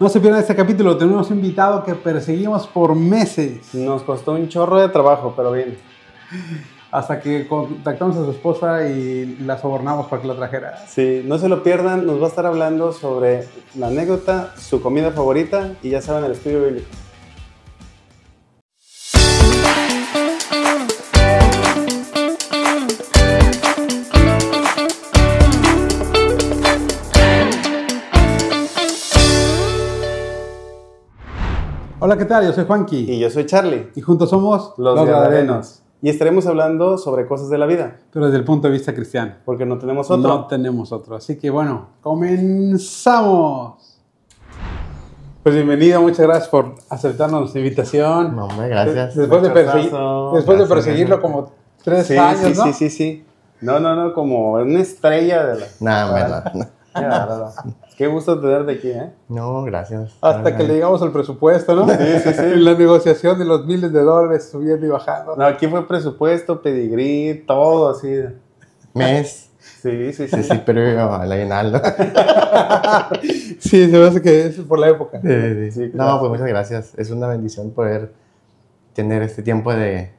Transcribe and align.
No 0.00 0.08
se 0.08 0.18
pierdan 0.18 0.40
este 0.40 0.56
capítulo, 0.56 0.96
tenemos 0.96 1.30
un 1.30 1.36
invitado 1.36 1.84
que 1.84 1.94
perseguimos 1.94 2.66
por 2.66 2.94
meses. 2.94 3.74
Nos 3.74 4.00
costó 4.00 4.32
un 4.32 4.48
chorro 4.48 4.80
de 4.80 4.88
trabajo, 4.88 5.34
pero 5.36 5.52
bien. 5.52 5.76
Hasta 6.90 7.20
que 7.20 7.46
contactamos 7.46 8.16
a 8.16 8.24
su 8.24 8.30
esposa 8.30 8.88
y 8.88 9.36
la 9.44 9.58
sobornamos 9.58 10.06
para 10.06 10.22
que 10.22 10.28
la 10.28 10.36
trajera. 10.36 10.86
Sí, 10.88 11.22
no 11.26 11.36
se 11.36 11.50
lo 11.50 11.62
pierdan, 11.62 12.06
nos 12.06 12.18
va 12.18 12.24
a 12.24 12.28
estar 12.30 12.46
hablando 12.46 12.94
sobre 12.94 13.44
la 13.74 13.88
anécdota, 13.88 14.54
su 14.56 14.80
comida 14.80 15.10
favorita 15.10 15.72
y 15.82 15.90
ya 15.90 16.00
saben 16.00 16.24
el 16.24 16.32
estudio 16.32 16.64
bíblico. 16.64 16.88
Hola, 32.02 32.16
¿qué 32.16 32.24
tal? 32.24 32.46
Yo 32.46 32.54
soy 32.54 32.64
Juanqui. 32.64 33.12
Y 33.12 33.18
yo 33.18 33.28
soy 33.28 33.44
Charlie. 33.44 33.90
Y 33.94 34.00
juntos 34.00 34.30
somos 34.30 34.72
Los, 34.78 35.06
Gadarenos. 35.06 35.82
Y 36.00 36.08
estaremos 36.08 36.46
hablando 36.46 36.96
sobre 36.96 37.26
cosas 37.26 37.50
de 37.50 37.58
la 37.58 37.66
vida. 37.66 37.98
Pero 38.10 38.24
desde 38.24 38.38
el 38.38 38.44
punto 38.44 38.68
de 38.68 38.72
vista 38.72 38.94
cristiano. 38.94 39.34
Porque 39.44 39.66
no 39.66 39.76
tenemos 39.76 40.10
otro. 40.10 40.26
No 40.26 40.46
tenemos 40.46 40.92
otro. 40.92 41.16
Así 41.16 41.36
que 41.36 41.50
bueno, 41.50 41.88
comenzamos. 42.00 43.74
Pues 45.42 45.54
bienvenido, 45.54 46.00
muchas 46.00 46.20
gracias 46.20 46.48
por 46.48 46.74
aceptarnos 46.88 47.40
nuestra 47.40 47.60
invitación. 47.60 48.34
No, 48.34 48.46
hombre, 48.46 48.68
gracias. 48.68 49.14
Después, 49.14 49.42
de, 49.42 49.50
perseguir, 49.50 49.92
después 50.32 50.58
de 50.58 50.66
perseguirlo 50.66 51.20
como 51.20 51.52
tres 51.84 52.06
sí, 52.06 52.16
años, 52.16 52.40
sí, 52.40 52.52
¿no? 52.56 52.64
Sí, 52.64 52.72
sí, 52.72 52.88
sí. 52.88 53.26
No, 53.60 53.78
no, 53.78 53.94
no, 53.94 54.14
como 54.14 54.52
una 54.52 54.80
estrella 54.80 55.44
de 55.44 55.60
la... 55.60 55.66
Nada, 55.80 56.14
verdad. 56.14 56.70
Qué 56.94 57.04
bárbaro. 57.06 57.52
Qué 58.00 58.06
gusto 58.06 58.40
tenerte 58.40 58.72
aquí, 58.72 58.88
¿eh? 58.88 59.10
No, 59.28 59.62
gracias. 59.62 60.16
Hasta 60.22 60.56
que 60.56 60.62
le 60.62 60.72
llegamos 60.72 61.02
al 61.02 61.12
presupuesto, 61.12 61.76
¿no? 61.76 61.86
Sí, 61.86 61.96
sí, 62.24 62.32
sí. 62.32 62.42
La 62.56 62.72
negociación 62.72 63.38
de 63.38 63.44
los 63.44 63.66
miles 63.66 63.92
de 63.92 64.00
dólares 64.00 64.48
subiendo 64.50 64.86
y 64.86 64.88
bajando. 64.88 65.36
No, 65.36 65.44
aquí 65.44 65.66
fue 65.66 65.86
presupuesto, 65.86 66.62
pedigrí, 66.62 67.44
todo 67.46 67.90
así. 67.90 68.08
Mes. 68.94 69.50
Sí, 69.82 70.14
sí, 70.14 70.28
sí. 70.28 70.28
Sí, 70.28 70.42
sí, 70.44 70.60
pero 70.64 70.80
el 71.22 71.30
aguinaldo. 71.30 71.78
Sí, 73.58 73.90
se 73.90 73.98
me 73.98 74.06
hace 74.06 74.22
que 74.22 74.46
es 74.46 74.56
por 74.60 74.78
la 74.78 74.88
época. 74.88 75.20
Sí, 75.20 75.70
Sí, 75.70 75.80
No, 75.88 76.04
claro. 76.04 76.20
pues 76.20 76.30
muchas 76.30 76.46
gracias. 76.46 76.94
Es 76.96 77.10
una 77.10 77.26
bendición 77.28 77.72
poder 77.72 78.14
tener 78.94 79.20
este 79.22 79.42
tiempo 79.42 79.74
de, 79.74 80.10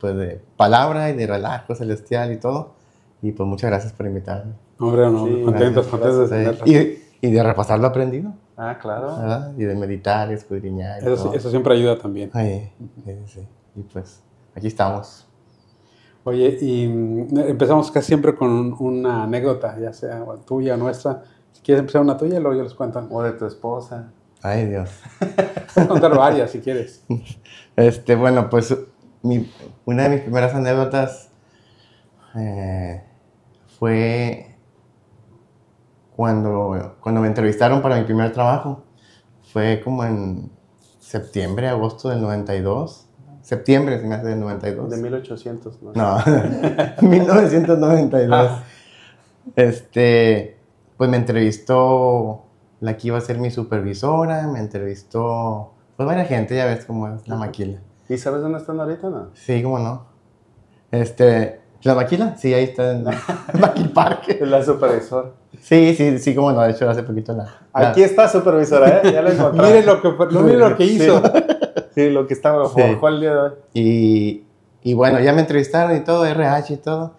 pues, 0.00 0.16
de 0.16 0.40
palabra 0.56 1.08
y 1.10 1.12
de 1.16 1.28
relajo 1.28 1.72
celestial 1.76 2.32
y 2.32 2.38
todo. 2.38 2.74
Y 3.22 3.30
pues 3.30 3.48
muchas 3.48 3.70
gracias 3.70 3.92
por 3.92 4.06
invitarme. 4.06 4.54
Hombre, 4.80 5.08
no, 5.08 5.24
Sí, 5.24 5.42
contentos, 5.44 5.86
gracias, 5.86 6.26
contentos 6.26 6.30
de 6.30 6.66
Sí. 6.66 7.04
Y, 7.20 7.30
de 7.30 7.42
repasar 7.42 7.80
lo 7.80 7.88
aprendido, 7.88 8.32
Ah, 8.56 8.78
claro. 8.80 9.16
¿verdad? 9.16 9.52
Y 9.56 9.64
de 9.64 9.74
meditar 9.74 10.30
escudriñar. 10.32 11.02
y 11.02 11.06
Eso, 11.06 11.24
todo. 11.24 11.34
eso 11.34 11.50
siempre 11.50 11.74
ayuda 11.74 11.98
también. 11.98 12.30
Ay, 12.32 12.72
sí, 13.04 13.12
sí. 13.26 13.48
Y 13.76 13.82
pues 13.82 14.22
aquí 14.54 14.66
estamos. 14.68 15.26
Oye, 16.24 16.58
y 16.60 16.86
mm, 16.88 17.38
empezamos 17.38 17.90
casi 17.90 18.08
siempre 18.08 18.34
con 18.34 18.50
un- 18.50 18.76
una 18.78 19.24
anécdota, 19.24 19.78
ya 19.78 19.92
sea 19.92 20.24
tuya 20.46 20.74
o 20.74 20.76
nuestra. 20.76 21.22
Si 21.52 21.62
quieres 21.62 21.80
empezar 21.80 22.02
una 22.02 22.16
tuya, 22.16 22.38
luego 22.40 22.56
yo 22.56 22.62
les 22.64 22.74
cuento. 22.74 23.06
O 23.10 23.22
de 23.22 23.32
tu 23.32 23.46
esposa. 23.46 24.10
Ay, 24.42 24.66
Dios. 24.66 24.90
Puedes 25.74 25.88
contar 25.88 26.16
varias 26.16 26.50
si 26.50 26.60
quieres. 26.60 27.04
Este, 27.76 28.16
bueno, 28.16 28.50
pues 28.50 28.76
mi- 29.22 29.48
una 29.84 30.04
de 30.04 30.08
mis 30.10 30.20
primeras 30.22 30.52
anécdotas 30.54 31.30
eh, 32.36 33.02
fue 33.78 34.56
cuando, 36.18 36.96
cuando 37.00 37.20
me 37.20 37.28
entrevistaron 37.28 37.80
para 37.80 37.96
mi 37.96 38.02
primer 38.02 38.32
trabajo. 38.32 38.82
Fue 39.52 39.80
como 39.84 40.02
en 40.02 40.50
septiembre, 40.98 41.68
agosto 41.68 42.08
del 42.08 42.20
92. 42.20 43.06
Septiembre, 43.40 44.00
se 44.00 44.06
me 44.08 44.16
hace 44.16 44.26
del 44.26 44.40
92. 44.40 44.90
De 44.90 44.96
1800, 44.96 45.80
¿no? 45.80 45.92
No, 45.92 46.18
1992. 47.08 48.30
Ah. 48.32 48.64
Este, 49.54 50.58
pues 50.96 51.08
me 51.08 51.18
entrevistó 51.18 52.46
la 52.80 52.96
que 52.96 53.06
iba 53.06 53.18
a 53.18 53.20
ser 53.20 53.38
mi 53.38 53.52
supervisora, 53.52 54.48
me 54.48 54.58
entrevistó, 54.58 55.74
pues 55.96 56.04
varias 56.04 56.26
gente, 56.26 56.56
ya 56.56 56.66
ves 56.66 56.84
cómo 56.84 57.06
es 57.06 57.28
la 57.28 57.36
maquila. 57.36 57.78
¿Y 58.08 58.18
sabes 58.18 58.42
dónde 58.42 58.58
están 58.58 58.80
ahorita, 58.80 59.08
no? 59.08 59.28
Sí, 59.34 59.62
cómo 59.62 59.78
no. 59.78 60.06
Este, 60.90 61.60
¿la 61.82 61.94
maquila? 61.94 62.36
Sí, 62.36 62.52
ahí 62.54 62.64
está 62.64 62.92
en 62.92 63.04
Maquil 63.60 63.90
Park. 63.90 64.38
La 64.40 64.62
supervisora. 64.64 65.30
Sí, 65.60 65.94
sí, 65.96 66.18
sí, 66.18 66.34
cómo 66.34 66.52
no, 66.52 66.60
de 66.62 66.70
hecho 66.72 66.88
hace 66.88 67.02
poquito 67.02 67.32
la... 67.32 67.44
la- 67.74 67.90
Aquí 67.90 68.02
está 68.02 68.28
supervisora, 68.28 69.00
¿eh? 69.02 69.12
Ya 69.12 69.22
la 69.22 69.30
encontré. 69.34 69.66
Miren 69.66 69.86
lo 69.86 70.00
que, 70.02 70.08
lo, 70.34 70.40
miren 70.42 70.58
lo 70.60 70.76
que 70.76 70.84
hizo. 70.84 71.22
Sí, 71.22 71.32
sí, 71.94 72.10
lo 72.10 72.26
que 72.26 72.34
estaba 72.34 72.68
Sí. 72.68 72.80
el 72.80 73.20
día 73.20 73.32
de 73.32 73.38
hoy. 73.40 73.52
Y, 73.74 74.44
y 74.82 74.94
bueno, 74.94 75.20
ya 75.20 75.32
me 75.32 75.40
entrevistaron 75.40 75.96
y 75.96 76.00
todo, 76.00 76.26
RH 76.26 76.74
y 76.74 76.76
todo. 76.78 77.14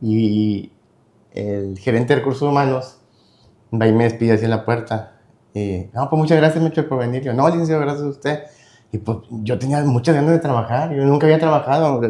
Y 0.00 0.72
el 1.32 1.78
gerente 1.78 2.12
de 2.14 2.20
recursos 2.20 2.42
humanos 2.48 2.98
va 3.72 3.86
y 3.86 3.92
me 3.92 4.04
despide 4.04 4.32
así 4.32 4.44
en 4.44 4.50
la 4.50 4.64
puerta. 4.64 5.12
Y, 5.54 5.86
no, 5.92 6.08
pues 6.10 6.18
muchas 6.20 6.38
gracias, 6.38 6.62
mucho 6.62 6.88
por 6.88 6.98
venir. 6.98 7.22
Yo, 7.22 7.32
no, 7.34 7.46
licenciado, 7.48 7.80
gracias 7.82 8.04
a 8.04 8.08
usted. 8.08 8.40
Y 8.90 8.98
pues 8.98 9.18
yo 9.30 9.58
tenía 9.58 9.82
muchas 9.84 10.14
ganas 10.14 10.32
de 10.32 10.38
trabajar. 10.38 10.92
Yo 10.94 11.04
nunca 11.04 11.26
había 11.26 11.38
trabajado. 11.38 12.00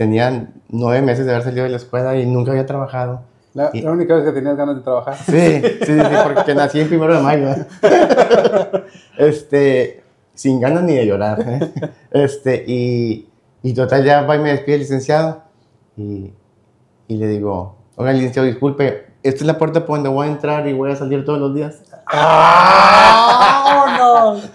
Tenía 0.00 0.48
nueve 0.70 1.02
meses 1.02 1.26
de 1.26 1.32
haber 1.32 1.44
salido 1.44 1.64
de 1.64 1.68
la 1.68 1.76
escuela 1.76 2.16
y 2.16 2.24
nunca 2.24 2.52
había 2.52 2.64
trabajado. 2.64 3.20
La, 3.52 3.68
Y- 3.74 3.82
la 3.82 3.90
única 3.90 4.14
vez 4.14 4.24
que 4.24 4.32
tenías 4.32 4.56
ganas 4.56 4.76
de 4.76 4.80
trabajar. 4.82 5.14
Sí, 5.14 5.60
sí, 5.84 5.92
sí, 5.92 6.16
porque 6.24 6.54
nací 6.54 6.80
el 6.80 6.88
primero 6.88 7.14
de 7.16 7.20
mayo. 7.22 7.50
¿eh? 7.50 7.66
Este, 9.18 10.02
sin 10.32 10.58
ganas 10.58 10.84
ni 10.84 10.94
de 10.94 11.04
llorar. 11.04 11.44
¿eh? 11.46 11.70
Este, 12.12 12.64
y, 12.66 13.28
y 13.62 13.74
total, 13.74 14.02
ya 14.02 14.22
va 14.22 14.36
y 14.36 14.38
me 14.38 14.52
despide 14.52 14.76
el 14.76 14.80
licenciado. 14.80 15.42
Y, 15.98 16.32
y 17.06 17.16
le 17.18 17.28
digo, 17.28 17.76
oiga, 17.96 18.14
licenciado, 18.14 18.48
disculpe, 18.48 19.04
esta 19.22 19.40
es 19.40 19.46
la 19.46 19.58
puerta 19.58 19.84
por 19.84 19.96
donde 19.98 20.08
voy 20.08 20.28
a 20.28 20.30
entrar 20.30 20.66
y 20.66 20.72
voy 20.72 20.92
a 20.92 20.96
salir 20.96 21.26
todos 21.26 21.40
los 21.40 21.54
días. 21.54 21.82
¡Vámonos! 22.10 24.48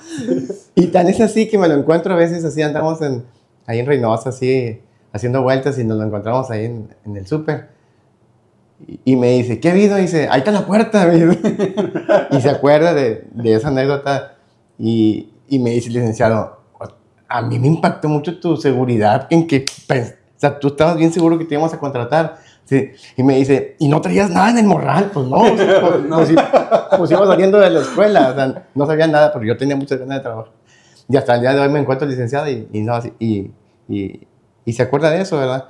Y 0.74 0.88
tan 0.88 1.08
es 1.08 1.22
así 1.22 1.48
que 1.48 1.60
me 1.60 1.68
lo 1.68 1.76
encuentro 1.76 2.16
a 2.16 2.18
veces, 2.18 2.44
así 2.44 2.64
andamos 2.64 3.00
en, 3.04 3.24
ahí 3.68 3.78
en 3.78 3.86
Reynosa, 3.86 4.30
así, 4.30 4.82
haciendo 5.16 5.42
vueltas 5.42 5.80
y 5.80 5.84
nos 5.84 5.98
lo 5.98 6.04
encontramos 6.04 6.52
ahí 6.52 6.66
en, 6.66 6.90
en 7.06 7.18
el 7.18 7.26
súper. 7.26 7.70
Y, 8.88 9.00
y 9.06 9.16
me 9.16 9.32
dice, 9.32 9.60
¿qué 9.60 9.70
ha 9.70 9.72
habido? 9.72 9.98
Y 9.98 10.02
dice, 10.04 10.28
ahí 10.30 10.40
está 10.40 10.52
la 10.52 10.66
puerta. 10.66 11.08
y 12.32 12.42
se 12.42 12.50
acuerda 12.50 12.94
de, 12.94 13.26
de 13.32 13.54
esa 13.56 13.70
anécdota 13.70 14.36
y, 14.78 15.30
y 15.48 15.60
me 15.60 15.72
dice, 15.72 15.90
licenciado, 15.90 16.60
a 17.28 17.42
mí 17.42 17.58
me 17.60 17.68
impactó 17.68 18.08
mucho 18.10 18.40
tu 18.40 18.58
seguridad 18.58 19.28
en 19.30 19.48
que, 19.48 19.66
pues, 19.88 20.12
o 20.12 20.40
sea, 20.40 20.60
tú 20.60 20.68
estabas 20.68 20.98
bien 20.98 21.12
seguro 21.12 21.38
que 21.40 21.46
te 21.46 21.56
íbamos 21.56 21.74
a 21.74 21.80
contratar. 21.80 22.38
Sí. 22.66 22.92
Y 23.16 23.24
me 23.24 23.36
dice, 23.38 23.76
¿y 23.80 23.88
no 23.88 24.02
traías 24.02 24.30
nada 24.30 24.50
en 24.50 24.58
el 24.58 24.66
morral? 24.66 25.12
Pues 25.14 25.28
no, 25.28 25.38
pues, 25.38 25.62
pues, 26.10 26.32
i- 26.32 26.36
pues 26.98 27.12
iba 27.12 27.26
saliendo 27.26 27.60
de 27.60 27.70
la 27.70 27.80
escuela, 27.80 28.30
o 28.32 28.36
sea, 28.36 28.64
no 28.74 28.86
sabía 28.86 29.08
nada, 29.08 29.32
pero 29.32 29.46
yo 29.46 29.56
tenía 29.56 29.76
muchas 29.76 30.00
ganas 30.00 30.18
de 30.18 30.24
trabajar. 30.24 30.52
Y 31.08 31.16
hasta 31.16 31.36
el 31.36 31.42
día 31.42 31.54
de 31.54 31.62
hoy 31.62 31.70
me 31.70 31.80
encuentro 31.80 32.08
licenciado 32.08 32.50
y, 32.50 32.68
y, 32.74 32.82
no, 32.82 33.00
y, 33.20 33.52
y, 33.88 34.28
y 34.66 34.74
se 34.74 34.84
acuerda 34.84 35.10
de 35.12 35.22
eso, 35.22 35.38
¿verdad? 35.38 35.66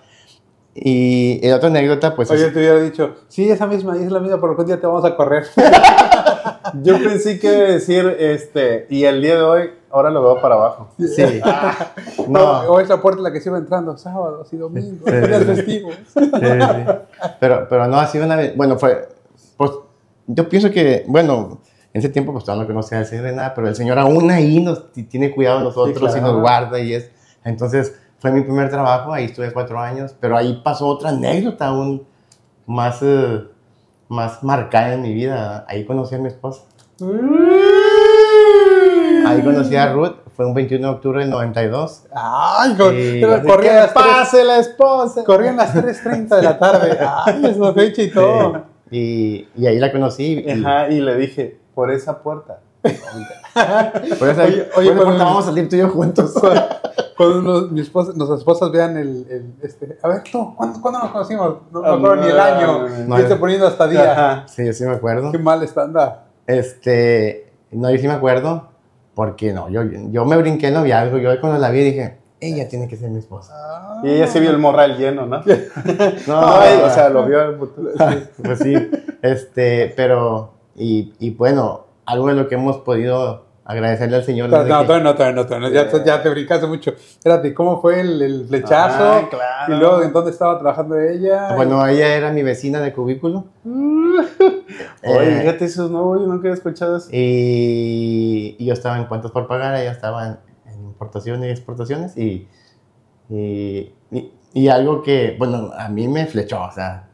Y 0.73 1.39
el 1.45 1.53
otra 1.53 1.69
anécdota, 1.69 2.15
pues... 2.15 2.29
Oye, 2.31 2.47
es- 2.47 2.53
te 2.53 2.59
hubiera 2.59 2.79
dicho, 2.81 3.15
sí, 3.29 3.49
esa 3.49 3.65
misma, 3.67 3.95
es 3.95 4.11
la 4.11 4.19
misma, 4.19 4.41
pero 4.41 4.55
un 4.57 4.65
día 4.65 4.79
te 4.79 4.87
vamos 4.87 5.05
a 5.05 5.15
correr. 5.15 5.45
Yo 6.81 6.97
pensé 6.97 7.39
que 7.39 7.47
iba 7.47 7.65
a 7.67 7.71
decir, 7.71 8.15
este, 8.19 8.87
y 8.89 9.05
el 9.05 9.21
día 9.21 9.35
de 9.35 9.41
hoy, 9.43 9.69
ahora 9.91 10.09
lo 10.09 10.21
veo 10.21 10.41
para 10.41 10.55
abajo. 10.55 10.89
sí. 10.97 11.23
O, 12.17 12.27
No, 12.27 12.61
o 12.61 12.79
esa 12.79 13.01
puerta 13.01 13.21
la 13.21 13.31
que 13.31 13.39
se 13.39 13.49
iba 13.49 13.57
entrando 13.57 13.97
sábados 13.97 14.51
y 14.51 14.57
domingos, 14.57 14.99
Sí. 15.09 15.15
días 15.27 15.43
festivos. 15.43 15.95
Sí, 16.13 16.19
sí. 16.23 16.85
Pero, 17.39 17.67
pero 17.69 17.87
no, 17.87 17.97
ha 17.99 18.07
sido 18.07 18.25
una 18.25 18.35
vez. 18.35 18.55
Bueno, 18.57 18.77
fue. 18.77 19.07
Pues 19.57 19.71
yo 20.27 20.49
pienso 20.49 20.71
que, 20.71 21.05
bueno, 21.07 21.61
en 21.93 21.99
ese 21.99 22.09
tiempo, 22.09 22.31
pues 22.33 22.43
todavía 22.43 22.63
no 22.63 22.67
conocía 22.67 22.97
al 22.97 23.05
Señor 23.05 23.25
de 23.25 23.33
nada, 23.33 23.53
pero 23.53 23.67
el 23.67 23.75
Señor 23.75 23.99
aún 23.99 24.29
ahí 24.31 24.59
nos 24.61 24.91
tiene 24.91 25.31
cuidado 25.33 25.59
de 25.59 25.63
nosotros 25.65 26.11
Sí, 26.11 26.17
y 26.17 26.21
claro. 26.21 26.33
nos 26.33 26.41
guarda 26.41 26.79
y 26.79 26.93
es. 26.95 27.11
Entonces, 27.43 27.93
fue 28.19 28.31
mi 28.31 28.41
primer 28.41 28.69
trabajo, 28.69 29.13
ahí 29.13 29.25
estuve 29.25 29.51
cuatro 29.53 29.79
años, 29.79 30.15
pero 30.19 30.35
ahí 30.37 30.61
pasó 30.63 30.87
otra 30.87 31.09
anécdota 31.09 31.67
aún 31.67 32.03
más, 32.65 32.99
eh, 33.01 33.43
más 34.09 34.43
marcada 34.43 34.93
en 34.93 35.01
mi 35.01 35.13
vida. 35.13 35.65
Ahí 35.67 35.85
conocí 35.85 36.15
a 36.15 36.17
mi 36.19 36.27
esposa. 36.27 36.63
Ahí 39.27 39.41
conocí 39.43 39.75
a 39.75 39.91
Ruth, 39.91 40.17
fue 40.35 40.45
un 40.45 40.53
21 40.53 40.87
de 40.87 40.93
octubre 40.93 41.19
del 41.21 41.29
92. 41.31 42.03
Ay, 42.13 42.75
co- 42.75 42.91
Sí, 42.91 43.17
pero 43.21 43.33
así 43.35 43.47
corrían 43.47 43.73
¡Que 43.73 43.79
las, 43.81 43.91
pase 43.93 44.43
la 44.43 44.57
esposa! 44.59 45.23
corrían 45.23 45.57
las 45.57 45.73
3.30 45.73 46.35
de 46.35 46.41
la 46.43 46.59
tarde. 46.59 46.97
Ay, 47.25 47.45
es 47.45 47.57
la 47.57 47.73
fecha 47.73 48.01
y 48.03 48.11
todo. 48.11 48.63
Y, 48.91 49.47
y 49.57 49.65
ahí 49.65 49.79
la 49.79 49.91
conocí. 49.91 50.43
y- 50.45 50.51
Ajá, 50.51 50.89
y 50.89 51.01
le 51.01 51.15
dije, 51.15 51.59
por 51.73 51.91
esa 51.91 52.21
puerta. 52.21 52.59
Oye, 54.21 54.69
oye, 54.75 54.93
cuando- 54.95 55.17
vamos 55.25 55.43
a 55.45 55.47
salir 55.47 55.69
tú 55.69 55.75
y 55.75 55.79
yo 55.79 55.89
juntos. 55.89 56.33
Cuando 57.17 57.41
nos- 57.41 57.71
mi 57.71 57.79
esposa- 57.79 58.11
nuestras 58.13 58.39
esposas 58.39 58.71
vean 58.71 58.97
el, 58.97 59.25
el, 59.29 59.53
este, 59.63 59.97
a 60.03 60.07
ver 60.09 60.21
tú, 60.29 60.53
¿cuándo, 60.57 60.81
¿cuándo 60.81 60.99
nos 60.99 61.11
conocimos? 61.11 61.55
No 61.71 61.81
me 61.81 61.87
Ah, 61.87 61.93
acuerdo 61.93 62.15
ni 62.17 62.29
el 62.29 62.35
no, 62.35 62.43
año. 62.43 62.87
no, 63.07 63.17
este 63.17 63.35
poniendo 63.37 63.67
hasta 63.67 63.87
día. 63.87 64.11
Ajá. 64.11 64.47
Sí, 64.49 64.65
yo 64.65 64.73
sí 64.73 64.83
me 64.83 64.95
acuerdo. 64.95 65.31
Qué 65.31 65.37
mal 65.39 65.63
está, 65.63 65.83
anda. 65.83 66.25
Este, 66.45 67.53
no, 67.71 67.89
yo 67.89 67.97
sí 67.99 68.07
me 68.09 68.15
acuerdo, 68.15 68.67
porque 69.13 69.53
no, 69.53 69.69
yo, 69.69 69.83
yo 69.83 70.25
me 70.25 70.35
brinqué 70.35 70.67
el 70.67 70.73
noviazgo, 70.73 71.17
yo 71.17 71.29
cuando 71.39 71.57
la 71.57 71.69
vi 71.69 71.85
dije, 71.85 72.17
ella 72.41 72.67
tiene 72.67 72.89
que 72.89 72.97
ser 72.97 73.09
mi 73.11 73.19
esposa. 73.19 73.53
Y 74.03 74.09
ella 74.09 74.27
sí 74.27 74.41
vio 74.41 74.49
el 74.51 74.57
morral 74.57 74.97
lleno, 74.97 75.25
¿no? 75.25 75.41
No, 76.27 76.45
Ay, 76.59 76.81
o 76.83 76.89
sea, 76.89 77.07
lo 77.07 77.25
vio 77.25 77.41
el 77.43 77.55
futuro. 77.57 77.91
pues 78.43 78.59
sí, 78.59 78.73
este, 79.21 79.93
pero, 79.95 80.51
y, 80.75 81.13
y 81.19 81.29
bueno, 81.31 81.84
algo 82.05 82.27
de 82.27 82.33
lo 82.35 82.47
que 82.47 82.55
hemos 82.55 82.77
podido 82.77 83.45
agradecerle 83.67 84.17
al 84.17 84.23
Señor. 84.23 84.49
No, 84.49 84.57
no, 84.57 84.63
que- 84.63 84.69
todavía 84.85 85.03
no, 85.03 85.15
todavía 85.15 85.35
no, 85.35 85.45
todavía 85.47 85.69
no. 85.69 85.73
Ya, 85.73 85.89
te- 85.89 86.03
ya 86.05 86.21
te 86.21 86.29
brincaste 86.29 86.67
mucho. 86.67 86.91
Espérate, 86.91 87.53
¿cómo 87.53 87.81
fue 87.81 87.99
el, 88.01 88.21
el 88.21 88.45
flechazo? 88.47 89.03
Ah, 89.03 89.27
claro. 89.29 89.73
Y 89.75 89.79
luego, 89.79 90.01
¿en 90.03 90.13
dónde 90.13 90.29
estaba 90.31 90.59
trabajando 90.59 90.99
ella? 90.99 91.55
Bueno, 91.55 91.85
ella 91.87 92.15
era 92.15 92.31
mi 92.31 92.43
vecina 92.43 92.79
de 92.79 92.93
cubículo. 92.93 93.45
Oye, 93.65 95.37
Eh, 95.37 95.39
fíjate, 95.41 95.65
eso 95.65 95.89
no, 95.89 96.19
yo 96.19 96.27
nunca 96.27 96.47
he 96.49 96.51
escuchado 96.51 96.97
eso. 96.97 97.09
y, 97.11 98.55
y 98.59 98.65
yo 98.65 98.73
estaba 98.73 98.97
en 98.97 99.05
cuentas 99.05 99.31
por 99.31 99.47
pagar, 99.47 99.75
ella 99.75 99.91
estaba 99.91 100.27
en, 100.27 100.37
en 100.71 100.83
importaciones 100.85 101.47
y 101.47 101.51
exportaciones. 101.51 102.15
Y, 102.17 102.47
y, 103.29 103.93
y- 104.11 104.31
y 104.53 104.67
algo 104.69 105.01
que, 105.03 105.35
bueno, 105.37 105.71
a 105.77 105.89
mí 105.89 106.07
me 106.07 106.25
flechó, 106.27 106.61
o 106.63 106.71
sea, 106.71 107.09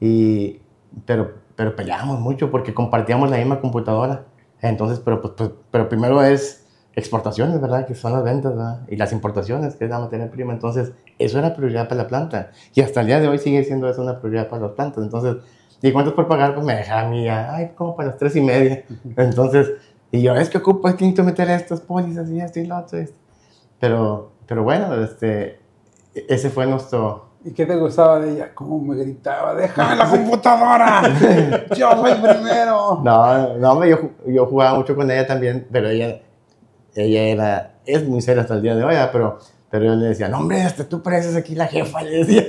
y, 0.00 0.60
pero, 1.04 1.34
pero 1.60 1.76
peleábamos 1.76 2.18
mucho 2.20 2.50
porque 2.50 2.72
compartíamos 2.72 3.28
la 3.28 3.36
misma 3.36 3.60
computadora. 3.60 4.24
Entonces, 4.62 4.98
pero, 4.98 5.20
pues, 5.20 5.34
pues, 5.36 5.50
pero 5.70 5.90
primero 5.90 6.22
es 6.22 6.66
exportaciones, 6.94 7.60
¿verdad? 7.60 7.86
Que 7.86 7.94
son 7.94 8.14
las 8.14 8.24
ventas, 8.24 8.56
¿verdad? 8.56 8.80
Y 8.88 8.96
las 8.96 9.12
importaciones, 9.12 9.76
que 9.76 9.84
es 9.84 9.90
la 9.90 9.98
materia 9.98 10.30
prima. 10.30 10.54
Entonces, 10.54 10.92
eso 11.18 11.38
era 11.38 11.54
prioridad 11.54 11.86
para 11.86 12.04
la 12.04 12.08
planta. 12.08 12.50
Y 12.72 12.80
hasta 12.80 13.02
el 13.02 13.08
día 13.08 13.20
de 13.20 13.28
hoy 13.28 13.36
sigue 13.36 13.62
siendo 13.62 13.90
eso 13.90 14.00
una 14.00 14.20
prioridad 14.20 14.48
para 14.48 14.62
las 14.62 14.72
plantas. 14.72 15.04
Entonces, 15.04 15.36
¿y 15.82 15.92
cuántos 15.92 16.14
por 16.14 16.28
pagar? 16.28 16.54
Pues 16.54 16.64
me 16.64 16.76
dejaron 16.76 17.08
a 17.08 17.10
mí, 17.10 17.24
ya, 17.26 17.54
ay, 17.54 17.72
como 17.74 17.94
para 17.94 18.08
las 18.08 18.16
tres 18.16 18.34
y 18.36 18.40
media. 18.40 18.82
Entonces, 19.18 19.70
y 20.10 20.22
yo, 20.22 20.34
es 20.36 20.48
que 20.48 20.56
ocupo, 20.56 20.88
es 20.88 20.94
que 20.94 21.04
necesito 21.04 21.24
meter 21.24 21.50
estas 21.50 21.82
pólizas 21.82 22.30
y 22.30 22.40
esto 22.40 22.58
y 22.58 22.64
lo 22.64 22.78
otro. 22.78 23.00
Pero, 23.78 24.32
pero 24.46 24.62
bueno, 24.62 24.94
este, 24.94 25.60
ese 26.14 26.48
fue 26.48 26.66
nuestro, 26.66 27.26
¿Y 27.42 27.52
qué 27.52 27.64
te 27.64 27.74
gustaba 27.76 28.20
de 28.20 28.32
ella? 28.34 28.50
¿Cómo 28.54 28.78
me 28.80 28.96
gritaba? 28.96 29.54
¡Déjame 29.54 29.96
la 29.96 30.04
computadora! 30.10 31.02
¡Yo 31.76 31.90
soy 31.92 32.12
primero! 32.14 33.00
No, 33.02 33.56
no, 33.56 33.84
yo, 33.86 33.98
yo 34.26 34.46
jugaba 34.46 34.76
mucho 34.78 34.94
con 34.94 35.10
ella 35.10 35.26
también, 35.26 35.66
pero 35.72 35.88
ella, 35.88 36.20
ella 36.94 37.22
era, 37.22 37.74
es 37.86 38.06
muy 38.06 38.20
seria 38.20 38.42
hasta 38.42 38.54
el 38.54 38.62
día 38.62 38.74
de 38.76 38.84
hoy, 38.84 38.94
pero, 39.10 39.38
pero 39.70 39.84
yo 39.86 39.94
le 39.94 40.06
decía, 40.08 40.28
no, 40.28 40.38
hombre, 40.38 40.60
hasta 40.62 40.86
tú 40.86 41.02
pareces 41.02 41.34
aquí 41.34 41.54
la 41.54 41.66
jefa, 41.66 42.02
le 42.02 42.10
decía. 42.24 42.44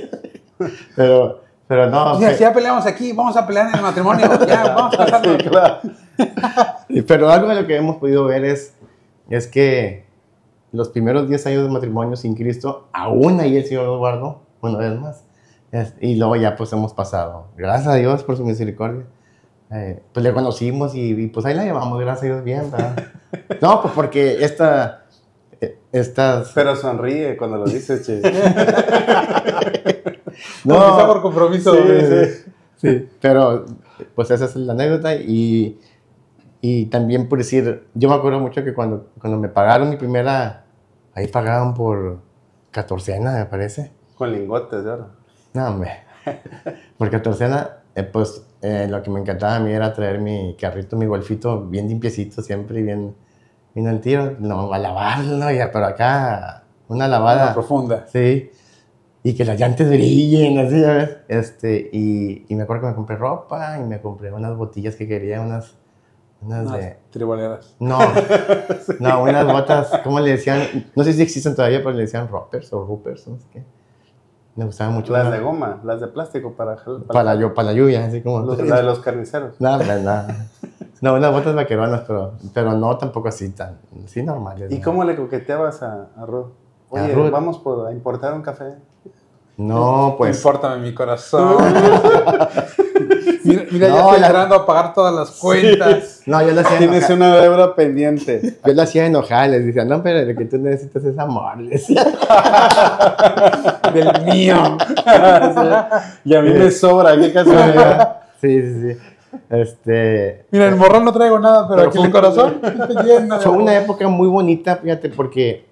Pero, 0.94 1.40
pero 1.66 1.90
no, 1.90 2.16
pe- 2.20 2.34
si 2.34 2.40
ya 2.40 2.52
peleamos 2.52 2.86
aquí, 2.86 3.12
vamos 3.12 3.36
a 3.36 3.44
pelear 3.44 3.68
en 3.70 3.74
el 3.76 3.82
matrimonio. 3.82 4.28
Ya, 4.46 4.62
vamos 4.74 4.94
a. 4.96 5.20
Sí, 5.20 5.36
claro. 5.48 5.78
pero 7.08 7.30
algo 7.30 7.48
de 7.48 7.62
lo 7.62 7.66
que 7.66 7.76
hemos 7.76 7.96
podido 7.96 8.26
ver 8.26 8.44
es, 8.44 8.72
es 9.28 9.48
que 9.48 10.04
los 10.70 10.90
primeros 10.90 11.28
10 11.28 11.46
años 11.48 11.64
de 11.64 11.68
matrimonio 11.70 12.14
sin 12.14 12.36
Cristo, 12.36 12.86
aún 12.92 13.40
ahí 13.40 13.56
el 13.56 13.64
Señor 13.64 13.86
nos 13.86 13.98
guardó, 13.98 14.42
una 14.62 14.78
vez 14.78 14.98
más. 15.00 15.24
Es- 15.72 15.94
y 16.00 16.16
luego 16.16 16.36
ya 16.36 16.56
pues 16.56 16.72
hemos 16.72 16.92
pasado. 16.94 17.48
Gracias 17.56 17.88
a 17.88 17.94
Dios 17.96 18.22
por 18.24 18.36
su 18.36 18.44
misericordia. 18.44 19.04
Eh, 19.70 20.02
pues 20.12 20.22
le 20.22 20.32
conocimos 20.34 20.94
y, 20.94 21.12
y, 21.12 21.26
pues 21.28 21.46
ahí 21.46 21.54
la 21.54 21.64
llevamos, 21.64 21.98
gracias 21.98 22.22
a 22.24 22.26
Dios, 22.34 22.44
bien, 22.44 22.70
¿verdad? 22.70 22.96
No, 23.62 23.80
pues 23.80 23.94
porque 23.94 24.44
esta, 24.44 25.06
eh, 25.60 25.78
estas... 25.92 26.52
Pero 26.54 26.76
sonríe 26.76 27.36
cuando 27.38 27.56
lo 27.58 27.64
dices, 27.64 28.04
che. 28.06 28.20
No, 30.64 30.74
quizá 30.74 31.06
por 31.06 31.22
compromiso. 31.22 31.74
Sí, 31.74 31.82
sí. 32.08 32.52
Sí, 32.76 33.08
pero 33.20 33.64
pues 34.14 34.30
esa 34.30 34.44
es 34.46 34.56
la 34.56 34.72
anécdota 34.72 35.14
y, 35.14 35.78
y 36.60 36.86
también 36.86 37.28
por 37.28 37.38
decir, 37.38 37.86
yo 37.94 38.08
me 38.08 38.14
acuerdo 38.16 38.40
mucho 38.40 38.64
que 38.64 38.74
cuando, 38.74 39.10
cuando 39.20 39.38
me 39.38 39.48
pagaron 39.48 39.88
mi 39.88 39.96
primera, 39.96 40.64
ahí 41.14 41.28
pagaban 41.28 41.74
por 41.74 42.18
catorcena, 42.72 43.34
me 43.38 43.46
parece. 43.46 43.92
Con 44.22 44.32
lingotes 44.32 44.84
de 44.84 44.88
oro. 44.90 45.06
No, 45.52 45.66
hombre. 45.66 45.90
Por 46.96 47.10
catorcena, 47.10 47.78
eh, 47.96 48.04
pues 48.04 48.46
eh, 48.62 48.86
lo 48.88 49.02
que 49.02 49.10
me 49.10 49.18
encantaba 49.18 49.56
a 49.56 49.58
mí 49.58 49.72
era 49.72 49.92
traer 49.92 50.20
mi 50.20 50.54
carrito, 50.56 50.96
mi 50.96 51.06
golfito 51.06 51.62
bien 51.66 51.88
limpiecito 51.88 52.40
siempre 52.40 52.78
y 52.78 52.82
bien, 52.84 53.16
bien 53.74 53.88
al 53.88 54.00
tiro. 54.00 54.36
No, 54.38 54.72
a 54.72 54.78
lavarlo. 54.78 55.50
Ya, 55.50 55.72
pero 55.72 55.86
acá 55.86 56.62
una 56.86 57.08
lavada. 57.08 57.52
profunda. 57.52 58.06
Sí. 58.06 58.48
Y 59.24 59.34
que 59.34 59.44
las 59.44 59.58
llantas 59.58 59.88
brillen, 59.88 60.56
así, 60.64 60.80
ya 60.80 60.92
ves. 60.92 61.16
Este, 61.26 61.90
y, 61.92 62.46
y 62.48 62.54
me 62.54 62.62
acuerdo 62.62 62.82
que 62.82 62.88
me 62.90 62.94
compré 62.94 63.16
ropa 63.16 63.76
y 63.80 63.82
me 63.82 64.00
compré 64.00 64.32
unas 64.32 64.56
botillas 64.56 64.94
que 64.94 65.08
quería, 65.08 65.40
unas, 65.40 65.74
unas 66.42 66.66
Unas 66.66 66.78
de... 66.78 66.96
triboleras. 67.10 67.74
No, 67.80 67.98
no, 69.00 69.22
unas 69.24 69.46
botas, 69.46 69.90
¿cómo 70.04 70.20
le 70.20 70.30
decían? 70.30 70.60
No 70.94 71.02
sé 71.02 71.12
si 71.12 71.22
existen 71.22 71.56
todavía, 71.56 71.78
pero 71.78 71.90
le 71.90 72.02
decían 72.02 72.28
roppers 72.28 72.72
o 72.72 72.84
roopers, 72.86 73.26
no 73.26 73.38
sé 73.40 73.46
qué. 73.52 73.64
Me 74.54 74.64
gustaban 74.66 74.94
mucho. 74.94 75.12
Las 75.12 75.26
una- 75.26 75.36
de 75.36 75.42
goma, 75.42 75.80
las 75.84 76.00
de 76.00 76.08
plástico 76.08 76.52
para... 76.52 76.76
para, 77.06 77.34
yo, 77.36 77.54
para 77.54 77.68
la 77.68 77.74
lluvia, 77.74 78.04
así 78.04 78.20
como... 78.22 78.40
Los, 78.40 78.58
la 78.66 78.76
de 78.76 78.82
los 78.82 78.98
carniceros. 79.00 79.58
No, 79.60 79.78
no. 79.78 80.22
No, 81.00 81.14
unas 81.14 81.32
botas 81.32 81.54
vaqueronas, 81.54 82.02
pero, 82.06 82.34
pero 82.54 82.72
no 82.74 82.96
tampoco 82.96 83.28
así 83.28 83.48
tan... 83.50 83.78
Sí, 84.06 84.22
normales. 84.22 84.70
¿Y 84.70 84.78
¿no? 84.78 84.84
cómo 84.84 85.04
le 85.04 85.16
coqueteabas 85.16 85.82
a, 85.82 86.08
a 86.16 86.26
Ruth? 86.26 86.50
A 86.90 87.02
Oye, 87.02 87.14
Ruth. 87.14 87.30
vamos 87.30 87.58
por, 87.58 87.88
a 87.88 87.92
importar 87.92 88.34
un 88.34 88.42
café. 88.42 88.74
No, 89.68 90.14
pues... 90.18 90.36
Impórtame 90.36 90.76
mi 90.82 90.92
corazón. 90.94 91.56
mira, 93.44 93.64
mira 93.70 93.88
ya 93.88 94.00
estoy 94.00 94.20
la- 94.20 94.26
entrando 94.26 94.54
a 94.56 94.66
pagar 94.66 94.94
todas 94.94 95.14
las 95.14 95.30
cuentas. 95.32 96.20
No, 96.26 96.40
yo 96.42 96.52
le 96.52 96.60
hacía 96.60 96.78
Tienes 96.78 97.10
enojar. 97.10 97.16
una 97.16 97.36
deuda 97.40 97.74
pendiente. 97.74 98.58
Yo 98.64 98.72
le 98.72 98.82
hacía 98.82 99.06
enojar, 99.06 99.50
les 99.50 99.66
decía, 99.66 99.84
no, 99.84 100.02
pero 100.02 100.24
lo 100.24 100.36
que 100.38 100.44
tú 100.44 100.58
necesitas 100.58 101.04
es 101.04 101.18
amor. 101.18 101.58
decía. 101.68 102.04
Del 103.92 104.24
mío. 104.24 104.56
y 106.24 106.34
a 106.34 106.40
mí 106.42 106.50
me 106.50 106.70
sobra, 106.70 107.16
qué 107.18 107.32
casualidad. 107.32 108.16
Sí, 108.40 108.60
sí, 108.62 108.92
sí. 108.92 108.98
Este, 109.48 110.46
Mira, 110.50 110.66
en 110.66 110.74
el 110.74 110.78
morral 110.78 111.04
no 111.04 111.12
traigo 111.12 111.38
nada, 111.38 111.66
pero, 111.68 111.76
Pero 111.78 111.88
aquí 111.88 111.98
fue 111.98 112.06
el 112.06 112.12
corazón 112.12 112.60
fue 113.42 113.52
una 113.52 113.76
época 113.78 114.06
muy 114.08 114.28
bonita, 114.28 114.76
fíjate, 114.76 115.08
porque 115.08 115.66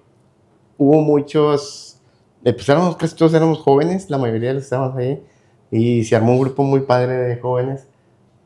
hubo 0.77 0.99
muchos, 1.01 1.90
eh, 1.90 1.90
pues 2.43 2.67
éramos, 2.69 2.95
casi 2.97 3.15
todos 3.15 3.33
éramos 3.33 3.59
jóvenes, 3.59 4.09
la 4.09 4.17
mayoría 4.17 4.49
de 4.49 4.55
los 4.55 4.63
que 4.63 4.65
estábamos 4.65 4.97
ahí, 4.97 5.23
y 5.71 6.03
se 6.03 6.15
armó 6.15 6.33
un 6.33 6.39
grupo 6.41 6.63
muy 6.63 6.81
padre 6.81 7.13
de 7.15 7.37
jóvenes, 7.37 7.87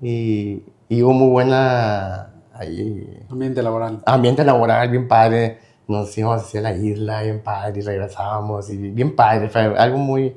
y, 0.01 0.63
y 0.89 1.01
hubo 1.01 1.13
muy 1.13 1.29
buena 1.29 2.33
ahí, 2.53 3.23
Ambiente 3.29 3.63
laboral. 3.63 4.01
ambiente 4.05 4.43
laboral 4.43 4.89
bien 4.89 5.07
padre. 5.07 5.59
Nos 5.87 6.17
íbamos 6.17 6.41
hacia 6.41 6.61
la 6.61 6.73
isla 6.75 7.21
bien 7.21 7.41
padre 7.43 7.79
y 7.79 7.81
regresábamos 7.83 8.69
y 8.71 8.77
bien 8.77 9.15
padre. 9.15 9.49
Fue 9.49 9.61
algo 9.61 9.97
muy, 9.99 10.35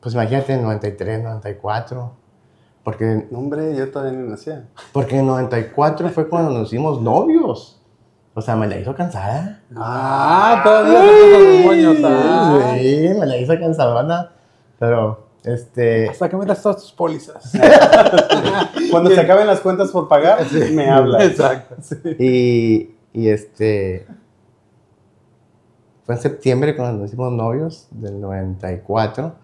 pues 0.00 0.14
imagínate, 0.14 0.52
en 0.52 0.62
93, 0.62 1.22
94. 1.22 2.12
Porque, 2.84 3.26
No, 3.30 3.38
hombre, 3.38 3.74
yo 3.74 3.90
todavía 3.90 4.18
ni 4.18 4.28
nacía. 4.28 4.68
porque 4.92 5.18
en 5.18 5.26
94 5.26 6.10
fue 6.10 6.28
cuando 6.28 6.50
nos 6.50 6.68
hicimos 6.68 7.00
novios. 7.00 7.80
O 8.34 8.40
sea, 8.40 8.56
me 8.56 8.66
la 8.66 8.78
hizo 8.78 8.94
cansada. 8.94 9.60
Ah, 9.76 10.62
todavía 10.64 11.02
se 11.02 11.08
puso 11.08 11.40
los 11.40 11.58
moños. 11.60 11.96
ah. 12.04 12.74
Sí, 12.78 13.10
me 13.18 13.26
la 13.26 13.36
hizo 13.36 13.58
cansadona. 13.58 14.30
Pero, 14.78 15.26
este... 15.44 16.08
Hasta 16.08 16.30
que 16.30 16.36
metas 16.36 16.62
todas 16.62 16.78
tus 16.78 16.92
pólizas. 16.92 17.52
Cuando 18.90 19.10
se 19.10 19.20
acaben 19.20 19.46
las 19.46 19.60
cuentas 19.60 19.90
por 19.90 20.08
pagar, 20.08 20.46
me 20.72 20.88
habla. 20.88 21.24
Exacto. 21.24 21.76
Y, 22.18 22.94
y 23.12 23.28
este. 23.28 24.06
Fue 26.04 26.14
en 26.16 26.20
septiembre 26.20 26.74
cuando 26.74 26.98
nos 26.98 27.08
hicimos 27.10 27.32
novios, 27.32 27.86
del 27.90 28.20
94. 28.20 29.34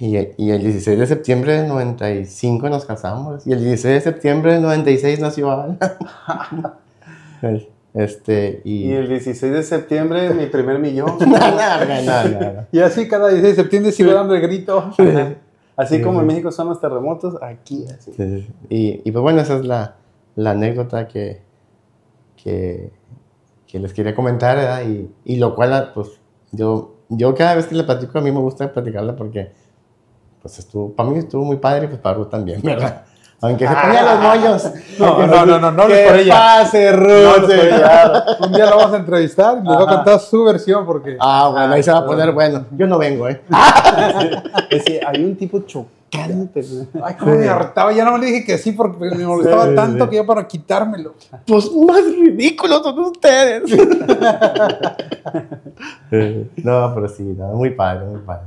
Y, 0.00 0.16
y 0.16 0.50
el 0.50 0.62
16 0.62 0.98
de 0.98 1.06
septiembre 1.06 1.58
del 1.58 1.68
95 1.68 2.68
nos 2.70 2.84
casamos. 2.84 3.46
Y 3.46 3.52
el 3.52 3.60
16 3.60 3.94
de 3.94 4.00
septiembre 4.00 4.54
del 4.54 4.62
96 4.62 5.20
nació 5.20 5.52
Ana. 5.52 5.78
Este, 7.94 8.60
y. 8.64 8.88
Y 8.88 8.92
el 8.92 9.08
16 9.08 9.52
de 9.52 9.62
septiembre, 9.62 10.32
mi 10.34 10.46
primer 10.46 10.78
millón. 10.78 11.18
Y 12.72 12.80
así 12.80 13.08
cada 13.08 13.28
16 13.28 13.56
de 13.56 13.62
septiembre 13.62 13.92
sigo 13.92 14.12
dando 14.12 14.34
el 14.34 14.40
grito. 14.40 14.92
Así 15.76 15.96
Sí, 15.96 16.02
como 16.02 16.20
en. 16.20 16.26
México 16.26 16.50
son 16.50 16.68
los 16.68 16.80
terremotos, 16.80 17.40
aquí 17.42 17.84
así. 17.86 18.12
Sí, 18.12 18.40
sí. 18.40 18.52
Y, 18.68 19.08
y 19.08 19.12
pues 19.12 19.22
bueno, 19.22 19.40
esa 19.40 19.56
es 19.56 19.64
la, 19.64 19.96
la 20.34 20.50
anécdota 20.50 21.06
que, 21.08 21.40
que, 22.42 22.92
que 23.66 23.78
les 23.78 23.92
quería 23.92 24.14
comentar, 24.14 24.56
¿verdad? 24.56 24.82
Y, 24.88 25.10
y 25.24 25.36
lo 25.36 25.54
cual, 25.54 25.92
pues, 25.94 26.20
yo, 26.52 26.96
yo 27.08 27.34
cada 27.34 27.54
vez 27.54 27.66
que 27.66 27.74
la 27.74 27.86
platico, 27.86 28.18
a 28.18 28.22
mí 28.22 28.30
me 28.32 28.40
gusta 28.40 28.72
platicarla 28.72 29.14
porque, 29.16 29.52
pues, 30.42 30.58
estuvo, 30.58 30.92
para 30.92 31.10
mí 31.10 31.18
estuvo 31.18 31.44
muy 31.44 31.56
padre 31.56 31.84
y 31.86 31.88
pues 31.88 32.00
para 32.00 32.16
Ruth 32.16 32.30
también, 32.30 32.60
¿verdad? 32.64 33.04
Aunque 33.40 33.68
se 33.68 33.74
ponía 33.74 34.02
los 34.02 34.20
moños. 34.20 34.70
No, 34.98 35.26
no, 35.26 35.46
no, 35.46 35.58
no, 35.60 35.70
no 35.70 35.86
¡Que 35.86 36.06
por 36.08 36.16
ella. 36.16 36.34
pase, 36.34 36.92
Ruth! 36.92 37.50
Un 38.40 38.52
día 38.52 38.66
la 38.66 38.74
vamos 38.74 38.92
a 38.92 38.96
entrevistar 38.96 39.58
y 39.62 39.68
les 39.68 39.76
voy 39.76 39.86
a 39.86 39.96
contar 39.96 40.20
su 40.20 40.44
versión 40.44 40.84
porque. 40.84 41.16
Ah, 41.20 41.48
bueno, 41.52 41.74
ahí 41.74 41.82
se 41.82 41.92
va 41.92 41.98
a 41.98 42.06
poner 42.06 42.32
bueno. 42.32 42.66
Yo 42.72 42.86
no 42.86 42.98
vengo, 42.98 43.28
¿eh? 43.28 43.40
Es 44.70 44.84
decir, 44.84 45.00
hay 45.06 45.24
un 45.24 45.36
tipo 45.36 45.62
cállate. 46.10 46.64
Ay, 47.02 47.14
cómo 47.18 47.34
me 47.34 47.48
hartaba. 47.48 47.92
Ya 47.92 48.04
no 48.04 48.18
le 48.18 48.26
dije 48.26 48.44
que 48.44 48.58
sí 48.58 48.72
porque 48.72 49.10
me 49.14 49.24
molestaba 49.24 49.74
tanto 49.74 50.04
sí. 50.04 50.10
que 50.10 50.16
ya 50.16 50.24
para 50.24 50.46
quitármelo. 50.46 51.14
Pues 51.46 51.70
más 51.72 52.04
ridículos 52.04 52.82
son 52.82 52.98
ustedes. 53.00 53.62
No, 56.64 56.92
pero 56.94 57.08
sí, 57.08 57.22
no, 57.22 57.48
muy 57.48 57.70
padre, 57.70 58.06
muy 58.06 58.20
padre. 58.20 58.46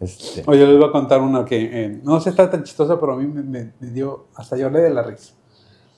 Este, 0.00 0.42
Oye, 0.46 0.66
les 0.66 0.78
voy 0.78 0.88
a 0.88 0.92
contar 0.92 1.20
una 1.20 1.44
que 1.44 1.84
eh, 1.84 2.00
no 2.02 2.18
sé, 2.20 2.30
está 2.30 2.50
tan 2.50 2.62
chistosa, 2.62 2.98
pero 2.98 3.12
a 3.12 3.16
mí 3.16 3.26
me, 3.26 3.42
me- 3.42 3.72
me 3.78 3.90
dio, 3.90 4.26
hasta 4.34 4.56
lloré 4.56 4.80
de 4.80 4.90
la 4.90 5.02
risa. 5.02 5.34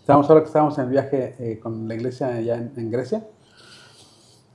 Estábamos 0.01 0.29
ahora 0.29 0.41
que 0.43 0.49
estábamos 0.49 0.77
en 0.79 0.85
el 0.85 0.91
viaje 0.91 1.37
eh, 1.39 1.61
con 1.61 1.87
la 1.87 1.95
iglesia 1.95 2.27
allá 2.35 2.57
en, 2.57 2.73
en 2.77 2.91
Grecia. 2.91 3.25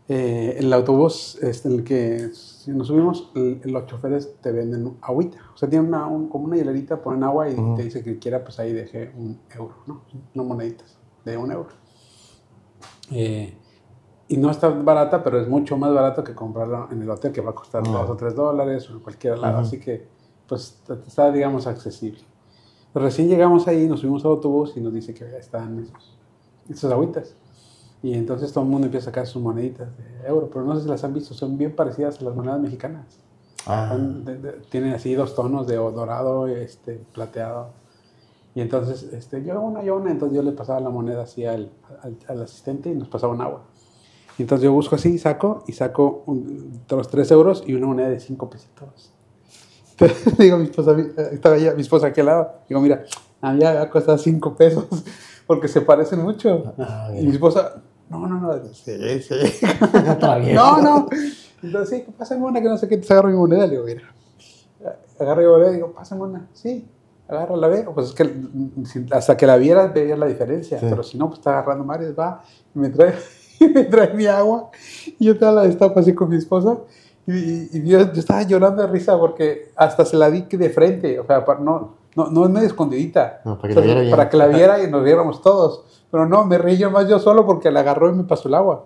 Eh, 0.10 0.56
el 0.60 0.72
autobús 0.72 1.38
este, 1.42 1.68
en 1.68 1.75
el 1.75 1.84
que 1.84 2.30
si 2.34 2.72
nos 2.72 2.88
subimos, 2.88 3.32
el- 3.36 3.62
los 3.66 3.86
choferes 3.88 4.36
te 4.42 4.51
venden 4.51 4.98
agüita. 5.01 5.38
O 5.54 5.58
sea, 5.58 5.70
tienen 5.70 5.88
una, 5.89 6.06
un- 6.08 6.27
como 6.30 6.46
una 6.46 6.58
hielerita, 6.58 7.01
ponen 7.01 7.24
agua 7.24 7.50
y 7.50 7.56
te 7.75 7.84
dice 7.84 8.04
que 8.04 8.20
quiera, 8.20 8.44
pues 8.44 8.60
ahí 8.60 8.74
deje 8.74 9.12
un 9.18 9.39
euro, 9.56 9.75
¿no? 9.86 10.01
No 10.34 10.44
moneditas 10.44 10.98
de 11.24 11.38
un 11.38 11.51
euro. 11.51 11.70
Eh, 13.12 13.54
y 14.29 14.38
no 14.38 14.51
está 14.51 14.69
barata, 14.69 15.24
pero 15.24 15.39
es 15.39 15.48
mucho 15.48 15.77
más 15.77 15.93
barato 15.93 16.24
que 16.24 16.34
comprarlo 16.36 16.88
en 16.91 17.01
el 17.01 17.10
hotel, 17.10 17.31
que 17.31 17.41
va 17.41 17.51
a 17.51 17.55
costar 17.55 17.84
dos 17.84 18.10
o 18.10 18.15
tres 18.15 18.36
dólares 18.36 18.89
o 18.89 18.93
en 18.93 19.00
cualquier 19.00 19.39
lado. 19.39 19.60
Ujú. 19.60 19.67
Así 19.67 19.79
que, 19.79 20.05
pues, 20.48 20.81
está, 21.07 21.31
digamos, 21.31 21.65
accesible. 21.67 22.22
Recién 22.93 23.27
llegamos 23.29 23.67
ahí, 23.67 23.88
nos 23.88 24.00
subimos 24.01 24.25
al 24.25 24.31
autobús 24.31 24.74
y 24.75 24.81
nos 24.81 24.91
dice 24.93 25.13
que 25.13 25.38
están 25.38 25.79
esos, 25.79 26.17
esos 26.69 26.91
agüitas. 26.91 27.36
Y 28.03 28.13
entonces 28.13 28.51
todo 28.53 28.63
el 28.63 28.69
mundo 28.69 28.86
empieza 28.86 29.05
a 29.10 29.12
sacar 29.12 29.27
sus 29.27 29.41
moneditas 29.41 29.88
de 29.98 30.27
euro, 30.27 30.50
pero 30.51 30.63
no 30.65 30.75
sé 30.75 30.84
si 30.84 30.88
las 30.89 31.03
han 31.03 31.13
visto, 31.13 31.34
son 31.34 31.57
bien 31.57 31.75
parecidas 31.75 32.19
a 32.22 32.24
las 32.25 32.36
monedas 32.36 32.60
mexicanas. 32.60 33.05
ah, 33.65 33.96
de- 33.98 34.38
de- 34.38 34.51
tienen 34.69 34.93
así 34.93 35.13
dos 35.13 35.36
tonos 35.36 35.67
de 35.67 35.75
dorado, 35.75 36.48
este, 36.48 37.03
plateado. 37.13 37.69
Y 38.55 38.62
entonces, 38.62 39.03
este, 39.13 39.43
yo 39.43 39.60
una, 39.62 39.84
yo 39.84 39.98
una, 39.98 40.10
entonces 40.12 40.36
yo 40.36 40.41
le 40.41 40.51
pasaba 40.53 40.79
la 40.79 40.89
moneda 40.89 41.24
así 41.24 41.46
al, 41.46 41.69
al, 42.01 42.17
al 42.27 42.41
asistente 42.43 42.89
y 42.89 42.96
nos 42.96 43.07
pasaba 43.10 43.34
un 43.34 43.41
agua. 43.41 43.62
Y 44.38 44.44
entonces 44.44 44.63
yo 44.63 44.72
busco 44.72 44.96
así, 44.96 45.17
saco, 45.17 45.63
y 45.67 45.74
saco 45.74 46.24
un, 46.27 46.82
los 46.89 47.08
tres 47.08 47.32
euros 47.32 47.63
y 47.65 47.74
una 47.74 47.88
moneda 47.88 48.10
de 48.10 48.20
cinco 48.20 48.50
pesitos. 48.50 49.12
Entonces, 49.91 50.38
digo 50.38 50.56
a 50.58 50.60
mi 50.60 50.65
esposa, 50.65 50.91
eh, 50.91 51.29
estaba 51.32 51.58
ella, 51.58 51.74
mi 51.74 51.82
esposa 51.82 52.08
aquí 52.08 52.20
al 52.20 52.27
lado, 52.27 52.51
digo, 52.70 52.82
mira, 52.82 53.03
a 53.41 53.53
mí 53.53 53.60
ya 53.60 53.89
costado 53.89 54.17
cinco 54.17 54.56
pesos, 54.56 54.86
porque 55.48 55.67
se 55.67 55.82
parecen 55.82 56.22
mucho. 56.22 56.74
Ah, 56.77 57.10
y 57.17 57.25
mi 57.25 57.32
esposa, 57.32 57.82
no, 58.10 58.27
no, 58.27 58.39
no, 58.39 58.74
sí, 58.74 59.22
sí. 59.22 59.36
No, 60.53 60.82
no. 60.82 61.10
Entonces, 61.62 62.03
sí, 62.06 62.12
pásame 62.17 62.46
una 62.46 62.62
que 62.62 62.70
no 62.70 62.77
sé 62.77 62.88
qué, 62.88 62.98
te 62.98 63.12
agarro 63.12 63.29
mi 63.29 63.36
moneda. 63.36 63.65
Le 63.65 63.72
digo, 63.72 63.84
mira. 63.86 64.03
Agarro 65.20 65.41
mi 65.41 65.48
moneda 65.48 65.72
y 65.72 65.75
digo, 65.75 65.91
pásame 65.91 66.22
una. 66.22 66.48
Sí, 66.53 66.88
agárrala, 67.27 67.67
ve. 67.67 67.88
Pues 67.94 68.08
es 68.08 68.13
que 68.13 68.24
mm, 68.24 69.08
hasta 69.12 69.36
que 69.36 69.48
la 69.48 69.58
vieras 69.58 69.94
veías 69.94 70.17
la 70.17 70.27
diferencia. 70.27 70.79
Sí. 70.79 70.86
Pero 70.89 71.03
si 71.03 71.17
no, 71.17 71.27
pues 71.27 71.39
está 71.39 71.51
agarrando 71.51 71.84
Mario, 71.84 72.15
va 72.15 72.44
y 72.74 72.79
me 72.79 72.89
trae, 72.89 73.15
y 73.59 73.67
me 73.73 73.83
trae 73.85 74.13
mi 74.13 74.25
agua. 74.25 74.69
Y 75.19 75.25
yo 75.25 75.37
te 75.37 75.45
la 75.45 75.63
destapo 75.63 75.99
así 75.99 76.13
con 76.13 76.29
mi 76.29 76.37
esposa. 76.37 76.77
Y, 77.25 77.31
y- 77.33 77.69
y 77.73 77.87
yo, 77.87 77.99
yo 78.13 78.19
estaba 78.19 78.43
llorando 78.43 78.81
de 78.81 78.87
risa 78.87 79.17
porque 79.17 79.71
hasta 79.75 80.05
se 80.05 80.15
la 80.17 80.29
di 80.31 80.43
que 80.43 80.57
de 80.57 80.69
frente. 80.69 81.19
O 81.19 81.25
sea, 81.25 81.43
pa- 81.45 81.59
no, 81.59 81.95
no, 82.15 82.27
no 82.31 82.45
es 82.45 82.49
medio 82.51 82.67
escondidita. 82.67 83.41
No, 83.45 83.57
para 83.59 83.73
que 83.73 83.79
O 83.79 83.81
sea, 83.81 83.81
la 83.81 83.85
viera 83.85 84.01
bien. 84.01 84.11
para 84.11 84.29
que 84.29 84.37
la 84.37 84.47
viera 84.47 84.83
y 84.83 84.89
nos 84.89 85.03
viéramos 85.03 85.41
todos. 85.41 85.83
Pero 86.09 86.25
no, 86.25 86.45
me 86.45 86.57
reí 86.57 86.77
yo 86.77 86.89
más 86.89 87.07
yo 87.09 87.19
solo 87.19 87.45
porque 87.45 87.69
la 87.69 87.81
agarró 87.81 88.09
y 88.09 88.13
me 88.13 88.23
pasó 88.23 88.47
el 88.47 88.53
agua. 88.55 88.85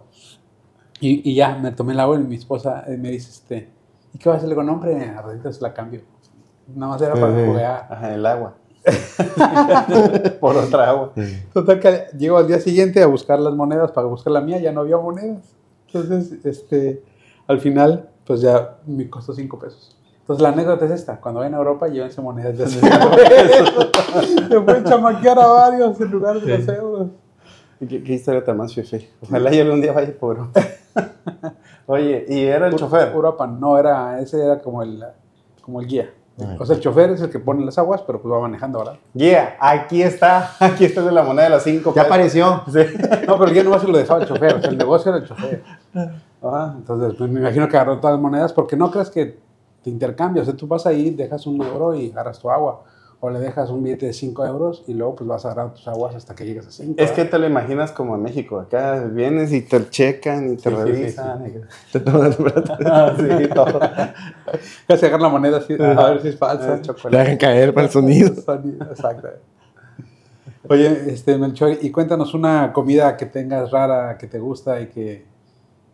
Y, 0.99 1.29
y 1.29 1.35
ya, 1.35 1.55
me 1.55 1.71
tomé 1.71 1.93
el 1.93 1.99
agua 1.99 2.15
y 2.15 2.19
mi 2.23 2.35
esposa 2.35 2.83
eh, 2.87 2.97
me 2.97 3.09
dice, 3.09 3.29
este, 3.31 3.69
¿y 4.13 4.17
qué 4.17 4.29
vas 4.29 4.35
a 4.35 4.37
hacer? 4.37 4.49
Le 4.49 4.55
digo, 4.55 4.63
no, 4.63 4.73
hombre, 4.73 5.03
a 5.09 5.21
ratito 5.21 5.51
se 5.51 5.61
la 5.61 5.73
cambio. 5.73 6.01
Nada 6.73 6.93
más 6.93 7.01
era 7.01 7.13
para 7.15 7.33
Sí, 7.35 7.39
sí. 7.41 7.47
jugar. 7.47 7.87
Ajá, 7.89 8.13
el 8.13 8.25
agua. 8.25 8.55
Por 10.39 10.57
otra 10.57 10.89
agua. 10.89 11.11
Sí. 11.15 11.43
Total 11.53 11.79
que 11.79 12.05
llego 12.17 12.38
al 12.38 12.47
día 12.47 12.59
siguiente 12.59 13.01
a 13.01 13.07
buscar 13.07 13.39
las 13.39 13.53
monedas 13.53 13.91
para 13.91 14.07
buscar 14.07 14.33
la 14.33 14.41
mía, 14.41 14.59
ya 14.59 14.71
no 14.71 14.81
había 14.81 14.97
monedas. 14.97 15.43
Entonces, 15.88 16.45
este, 16.45 17.03
al 17.47 17.59
final, 17.59 18.09
pues 18.25 18.41
ya 18.41 18.77
me 18.85 19.09
costó 19.09 19.33
cinco 19.33 19.59
pesos. 19.59 19.95
Entonces 20.21 20.43
la 20.43 20.50
anécdota 20.50 20.85
es 20.85 20.91
esta, 20.91 21.19
cuando 21.19 21.39
vayan 21.39 21.55
a 21.55 21.57
Europa 21.57 21.88
llévense 21.88 22.21
monedas 22.21 22.57
de 22.57 22.67
cinco 22.67 22.88
pesos. 23.15 23.89
Se 24.50 24.61
pueden 24.61 24.83
chamaquear 24.83 25.39
a 25.39 25.47
varios 25.47 26.00
en 26.00 26.11
lugar 26.11 26.39
de 26.39 26.57
los 26.57 26.67
euros. 26.67 27.07
¿Qué, 27.79 28.03
qué 28.03 28.13
historia 28.13 28.43
tan 28.43 28.57
más 28.57 28.73
fefe. 28.73 29.09
Ojalá 29.21 29.51
yo 29.51 29.63
algún 29.63 29.81
día 29.81 29.91
vaya 29.91 30.13
por 30.17 30.38
Europa. 30.38 30.61
Oye, 31.88 32.25
¿y 32.29 32.43
era 32.43 32.67
el 32.67 32.75
chofer? 32.75 33.09
Europa, 33.09 33.47
no, 33.47 33.77
era, 33.77 34.21
ese 34.21 34.41
era 34.41 34.59
como 34.59 34.83
el, 34.83 35.03
como 35.61 35.81
el 35.81 35.88
guía. 35.88 36.13
Ay. 36.48 36.57
O 36.60 36.65
sea, 36.65 36.75
el 36.75 36.81
chofer 36.81 37.12
es 37.12 37.21
el 37.21 37.29
que 37.29 37.39
pone 37.39 37.63
las 37.63 37.77
aguas, 37.77 38.01
pero 38.01 38.21
pues 38.21 38.33
va 38.33 38.39
manejando 38.39 38.79
ahora. 38.79 38.98
Guía, 39.13 39.55
aquí 39.60 40.01
está. 40.01 40.51
Aquí 40.60 40.86
está 40.86 41.01
de 41.01 41.12
la 41.12 41.24
moneda 41.24 41.43
de 41.43 41.50
las 41.51 41.63
cinco. 41.63 41.93
Ya 41.95 42.03
apareció. 42.03 42.63
Sí. 42.71 42.79
No, 43.27 43.38
pero 43.38 43.45
el 43.45 43.53
guía 43.53 43.63
no 43.63 43.79
se 43.79 43.88
lo 43.88 43.98
dejaba 43.98 44.21
el 44.21 44.27
chofer, 44.27 44.55
o 44.55 44.62
sea, 44.62 44.69
el 44.69 44.77
negocio 44.77 45.12
era 45.12 45.21
el 45.21 45.27
chofer. 45.27 45.63
Ajá. 46.41 46.74
Entonces, 46.77 47.15
pues, 47.17 47.29
me 47.29 47.39
imagino 47.39 47.67
que 47.67 47.77
agarró 47.77 48.00
todas 48.00 48.15
las 48.15 48.21
monedas 48.21 48.53
porque 48.53 48.75
no 48.75 48.89
crees 48.91 49.10
que 49.10 49.39
te 49.83 49.89
intercambia. 49.89 50.41
O 50.41 50.45
sea, 50.45 50.55
tú 50.55 50.67
vas 50.67 50.86
ahí, 50.86 51.12
dejas 51.12 51.45
un 51.48 51.62
euro 51.62 51.93
y 51.93 52.12
agarras 52.12 52.39
tu 52.39 52.50
agua. 52.50 52.83
O 53.23 53.29
le 53.29 53.39
dejas 53.39 53.69
un 53.69 53.83
billete 53.83 54.07
de 54.07 54.13
5 54.13 54.45
euros 54.47 54.83
y 54.87 54.95
luego 54.95 55.15
pues 55.15 55.27
vas 55.27 55.45
a 55.45 55.51
agarrar 55.51 55.75
tus 55.75 55.87
aguas 55.87 56.15
hasta 56.15 56.33
que 56.33 56.43
llegues 56.43 56.65
a 56.65 56.71
5. 56.71 56.95
Es 56.97 57.11
que 57.11 57.23
te 57.23 57.37
lo 57.37 57.45
imaginas 57.45 57.91
como 57.91 58.15
en 58.15 58.23
México. 58.23 58.59
Acá 58.59 59.03
vienes 59.05 59.53
y 59.53 59.61
te 59.61 59.89
checan 59.91 60.53
y 60.53 60.57
te 60.57 60.71
Sí, 60.71 60.75
sí, 60.75 60.81
revisan. 60.81 61.43
Te 61.91 61.99
tomas 61.99 62.39
un 62.39 62.45
rato. 62.47 62.77
Ah, 62.83 63.15
sí, 63.15 63.47
todo. 63.53 63.79
Casi 64.87 65.05
agarrar 65.05 65.21
la 65.21 65.29
moneda 65.29 65.57
así, 65.57 65.73
a 65.79 66.09
ver 66.09 66.21
si 66.23 66.29
es 66.29 66.37
falsa. 66.37 66.77
Te 66.77 66.81
chocolate. 66.81 67.17
dejan 67.17 67.37
caer 67.37 67.73
para 67.75 67.85
el 67.85 67.93
sonido. 67.93 68.33
Sonido, 68.41 68.85
Exacto. 68.89 69.29
Oye, 70.67 71.11
este, 71.13 71.37
Melchor, 71.37 71.77
y 71.79 71.91
cuéntanos 71.91 72.33
una 72.33 72.73
comida 72.73 73.17
que 73.17 73.27
tengas 73.27 73.69
rara, 73.71 74.17
que 74.17 74.25
te 74.27 74.39
gusta 74.39 74.79
y 74.81 74.87
que, 74.87 75.25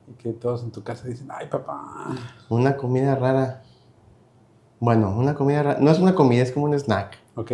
y 0.07 0.13
que 0.13 0.31
todos 0.33 0.63
en 0.63 0.71
tu 0.71 0.81
casa 0.83 1.07
dicen, 1.07 1.27
ay 1.29 1.47
papá. 1.47 2.15
Una 2.49 2.77
comida 2.77 3.15
rara. 3.15 3.63
Bueno, 4.79 5.09
una 5.17 5.33
comida. 5.35 5.77
No 5.79 5.91
es 5.91 5.99
una 5.99 6.13
comida, 6.15 6.43
es 6.43 6.51
como 6.51 6.65
un 6.65 6.73
snack. 6.73 7.17
¿Ok? 7.35 7.51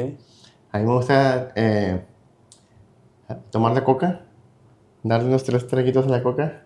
A 0.72 0.80
mí 0.80 0.86
me 0.86 0.94
gusta 0.94 1.50
eh, 1.56 2.04
tomar 3.52 3.74
la 3.74 3.84
coca, 3.84 4.22
darle 5.04 5.28
unos 5.30 5.44
tres 5.44 5.68
traguitos 5.68 6.06
a 6.08 6.10
la 6.10 6.24
coca 6.24 6.64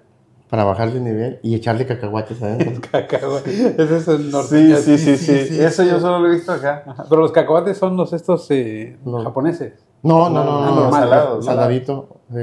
para 0.49 0.63
bajar 0.63 0.91
de 0.91 1.01
nivel 1.01 1.39
y 1.43 1.55
echarle 1.55 1.85
cacahuates 1.85 2.41
adentro. 2.41 2.81
Cacahuate. 2.91 3.51
Ese 3.77 3.97
es 3.97 4.07
el 4.07 4.23
Sí, 4.23 4.31
norteño. 4.31 4.77
sí, 4.77 4.97
sí, 4.97 5.17
sí. 5.17 5.59
Eso 5.61 5.83
yo 5.83 5.99
solo 5.99 6.19
lo 6.19 6.27
he 6.31 6.35
visto 6.35 6.53
acá. 6.53 6.83
Pero 7.09 7.21
los 7.21 7.31
cacahuates 7.33 7.77
son 7.77 7.97
los 7.97 8.13
estos 8.13 8.49
eh, 8.51 8.97
japoneses. 9.23 9.73
No, 10.03 10.29
no, 10.29 10.43
No, 10.43 10.61
no, 10.61 10.65
no, 10.67 10.75
normal, 10.83 11.03
salado, 11.03 11.35
¿no? 11.37 11.41
saladito. 11.41 12.17
sí. 12.33 12.41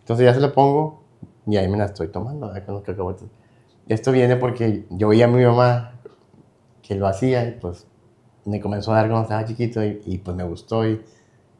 Entonces 0.00 0.26
ya 0.26 0.34
se 0.34 0.40
lo 0.40 0.52
pongo 0.52 1.02
y 1.46 1.56
ahí 1.56 1.68
me 1.68 1.78
la 1.78 1.84
estoy 1.86 2.08
tomando 2.08 2.50
con 2.66 2.74
los 2.74 2.82
cacahuates. 2.82 3.28
Esto 3.86 4.10
viene 4.12 4.36
porque 4.36 4.84
yo 4.90 5.08
veía 5.08 5.26
a 5.26 5.28
mi 5.28 5.44
mamá 5.44 5.92
que 6.86 6.94
lo 6.94 7.06
hacía 7.06 7.46
y 7.48 7.52
pues 7.52 7.86
me 8.44 8.60
comenzó 8.60 8.92
a 8.92 8.96
dar 8.96 9.06
cuando 9.06 9.22
estaba 9.22 9.44
chiquito 9.44 9.82
y, 9.82 10.02
y, 10.04 10.18
pues 10.18 10.36
me 10.36 10.44
gustó 10.44 10.86
y, 10.86 11.00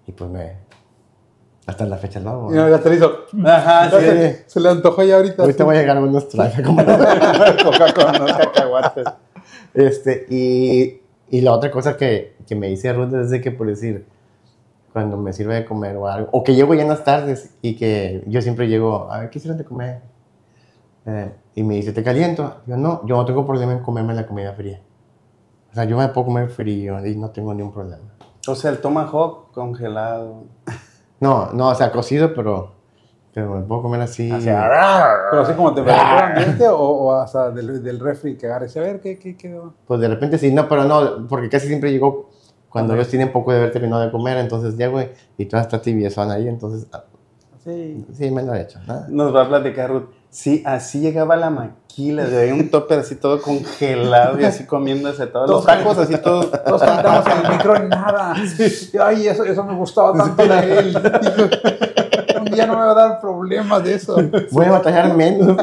y 0.07 0.13
pues 0.13 0.31
me... 0.31 0.53
Hasta 1.67 1.87
la 1.87 1.97
fecha 1.97 2.21
lo 2.21 2.31
hago. 2.31 2.53
Y 2.53 2.57
no, 2.57 2.69
ya 2.69 2.79
te 2.79 2.91
lo 2.91 2.95
hizo. 2.95 3.13
Ajá, 3.47 3.91
sí. 3.91 3.97
se, 4.05 4.45
se 4.47 4.61
le 4.61 4.69
antojó 4.69 5.03
ya 5.03 5.17
ahorita. 5.17 5.43
Ahorita 5.43 5.59
sí. 5.59 5.65
voy 5.65 5.77
a 5.77 5.81
llegar 5.81 5.97
a 5.97 6.01
unos 6.01 6.29
tragos. 6.31 6.55
como- 6.63 6.85
Coca 6.85 7.95
con 7.95 8.21
unos 8.23 8.33
cacahuates. 8.37 9.07
Este, 9.73 10.27
y, 10.29 11.01
y 11.31 11.41
la 11.41 11.53
otra 11.53 11.71
cosa 11.71 11.97
que, 11.97 12.37
que 12.47 12.55
me 12.55 12.67
dice 12.69 12.93
Ruth 12.93 13.15
es 13.15 13.31
de 13.31 13.41
que, 13.41 13.51
por 13.51 13.67
decir, 13.67 14.05
cuando 14.93 15.17
me 15.17 15.33
sirve 15.33 15.55
de 15.55 15.65
comer 15.65 15.97
o 15.97 16.07
algo, 16.07 16.29
o 16.33 16.45
que 16.45 16.55
llego 16.55 16.75
ya 16.75 16.83
en 16.83 16.89
las 16.91 17.03
tardes 17.03 17.55
y 17.63 17.77
que 17.77 18.23
yo 18.27 18.43
siempre 18.43 18.69
llego, 18.69 19.11
a 19.11 19.21
ver, 19.21 19.31
¿qué 19.31 19.39
hicieron 19.39 19.57
de 19.57 19.65
comer? 19.65 20.01
Eh, 21.07 21.33
y 21.55 21.63
me 21.63 21.75
dice, 21.77 21.93
¿te 21.93 22.03
caliento? 22.03 22.59
Yo 22.67 22.77
no, 22.77 23.05
yo 23.07 23.17
no 23.17 23.25
tengo 23.25 23.47
problema 23.47 23.73
en 23.73 23.79
comerme 23.81 24.13
la 24.15 24.27
comida 24.27 24.53
fría. 24.53 24.81
O 25.75 25.77
sea, 25.77 25.85
yo 25.87 25.97
me 25.99 26.07
puedo 26.07 26.27
comer 26.27 26.51
frío 26.51 27.05
y 27.05 27.17
no 27.17 27.31
tengo 27.31 27.53
ningún 27.53 27.73
problema. 27.73 28.05
O 28.47 28.55
sea, 28.55 28.71
el 28.71 28.79
tomahawk 28.79 29.51
congelado. 29.51 30.45
No, 31.19 31.51
no, 31.53 31.71
o 31.71 31.75
sea, 31.75 31.91
cocido, 31.91 32.33
pero, 32.33 32.71
pero 33.33 33.57
me 33.57 33.63
puedo 33.63 33.83
comer 33.83 34.03
así. 34.03 34.31
Pero 34.45 35.43
así 35.43 35.53
como 35.55 35.75
temperatura 35.75 36.29
ambiente 36.29 36.69
o, 36.69 36.79
o 36.79 37.13
hasta 37.15 37.51
del, 37.51 37.83
del 37.83 37.99
refri 37.99 38.37
que 38.37 38.47
agarres. 38.47 38.77
A 38.77 38.81
ver, 38.83 39.01
¿qué, 39.01 39.19
qué 39.19 39.37
quedó? 39.37 39.75
Pues 39.85 39.99
de 39.99 40.07
repente 40.07 40.39
sí, 40.39 40.53
no, 40.55 40.69
pero 40.69 40.85
no, 40.85 41.27
porque 41.27 41.49
casi 41.49 41.67
siempre 41.67 41.91
llego 41.91 42.31
cuando 42.69 42.93
Ajá. 42.93 43.01
ellos 43.01 43.11
tienen 43.11 43.33
poco 43.33 43.51
de 43.51 43.59
haber 43.59 43.73
terminado 43.73 44.03
de 44.03 44.13
comer, 44.13 44.37
entonces 44.37 44.77
llego 44.77 45.03
y, 45.03 45.09
y 45.39 45.47
toda 45.47 45.63
está 45.63 45.83
tibiezón 45.83 46.31
ahí, 46.31 46.47
entonces 46.47 46.87
ah, 46.93 47.03
Sí. 47.65 48.07
sí, 48.13 48.31
me 48.31 48.43
lo 48.45 48.55
he 48.55 48.61
hecho. 48.63 48.79
¿no? 48.87 49.09
Nos 49.09 49.35
va 49.35 49.43
a 49.43 49.49
platicar 49.49 49.91
Ruth. 49.91 50.11
Sí, 50.35 50.65
así 50.67 50.99
llegaba 50.99 51.37
la 51.37 51.49
maquila, 51.49 52.25
de 52.29 52.41
ahí 52.41 52.51
un 52.51 52.69
topper 52.69 52.99
así 52.99 53.15
todo 53.15 53.41
congelado 53.41 54.41
y 54.41 54.45
así 54.45 54.67
comiéndose 54.67 55.29
todos 55.29 55.49
los 55.49 55.65
tacos 55.65 55.97
así 55.97 56.19
todos. 56.19 56.51
Todos 56.65 56.83
cantamos 56.83 57.25
en 57.27 57.47
el 57.47 57.53
micro 57.53 57.77
y 57.77 57.89
nada. 57.89 58.35
Ay, 59.01 59.29
eso, 59.29 59.45
eso 59.45 59.63
me 59.63 59.77
gustaba 59.77 60.13
tanto 60.13 60.45
de 60.45 60.79
él. 60.79 60.97
Un 62.41 62.47
día 62.47 62.67
no 62.67 62.73
me 62.77 62.85
va 62.85 62.91
a 62.91 62.95
dar 62.95 63.21
problemas 63.21 63.85
de 63.85 63.95
eso. 63.95 64.17
Voy 64.51 64.67
a 64.67 64.73
batallar 64.73 65.15
menos, 65.15 65.57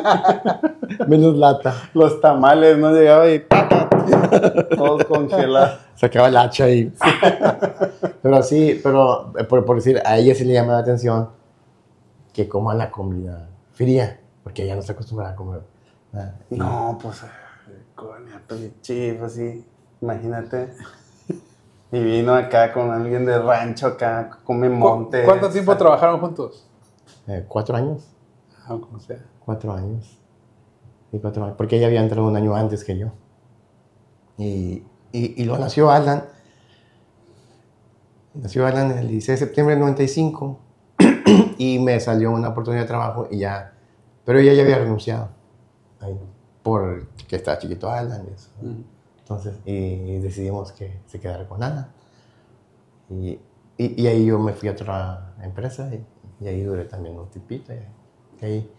menos 1.08 1.36
lata. 1.36 1.76
Los 1.94 2.22
tamales, 2.22 2.78
¿no? 2.78 2.94
Llegaba 2.94 3.30
y. 3.30 3.46
Todos 4.74 5.04
congelados. 5.04 5.80
Sacaba 5.96 6.30
el 6.30 6.38
hacha 6.38 6.70
y... 6.70 6.94
pero 8.22 8.42
sí, 8.42 8.80
pero 8.82 9.34
eh, 9.38 9.44
por, 9.44 9.66
por 9.66 9.76
decir, 9.76 10.02
a 10.06 10.18
ella 10.18 10.34
sí 10.34 10.46
le 10.46 10.54
llama 10.54 10.74
la 10.74 10.80
atención 10.80 11.30
que 12.32 12.48
coma 12.48 12.74
la 12.74 12.90
comida 12.90 13.50
fría, 13.74 14.21
porque 14.52 14.64
ella 14.64 14.74
no 14.76 14.82
está 14.82 14.92
acostumbrada 14.94 15.32
a 15.32 15.36
comer. 15.36 15.62
Y- 16.50 16.56
No, 16.58 16.98
pues, 17.02 17.24
coño, 17.96 18.70
chif, 18.82 19.22
así, 19.24 19.66
imagínate. 20.02 20.74
Y 21.94 22.02
vino 22.02 22.34
acá 22.34 22.72
con 22.72 22.90
alguien 22.90 23.26
de 23.26 23.38
rancho 23.38 23.86
acá, 23.88 24.40
come 24.46 24.70
¿Cu- 24.70 24.76
monte. 24.76 25.26
¿Cuánto 25.26 25.50
tiempo 25.50 25.76
trabajaron 25.76 26.22
juntos? 26.22 26.66
eh, 27.28 27.44
¿Cuatro 27.46 27.76
años? 27.76 28.08
Ah, 28.66 28.78
como 28.80 28.98
sea. 28.98 29.20
Cuatro 29.44 29.74
años. 29.74 30.18
Sí, 31.12 31.20
cuatro 31.20 31.44
años. 31.44 31.58
Porque 31.58 31.76
ella 31.76 31.88
había 31.88 32.00
entrado 32.02 32.26
un 32.26 32.36
año 32.38 32.56
antes 32.56 32.86
que 32.86 32.98
yo. 32.98 33.12
Y, 34.38 34.86
y, 35.12 35.42
y 35.42 35.44
luego 35.44 35.62
nació 35.62 35.92
Alan. 35.92 36.24
Nació 38.36 38.66
Alan 38.66 38.92
el 38.92 39.10
16 39.10 39.38
de 39.42 39.46
septiembre 39.46 39.76
del 39.76 39.82
95. 39.82 40.60
y 41.58 41.78
me 41.80 42.00
salió 42.00 42.32
una 42.32 42.48
oportunidad 42.50 42.84
de 42.84 42.88
trabajo 42.88 43.28
y 43.30 43.40
ya. 43.40 43.74
Pero 44.26 44.40
ella 44.40 44.54
ya 44.54 44.64
había 44.64 44.78
renunciado. 44.80 45.30
Ahí, 46.00 46.18
por 46.64 47.08
que 47.28 47.36
estaba 47.36 47.58
chiquito 47.58 47.90
Alan 47.90 48.26
y 48.30 48.34
eso. 48.34 48.50
Mm. 48.62 48.84
Entonces, 49.20 49.56
y 49.66 50.20
decidimos 50.20 50.72
que 50.74 51.00
se 51.08 51.20
quedara 51.20 51.48
con 51.48 51.64
Alan. 51.64 51.88
Y, 53.10 53.40
y, 53.78 54.02
y 54.02 54.08
ahí 54.08 54.26
yo 54.26 54.40
me 54.40 54.54
fui 54.54 54.70
a 54.70 54.74
otra 54.74 55.34
empresa 55.42 55.90
y, 55.94 56.06
y 56.44 56.48
ahí 56.48 56.62
duré 56.64 56.86
también 56.86 57.18
un 57.18 57.30
tipito. 57.30 57.74
Y, 57.74 58.46
ahí, 58.46 58.70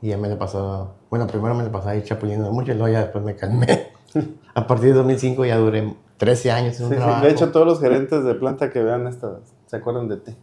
y 0.00 0.08
ya 0.08 0.18
me 0.18 0.28
la 0.28 0.38
pasó, 0.38 0.94
bueno, 1.10 1.26
primero 1.26 1.54
me 1.54 1.64
la 1.64 1.72
pasaba 1.72 1.92
ahí 1.92 2.02
chapulineando 2.02 2.52
mucho 2.52 2.72
y 2.72 2.74
luego 2.74 2.92
ya 2.92 3.00
después 3.00 3.24
me 3.24 3.34
calmé. 3.34 3.92
a 4.54 4.66
partir 4.66 4.90
de 4.90 4.94
2005 4.94 5.44
ya 5.44 5.56
duré 5.56 5.94
13 6.18 6.50
años 6.52 6.78
en 6.78 6.86
un 6.86 6.90
Sí, 6.90 6.96
sí, 6.96 7.02
trabajo. 7.02 7.24
De 7.26 7.32
hecho, 7.32 7.50
todos 7.50 7.66
los 7.66 7.80
gerentes 7.80 8.24
de 8.24 8.34
planta 8.34 8.70
que 8.70 8.82
vean 8.82 9.06
esto 9.06 9.42
se 9.66 9.76
acuerdan 9.76 10.08
de 10.08 10.18
ti. 10.18 10.36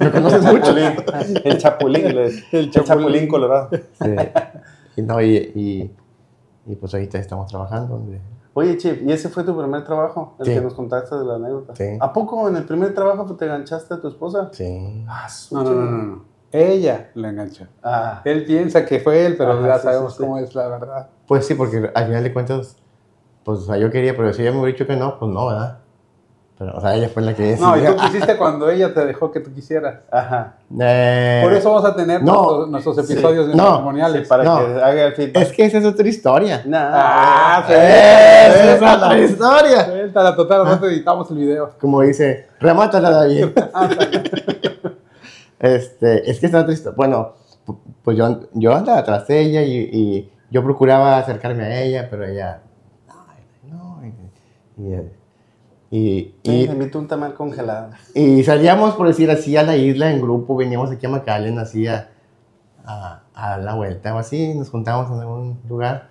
Me 0.00 0.10
conoces 0.10 0.42
mucho. 0.44 0.72
Chapulín, 0.74 1.40
el 1.44 1.58
chapulín, 1.58 2.06
el, 2.06 2.18
El 2.52 2.70
chapulín. 2.70 2.84
chapulín. 2.84 3.28
colorado. 3.28 3.68
Sí. 3.72 4.14
Y, 4.96 5.02
no, 5.02 5.20
y, 5.22 5.36
y, 5.54 5.96
y 6.66 6.76
pues 6.76 6.92
ahorita 6.94 7.18
estamos 7.18 7.46
trabajando. 7.48 8.02
Oye, 8.54 8.76
Chip, 8.76 9.02
¿y 9.08 9.12
ese 9.12 9.30
fue 9.30 9.44
tu 9.44 9.56
primer 9.56 9.82
trabajo? 9.84 10.34
El 10.38 10.46
Sí. 10.46 10.52
que 10.54 10.60
nos 10.60 10.74
contaste 10.74 11.16
de 11.16 11.24
la 11.24 11.36
anécdota. 11.36 11.74
Sí. 11.74 11.96
¿A 11.98 12.12
poco 12.12 12.46
en 12.48 12.56
el 12.56 12.64
primer 12.64 12.92
trabajo 12.94 13.24
te 13.34 13.46
enganchaste 13.46 13.94
a 13.94 14.00
tu 14.00 14.08
esposa? 14.08 14.50
Sí. 14.52 15.04
Ah, 15.08 15.26
su 15.28 15.54
No, 15.54 15.64
no, 15.64 15.70
no, 15.72 15.90
no, 15.90 16.02
no. 16.02 16.24
Ella 16.52 17.10
lo 17.14 17.28
enganchó. 17.28 17.64
Ah, 17.82 18.20
Él 18.26 18.44
piensa 18.44 18.84
que 18.84 19.00
fue 19.00 19.24
él, 19.24 19.36
pero 19.38 19.52
Ajá, 19.52 19.66
ya 19.66 19.78
sí, 19.78 19.84
sabemos 19.84 20.12
sí, 20.12 20.18
sí. 20.18 20.22
cómo 20.24 20.36
es 20.38 20.54
la 20.54 20.68
verdad. 20.68 21.08
Pues 21.26 21.46
sí, 21.46 21.54
porque 21.54 21.90
al 21.94 22.04
final 22.06 22.22
de 22.22 22.32
cuentas, 22.34 22.76
pues 23.42 23.60
o 23.60 23.62
sea, 23.62 23.78
yo 23.78 23.90
quería, 23.90 24.14
pero 24.14 24.30
si 24.34 24.42
ella 24.42 24.50
me 24.52 24.58
hubiera 24.58 24.72
dicho 24.76 24.86
que 24.86 24.96
no, 24.96 25.18
pues 25.18 25.32
no, 25.32 25.46
¿verdad? 25.46 25.78
Pero, 26.64 26.76
o 26.76 26.80
sea, 26.80 26.94
ella 26.94 27.08
fue 27.08 27.22
la 27.24 27.34
que 27.34 27.56
No, 27.56 27.76
y 27.76 27.80
decidió. 27.80 27.96
tú 27.96 28.02
quisiste 28.06 28.36
cuando 28.36 28.70
ella 28.70 28.94
te 28.94 29.04
dejó 29.04 29.32
que 29.32 29.40
tú 29.40 29.52
quisieras. 29.52 29.96
ajá. 30.12 30.54
Eh, 30.80 31.40
Por 31.42 31.52
eso 31.54 31.70
vamos 31.72 31.90
a 31.90 31.96
tener 31.96 32.22
no, 32.22 32.32
nuestros, 32.32 32.68
nuestros 32.94 33.10
episodios 33.10 33.48
de 33.48 33.56
no, 33.56 33.68
matrimoniales. 33.70 34.22
Sí, 34.22 34.28
para 34.28 34.44
No. 34.44 34.58
que 34.58 34.64
haga 34.80 35.04
el 35.06 35.12
feedback. 35.14 35.42
Es 35.42 35.50
que 35.52 35.64
esa 35.64 35.78
es 35.78 35.84
otra 35.84 36.06
historia. 36.08 36.62
Nah, 36.64 36.90
Ah, 36.92 37.64
sí. 37.66 37.72
¡Esa 37.74 38.74
es 38.76 38.82
otra 38.96 39.18
historia! 39.18 39.84
Suéltala, 39.86 40.36
total, 40.36 40.64
no 40.66 40.78
te 40.78 40.86
editamos 40.86 41.28
el 41.32 41.38
video. 41.38 41.70
Como 41.80 42.00
dice, 42.02 42.46
remátala, 42.60 43.10
David. 43.10 43.46
este, 45.58 46.30
es 46.30 46.38
que 46.38 46.46
esta 46.46 46.60
otra 46.60 46.72
historia. 46.72 46.94
Bueno, 46.96 47.32
pu- 47.66 47.78
pues 48.04 48.16
yo, 48.16 48.40
yo 48.52 48.72
andaba 48.74 48.98
atrás 48.98 49.26
de 49.26 49.40
ella 49.40 49.62
y, 49.62 49.76
y 49.92 50.32
yo 50.50 50.62
procuraba 50.62 51.18
acercarme 51.18 51.64
a 51.64 51.82
ella, 51.82 52.06
pero 52.10 52.24
ella. 52.24 52.60
ay, 53.08 53.70
No, 53.70 54.00
y, 54.04 54.82
y, 54.82 55.10
y, 55.92 56.34
Sí, 56.42 56.62
y- 56.62 56.66
me 56.68 56.72
invito 56.74 56.98
un 56.98 57.06
tamal 57.06 57.34
congelado. 57.34 57.90
Y 58.14 58.42
salíamos, 58.44 58.94
por 58.94 59.06
decir 59.06 59.30
así, 59.30 59.56
a 59.56 59.62
la 59.62 59.76
isla 59.76 60.10
en 60.10 60.20
grupo, 60.22 60.56
veníamos 60.56 60.90
aquí 60.90 61.06
a 61.06 61.10
McAllen, 61.10 61.58
así 61.58 61.86
a, 61.86 62.10
a, 62.84 63.22
a 63.34 63.58
la 63.58 63.74
vuelta 63.74 64.14
o 64.14 64.18
así, 64.18 64.54
nos 64.54 64.70
juntábamos 64.70 65.10
en 65.12 65.20
algún 65.20 65.60
lugar. 65.68 66.08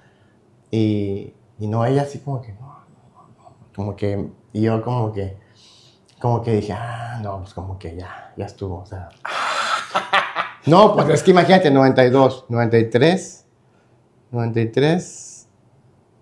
Y, 0.70 1.34
y 1.60 1.68
no, 1.68 1.84
ella 1.86 2.04
así 2.04 2.20
como 2.20 2.42
que, 2.42 2.54
no, 2.54 2.76
como 3.76 3.96
que, 3.96 4.30
y 4.54 4.62
yo 4.62 4.82
como 4.84 5.12
que, 5.12 5.38
como 6.20 6.42
que 6.44 6.54
dije, 6.58 6.74
ah, 6.74 7.20
no, 7.24 7.40
pues 7.40 7.54
como 7.54 7.80
que 7.80 7.96
ya, 7.96 8.34
ya 8.38 8.46
estuvo, 8.46 8.78
o 8.82 8.86
sea. 8.86 9.10
No, 10.68 10.94
pues 10.94 11.10
es 11.10 11.24
que 11.24 11.32
imagínate, 11.32 11.72
92, 11.72 12.46
93, 12.50 13.46
93 14.32 15.48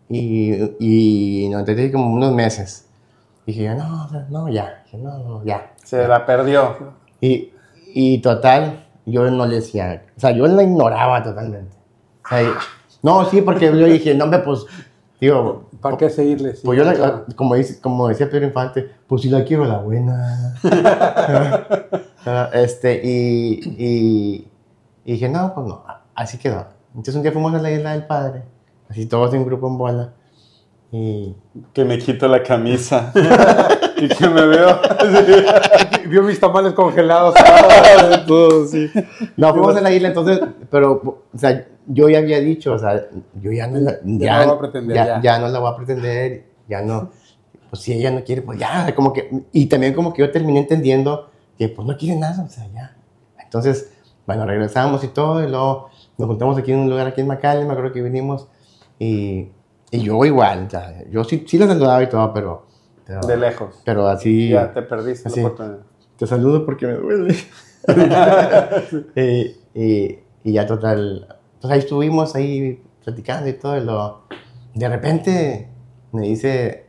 y, 0.10 0.54
y 0.80 1.50
93 1.50 1.91
como 1.91 2.13
unos 2.13 2.34
meses. 2.34 2.86
Dije 3.50 3.64
yo, 3.64 3.74
no, 3.74 4.08
no, 4.30 4.48
ya, 4.48 4.84
dije, 4.86 4.98
no, 5.00 5.18
no, 5.18 5.44
ya. 5.44 5.74
Se 5.84 6.08
la 6.08 6.24
perdió. 6.24 6.76
Y, 7.20 7.52
y 7.96 8.20
total, 8.20 8.86
yo 9.08 9.28
no 9.32 9.48
le 9.48 9.56
decía, 9.56 10.04
o 10.16 10.20
sea, 10.20 10.30
yo 10.30 10.46
la 10.46 10.62
ignoraba 10.62 11.24
totalmente. 11.24 11.76
O 12.24 12.30
sea, 12.30 12.44
y- 12.44 12.48
no, 13.02 13.26
sí, 13.26 13.42
porque 13.42 13.66
yo 13.66 13.88
dije, 13.88 14.14
no, 14.14 14.26
hombre, 14.26 14.42
pues, 14.42 14.68
digo, 15.20 15.68
¿Para 15.82 15.98
qué 15.98 16.12
seguirle? 16.12 16.56
Sí, 16.58 16.62
pues 16.64 16.78
yo, 16.78 16.84
la- 16.86 17.24
como, 17.36 17.56
dice, 17.56 17.82
como 17.82 18.08
decía 18.10 18.30
Pedro 18.30 18.46
Infante, 18.46 18.88
pues 19.08 19.24
si 19.24 19.30
la 19.30 19.44
quiero 19.44 19.66
la 19.66 19.80
buena. 19.80 20.54
Ah, 22.26 22.50
este, 22.54 23.02
y, 23.04 23.62
y, 23.80 24.48
y 25.06 25.12
dije, 25.14 25.28
no, 25.30 25.56
pues 25.56 25.66
no, 25.66 25.84
así 26.14 26.38
quedó. 26.38 26.66
Entonces 26.90 27.16
un 27.16 27.24
día 27.24 27.32
fuimos 27.32 27.54
a 27.56 27.60
la 27.60 27.72
isla 27.72 27.94
del 27.94 28.06
padre, 28.06 28.44
así 28.90 29.08
todos 29.08 29.34
en 29.34 29.44
grupo 29.46 29.68
en 29.68 29.78
bola. 29.78 30.14
Y 30.91 31.36
Que 31.73 31.86
me 31.86 31.99
quito 31.99 32.28
la 32.28 32.41
camisa. 32.41 33.12
y 33.97 34.08
que 34.08 34.28
me 34.28 34.45
veo. 34.45 34.80
Vio 36.10 36.23
mis 36.23 36.39
tamales 36.39 36.73
congelados. 36.73 37.36
Todo, 38.28 38.65
sí. 38.65 38.89
No, 39.38 39.52
fuimos 39.52 39.75
a 39.75 39.82
la 39.82 39.91
isla, 39.91 40.08
entonces, 40.08 40.39
pero, 40.71 41.23
o 41.34 41.38
sea, 41.38 41.67
yo 41.86 42.10
ya 42.10 42.19
había 42.19 42.39
dicho, 42.39 42.73
o 42.73 42.80
sea, 42.80 43.08
yo 43.39 43.52
ya 43.52 43.67
no 43.67 43.80
la, 43.80 43.97
Ya 44.04 44.39
no 44.39 44.47
voy 44.47 44.56
a 44.56 44.60
pretender, 44.60 44.95
ya, 44.95 45.06
ya. 45.06 45.21
ya 45.21 45.39
no 45.39 45.49
la 45.49 45.60
voy 45.60 45.71
a 45.71 45.75
pretender, 45.75 46.45
ya 46.67 46.82
no, 46.82 47.12
pues 47.69 47.82
si 47.82 47.93
ella 47.93 48.12
no 48.12 48.23
quiere, 48.23 48.41
pues 48.41 48.60
ya, 48.60 48.93
como 48.95 49.13
que, 49.13 49.30
y 49.52 49.67
también 49.67 49.93
como 49.93 50.13
que 50.13 50.21
yo 50.21 50.32
terminé 50.32 50.60
entendiendo 50.60 51.30
que 51.58 51.69
pues 51.69 51.88
no 51.88 51.97
quiere 51.97 52.19
nada, 52.19 52.43
o 52.43 52.49
sea, 52.49 52.67
ya. 52.73 52.95
Entonces, 53.39 53.91
bueno, 54.25 54.45
regresamos 54.45 55.04
y 55.04 55.08
todo, 55.08 55.43
y 55.43 55.49
luego 55.49 55.89
nos 56.17 56.28
juntamos 56.28 56.58
aquí 56.58 56.71
en 56.71 56.80
un 56.80 56.89
lugar 56.89 57.08
aquí 57.08 57.21
en 57.21 57.28
McAllen, 57.28 57.67
me 57.67 57.73
acuerdo 57.73 57.91
que 57.91 58.02
vinimos, 58.02 58.47
y, 58.99 59.49
y 59.91 59.99
yo 60.02 60.23
igual, 60.25 60.69
sea, 60.69 61.04
yo 61.10 61.23
sí, 61.23 61.43
sí 61.47 61.58
la 61.58 61.67
saludaba 61.67 62.02
y 62.04 62.10
todo, 62.10 62.32
pero, 62.34 62.65
pero, 63.06 63.21
De 63.21 63.38
lejos. 63.38 63.82
pero 63.86 64.08
así, 64.08 64.49
Ya 64.49 64.71
te 64.73 64.82
perdiste 64.84 65.28
así. 65.30 65.41
la 65.41 65.47
oportunidad. 65.47 65.80
te 66.17 66.28
saludo 66.28 66.65
porque 66.65 66.88
me 66.88 66.93
duele. 66.93 67.36
y, 69.15 69.56
y, 69.73 70.19
y 70.43 70.54
ya 70.54 70.65
total, 70.65 71.28
pues 71.62 71.73
ahí 71.73 71.80
estuvimos 71.80 72.36
ahí 72.36 72.82
platicando 73.04 73.49
y 73.49 73.54
todo, 73.54 73.78
y 73.78 73.82
lo, 73.84 74.21
de 74.73 74.89
repente 74.89 75.69
me 76.12 76.23
dice, 76.23 76.86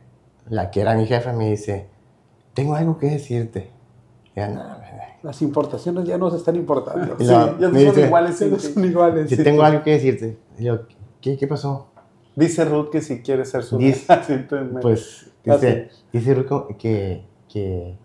la 0.49 0.69
que 0.71 0.81
era 0.81 0.95
mi 0.95 1.05
jefa, 1.05 1.33
me 1.33 1.49
dice, 1.49 1.87
tengo 2.53 2.75
algo 2.75 2.97
que 2.97 3.07
decirte. 3.09 3.71
Ya, 4.35 4.47
"No, 4.47 4.63
Las 5.23 5.41
importaciones 5.41 6.05
ya 6.05 6.17
no 6.17 6.31
se 6.31 6.37
están 6.37 6.55
importando. 6.55 7.15
Sí, 7.19 7.25
la- 7.25 7.55
ya 7.59 7.67
no 7.67 7.73
son 7.73 7.73
dice- 7.73 8.05
iguales. 8.05 8.39
Ya 8.39 8.47
no 8.47 8.59
sí. 8.59 8.73
son 8.73 8.85
iguales. 8.85 9.29
si 9.29 9.35
sí. 9.35 9.43
tengo 9.43 9.61
algo 9.63 9.83
que 9.83 9.91
decirte. 9.91 10.37
Y 10.57 10.63
yo, 10.63 10.81
¿qué, 11.19 11.37
qué 11.37 11.47
pasó? 11.47 11.90
Dice 12.35 12.65
Ruth 12.65 12.89
que 12.89 13.01
si 13.01 13.21
quiere 13.21 13.45
ser 13.45 13.63
su 13.63 13.77
Dice- 13.77 14.05
Pues 14.81 15.27
Ah, 15.47 15.55
dice, 15.55 15.89
dice 16.13 16.33
Ruth 16.35 16.67
que, 16.77 16.77
que, 16.77 17.25
que- 17.51 17.97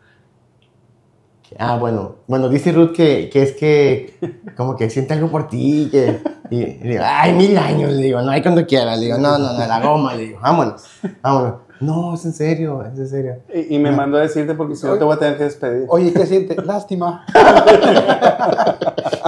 Ah, 1.58 1.76
bueno, 1.78 2.16
bueno, 2.26 2.48
dice 2.48 2.72
Ruth 2.72 2.92
que, 2.92 3.28
que 3.30 3.42
es 3.42 3.52
que 3.52 4.14
como 4.56 4.76
que 4.76 4.88
siente 4.90 5.14
algo 5.14 5.30
por 5.30 5.48
ti, 5.48 5.88
que... 5.92 6.20
Y, 6.50 6.62
y 6.62 6.88
digo, 6.88 7.02
ay, 7.06 7.34
mil 7.34 7.56
años, 7.58 7.92
le 7.92 8.02
digo, 8.02 8.20
no, 8.22 8.30
hay 8.30 8.42
cuando 8.42 8.66
quiera, 8.66 8.96
le 8.96 9.06
digo, 9.06 9.18
no, 9.18 9.38
no, 9.38 9.52
no, 9.52 9.58
la 9.66 9.80
goma, 9.80 10.14
le 10.14 10.22
digo, 10.26 10.40
vámonos, 10.40 10.82
vámonos. 11.22 11.54
No, 11.78 12.14
es 12.14 12.24
en 12.24 12.32
serio, 12.32 12.82
es 12.82 12.98
en 12.98 13.06
serio. 13.08 13.36
Y, 13.54 13.76
y 13.76 13.78
me 13.78 13.92
mandó 13.92 14.16
a 14.16 14.22
decirte 14.22 14.54
porque 14.54 14.74
si 14.76 14.86
no 14.86 14.96
te 14.96 15.04
voy 15.04 15.14
a 15.14 15.18
tener 15.18 15.36
que 15.36 15.44
despedir. 15.44 15.84
Oye, 15.88 16.10
¿qué 16.12 16.24
siente? 16.26 16.56
Lástima. 16.64 17.24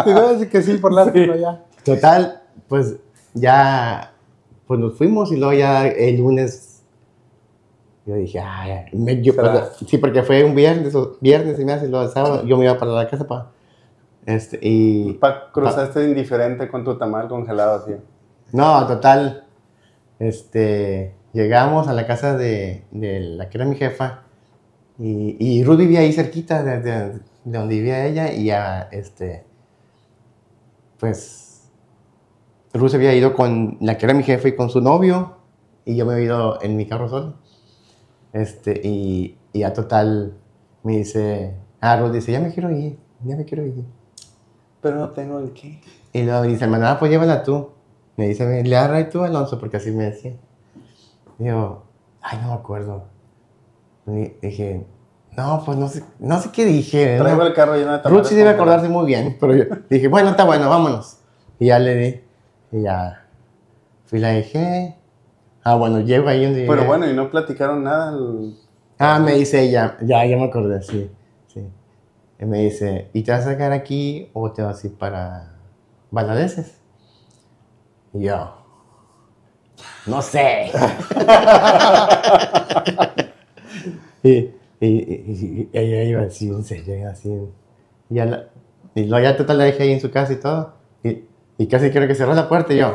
Te 0.05 0.13
voy 0.15 0.25
a 0.25 0.29
decir 0.33 0.49
que 0.49 0.63
sí 0.63 0.75
por 0.79 0.93
lástima 0.93 1.37
ya. 1.37 1.63
Total, 1.85 2.41
pues 2.69 2.97
ya, 3.35 4.13
pues 4.69 4.79
nos 4.79 4.97
fuimos 4.97 5.33
y 5.33 5.37
luego 5.37 5.55
ya 5.55 5.89
el 5.89 6.19
lunes, 6.19 6.85
yo 8.07 8.15
dije, 8.15 8.39
ay, 8.39 8.85
me- 8.93 9.21
yo, 9.21 9.33
sí, 9.87 9.99
porque 9.99 10.23
fue 10.23 10.45
un 10.45 10.55
viernes, 10.55 10.95
o- 10.95 11.17
viernes 11.21 11.59
y 11.59 11.65
me 11.65 11.73
hace 11.73 11.87
y 11.87 11.89
luego 11.89 12.05
el 12.07 12.13
sábado, 12.13 12.45
yo 12.47 12.57
me 12.57 12.65
iba 12.67 12.79
para 12.79 12.93
la 12.93 13.09
casa 13.09 13.27
para, 13.27 13.49
este, 14.27 14.59
y, 14.63 15.15
Pa, 15.15 15.51
cruzaste 15.53 16.05
indiferente 16.05 16.69
con 16.69 16.85
tu 16.85 16.97
tamal 16.97 17.29
congelado 17.29 17.83
así. 17.83 17.93
no, 18.53 18.87
total, 18.87 19.45
este, 20.19 21.15
llegamos 21.33 21.89
a 21.89 21.93
la 21.95 22.07
casa 22.07 22.37
de, 22.37 22.85
de 22.91 23.21
la 23.21 23.49
que 23.49 23.59
era 23.59 23.65
mi 23.67 23.77
jefa 23.77 24.23
y, 24.99 25.37
y 25.39 25.65
Ruth 25.65 25.79
vivía 25.79 26.01
ahí 26.01 26.13
cerquita 26.13 26.63
de, 26.63 26.81
de- 26.81 27.13
de 27.45 27.59
donde 27.59 27.75
vivía 27.77 28.05
ella 28.07 28.33
y 28.33 28.45
ya, 28.47 28.89
este, 28.93 29.45
pues, 30.99 31.48
Ruth 32.79 32.95
había 32.95 33.15
ido 33.15 33.35
con 33.35 33.77
la 33.81 33.99
que 33.99 34.07
era 34.07 34.15
mi 34.15 34.23
jefa 34.23 34.49
y 34.49 34.57
con 34.57 34.71
su 34.71 34.81
novio 34.81 35.37
y 35.85 35.97
yo 35.97 36.07
me 36.07 36.15
he 36.17 36.23
ido 36.23 36.63
en 36.63 36.77
mi 36.77 36.87
carro 36.87 37.09
solo. 37.09 37.35
Este, 38.33 38.81
y, 38.85 39.39
y 39.53 39.63
a 39.63 39.73
total 39.73 40.35
me 40.83 40.99
dice, 40.99 41.57
ah, 41.81 41.97
Ruth 41.97 42.13
dice, 42.13 42.33
ya 42.33 42.41
me 42.41 42.53
quiero 42.53 42.71
ir, 42.71 42.99
ya 43.25 43.37
me 43.37 43.45
quiero 43.45 43.65
ir. 43.65 43.85
Pero 44.81 44.97
no 44.97 45.11
tengo 45.11 45.39
el 45.39 45.53
qué. 45.53 45.81
Y 46.13 46.23
luego 46.23 46.43
me 46.43 46.49
dice, 46.49 46.65
hermano, 46.65 46.87
ah, 46.87 46.99
pues 46.99 47.11
llévala 47.11 47.43
tú. 47.43 47.71
Me 48.17 48.29
dice, 48.29 48.63
le 48.65 48.77
agarra 48.77 49.09
tú, 49.09 49.23
Alonso, 49.23 49.59
porque 49.59 49.79
así 49.79 49.91
me 49.91 50.05
decía. 50.05 50.37
Digo, 51.39 51.85
ay, 52.21 52.39
no 52.43 52.49
me 52.49 52.55
acuerdo. 52.55 53.05
Y 54.07 54.33
dije, 54.43 54.87
no, 55.37 55.63
pues 55.65 55.79
no 55.79 55.89
sé, 55.89 56.03
no 56.19 56.41
sé 56.41 56.51
qué 56.51 56.65
dije. 56.65 57.17
Traigo 57.19 57.43
el 57.43 57.55
carro 57.55 57.77
lleno 57.77 57.99
de 57.99 58.09
Ruth 58.09 58.25
sí 58.25 58.35
debe 58.35 58.51
acordarse 58.51 58.89
muy 58.89 59.07
bien, 59.07 59.37
pero 59.39 59.55
yo 59.55 59.65
dije, 59.89 60.09
bueno, 60.09 60.31
está 60.31 60.45
bueno, 60.45 60.69
vámonos. 60.69 61.19
Y 61.59 61.67
ya 61.67 61.79
le 61.79 61.95
di, 61.95 62.21
y 62.73 62.83
ya 62.83 63.25
fui 64.07 64.19
la 64.19 64.29
dejé. 64.29 64.95
Ah, 65.65 65.75
bueno, 65.77 66.01
llego 66.01 66.29
ahí 66.29 66.45
donde 66.45 66.61
Pero 66.61 66.75
llegué. 66.77 66.87
bueno, 66.87 67.11
y 67.11 67.15
no 67.15 67.31
platicaron 67.31 67.85
nada. 67.85 68.13
el- 68.17 68.57
Ah, 68.99 69.19
me 69.21 69.35
dice 69.35 69.63
ella, 69.63 69.97
ya, 70.03 70.25
ya 70.27 70.37
me 70.37 70.45
acordé, 70.45 70.83
sí, 70.83 71.11
sí. 71.53 71.63
Y 72.41 72.45
me 72.45 72.59
dice, 72.65 73.09
¿y 73.13 73.23
te 73.23 73.33
vas 73.33 73.47
a 73.47 73.57
quedar 73.57 73.73
aquí 73.73 74.31
o 74.33 74.51
te 74.53 74.63
vas 74.63 74.83
a 74.83 74.87
ir 74.87 74.95
para 74.97 75.53
Baladeses? 76.11 76.79
Y 78.13 78.23
yo, 78.25 78.55
no 80.07 80.23
sé. 80.23 80.71
y, 84.23 84.31
y, 84.31 84.51
y- 84.81 85.69
y 85.73 85.79
ella 85.79 86.03
iba 86.05 86.23
así, 86.23 86.49
en 86.49 86.65
serio, 86.65 87.09
así. 87.11 87.29
Y, 88.11 88.15
ya 88.15 88.25
la- 88.25 88.45
y 88.95 89.05
luego 89.05 89.23
ya 89.23 89.37
total 89.37 89.59
la 89.59 89.65
dejé 89.65 89.85
ahí 89.85 89.93
en 89.93 90.01
su 90.01 90.11
casa 90.11 90.33
y 90.33 90.37
todo. 90.41 90.75
Y, 91.59 91.67
casi 91.67 91.91
creo 91.91 92.07
que 92.07 92.15
cerró 92.15 92.35
la 92.35 92.49
puerta 92.49 92.73
y 92.73 92.77
yo. 92.79 92.95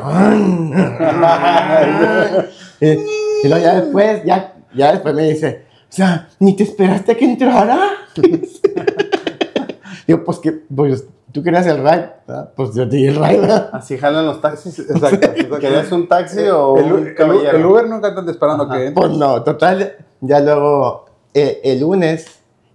y, 2.80 2.86
y 2.88 3.48
luego 3.48 3.62
ya 3.62 3.80
después, 3.80 4.24
ya, 4.24 4.54
ya 4.74 4.92
después 4.92 5.14
me 5.14 5.28
dice, 5.28 5.66
o 5.82 5.92
sea, 5.92 6.28
ni 6.40 6.56
te 6.56 6.62
esperaste 6.64 7.12
a 7.12 7.14
que 7.14 7.24
entrara. 7.24 7.78
Digo, 10.06 10.24
pues 10.24 10.38
que, 10.38 10.52
pues 10.52 11.06
tú 11.32 11.42
querías 11.42 11.66
el 11.66 11.78
ride, 11.78 12.10
¿verdad? 12.26 12.52
pues 12.54 12.74
yo 12.74 12.88
te 12.88 12.96
di 12.96 13.06
el 13.06 13.16
ride. 13.16 13.40
¿verdad? 13.40 13.70
Así 13.72 13.96
jalan 13.98 14.26
los 14.26 14.40
taxis. 14.40 14.78
Exacto. 14.78 15.14
exacto. 15.26 15.58
¿Querías 15.58 15.92
un 15.92 16.08
taxi 16.08 16.40
o 16.48 16.76
el, 16.78 16.92
un 16.92 17.06
el- 17.08 17.14
caballero? 17.14 17.58
el 17.58 17.64
Uber 17.66 17.88
nunca 17.88 18.08
están 18.08 18.28
esperando 18.28 18.64
Ajá. 18.64 18.76
que 18.76 18.86
entre. 18.86 19.02
Pues 19.02 19.16
no, 19.16 19.42
total, 19.42 19.96
ya 20.20 20.40
luego, 20.40 21.06
eh, 21.32 21.60
el 21.64 21.80
lunes, 21.80 22.26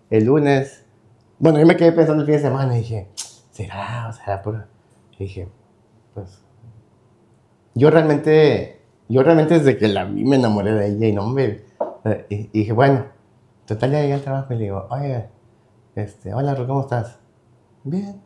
el 0.10 0.26
lunes, 0.26 0.86
bueno, 1.38 1.60
yo 1.60 1.66
me 1.66 1.76
quedé 1.78 1.92
pensando 1.94 2.22
el 2.22 2.28
fin 2.28 2.36
de 2.36 2.42
semana 2.42 2.76
y 2.76 2.80
dije, 2.80 3.08
¿será? 3.52 4.08
O 4.10 4.14
sea, 4.14 4.42
por... 4.42 4.66
y 5.18 5.24
dije, 5.24 5.48
pues, 6.14 6.42
yo 7.76 7.90
realmente, 7.90 8.82
yo 9.08 9.24
realmente 9.24 9.56
desde 9.60 9.78
que 9.78 9.88
la 9.88 10.06
vi 10.06 10.26
me 10.26 10.36
enamoré 10.36 10.74
de 10.74 10.88
ella 10.88 11.08
y 11.08 11.14
no 11.14 11.28
me, 11.28 11.62
eh, 12.06 12.26
y, 12.30 12.36
y 12.36 12.48
dije, 12.60 12.74
bueno, 12.74 13.06
total 13.66 13.92
ya 13.92 14.02
llegué 14.02 14.14
al 14.14 14.22
trabajo 14.22 14.54
y 14.54 14.58
le 14.58 14.64
digo, 14.66 14.88
oye, 14.90 15.30
este, 15.96 16.34
hola, 16.34 16.56
¿cómo 16.56 16.82
estás? 16.82 17.20
Bien. 17.84 18.22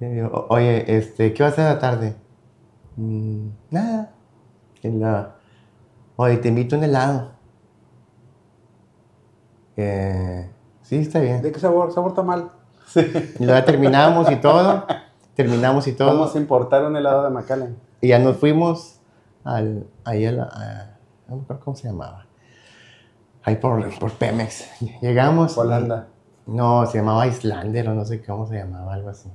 Y 0.00 0.04
digo, 0.06 0.28
"O- 0.28 0.54
oye, 0.54 0.96
este, 0.96 1.32
¿qué 1.32 1.42
vas 1.42 1.52
a 1.52 1.54
hacer 1.54 1.66
a 1.66 1.74
la 1.74 1.78
tarde? 1.78 2.16
"Mm, 2.96 3.48
nada. 3.70 4.10
Y 4.82 4.88
la, 4.90 5.36
oye, 6.16 6.36
te 6.38 6.48
invito 6.48 6.76
un 6.76 6.84
helado. 6.84 7.32
Eh, 9.76 10.50
sí, 10.82 10.96
está 10.98 11.20
bien. 11.20 11.42
¿De 11.42 11.52
qué 11.52 11.58
sabor? 11.60 11.92
Sabor 11.92 12.14
tamal. 12.14 12.50
Y 12.96 13.44
luego 13.44 13.58
ya 13.60 13.64
terminamos 13.64 14.30
y 14.30 14.36
todo. 14.36 14.86
Terminamos 15.34 15.86
y 15.88 15.92
todo. 15.92 16.08
Vamos 16.08 16.34
a 16.34 16.38
importar 16.38 16.84
un 16.84 16.96
helado 16.96 17.24
de 17.24 17.30
Macallan. 17.30 17.76
Y 18.00 18.08
ya 18.08 18.18
nos 18.18 18.36
fuimos 18.36 19.00
al, 19.44 19.86
ahí 20.04 20.24
a 20.26 20.32
la, 20.32 20.42
a- 20.44 20.96
no 21.28 21.36
me 21.36 21.42
acuerdo 21.42 21.64
cómo 21.64 21.76
se 21.76 21.88
llamaba. 21.88 22.26
Ahí 23.42 23.56
por, 23.56 23.98
por 23.98 24.12
Pemex. 24.12 24.64
Llegamos. 25.02 25.56
y- 25.56 25.60
Holanda. 25.60 26.08
no, 26.46 26.86
se 26.86 26.98
llamaba 26.98 27.26
Islander 27.26 27.88
o 27.88 27.94
no 27.94 28.04
sé 28.04 28.22
cómo 28.22 28.46
se 28.46 28.56
llamaba, 28.56 28.94
algo 28.94 29.08
así. 29.10 29.28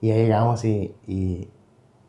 Y 0.00 0.10
ahí 0.10 0.22
llegamos 0.22 0.64
y, 0.64 0.94
y, 1.06 1.48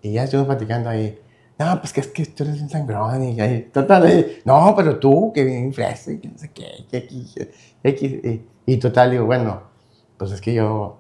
y 0.02 0.14
ya 0.14 0.24
estuvimos 0.24 0.48
platicando 0.48 0.90
ahí. 0.90 1.20
No, 1.58 1.78
pues 1.82 1.92
que 1.92 2.00
es 2.00 2.08
que 2.08 2.26
tú 2.26 2.44
eres 2.46 2.62
un 2.62 2.70
sangrón. 2.70 3.22
Y 3.24 3.40
ahí, 3.42 3.64
total, 3.74 4.06
ahí, 4.06 4.40
no, 4.46 4.74
pero 4.78 4.98
tú, 4.98 5.32
que 5.34 5.44
bien 5.44 5.74
fresa 5.74 6.12
y 6.14 6.20
que 6.20 6.30
no 6.30 6.38
sé 6.38 6.52
qué, 6.52 6.86
que 6.90 6.98
aquí, 6.98 7.26
que- 7.36 7.52
X, 7.84 8.12
y, 8.24 8.46
y 8.66 8.78
total, 8.78 9.12
digo, 9.12 9.26
bueno, 9.26 9.64
pues 10.18 10.32
es 10.32 10.40
que 10.42 10.54
yo, 10.54 10.99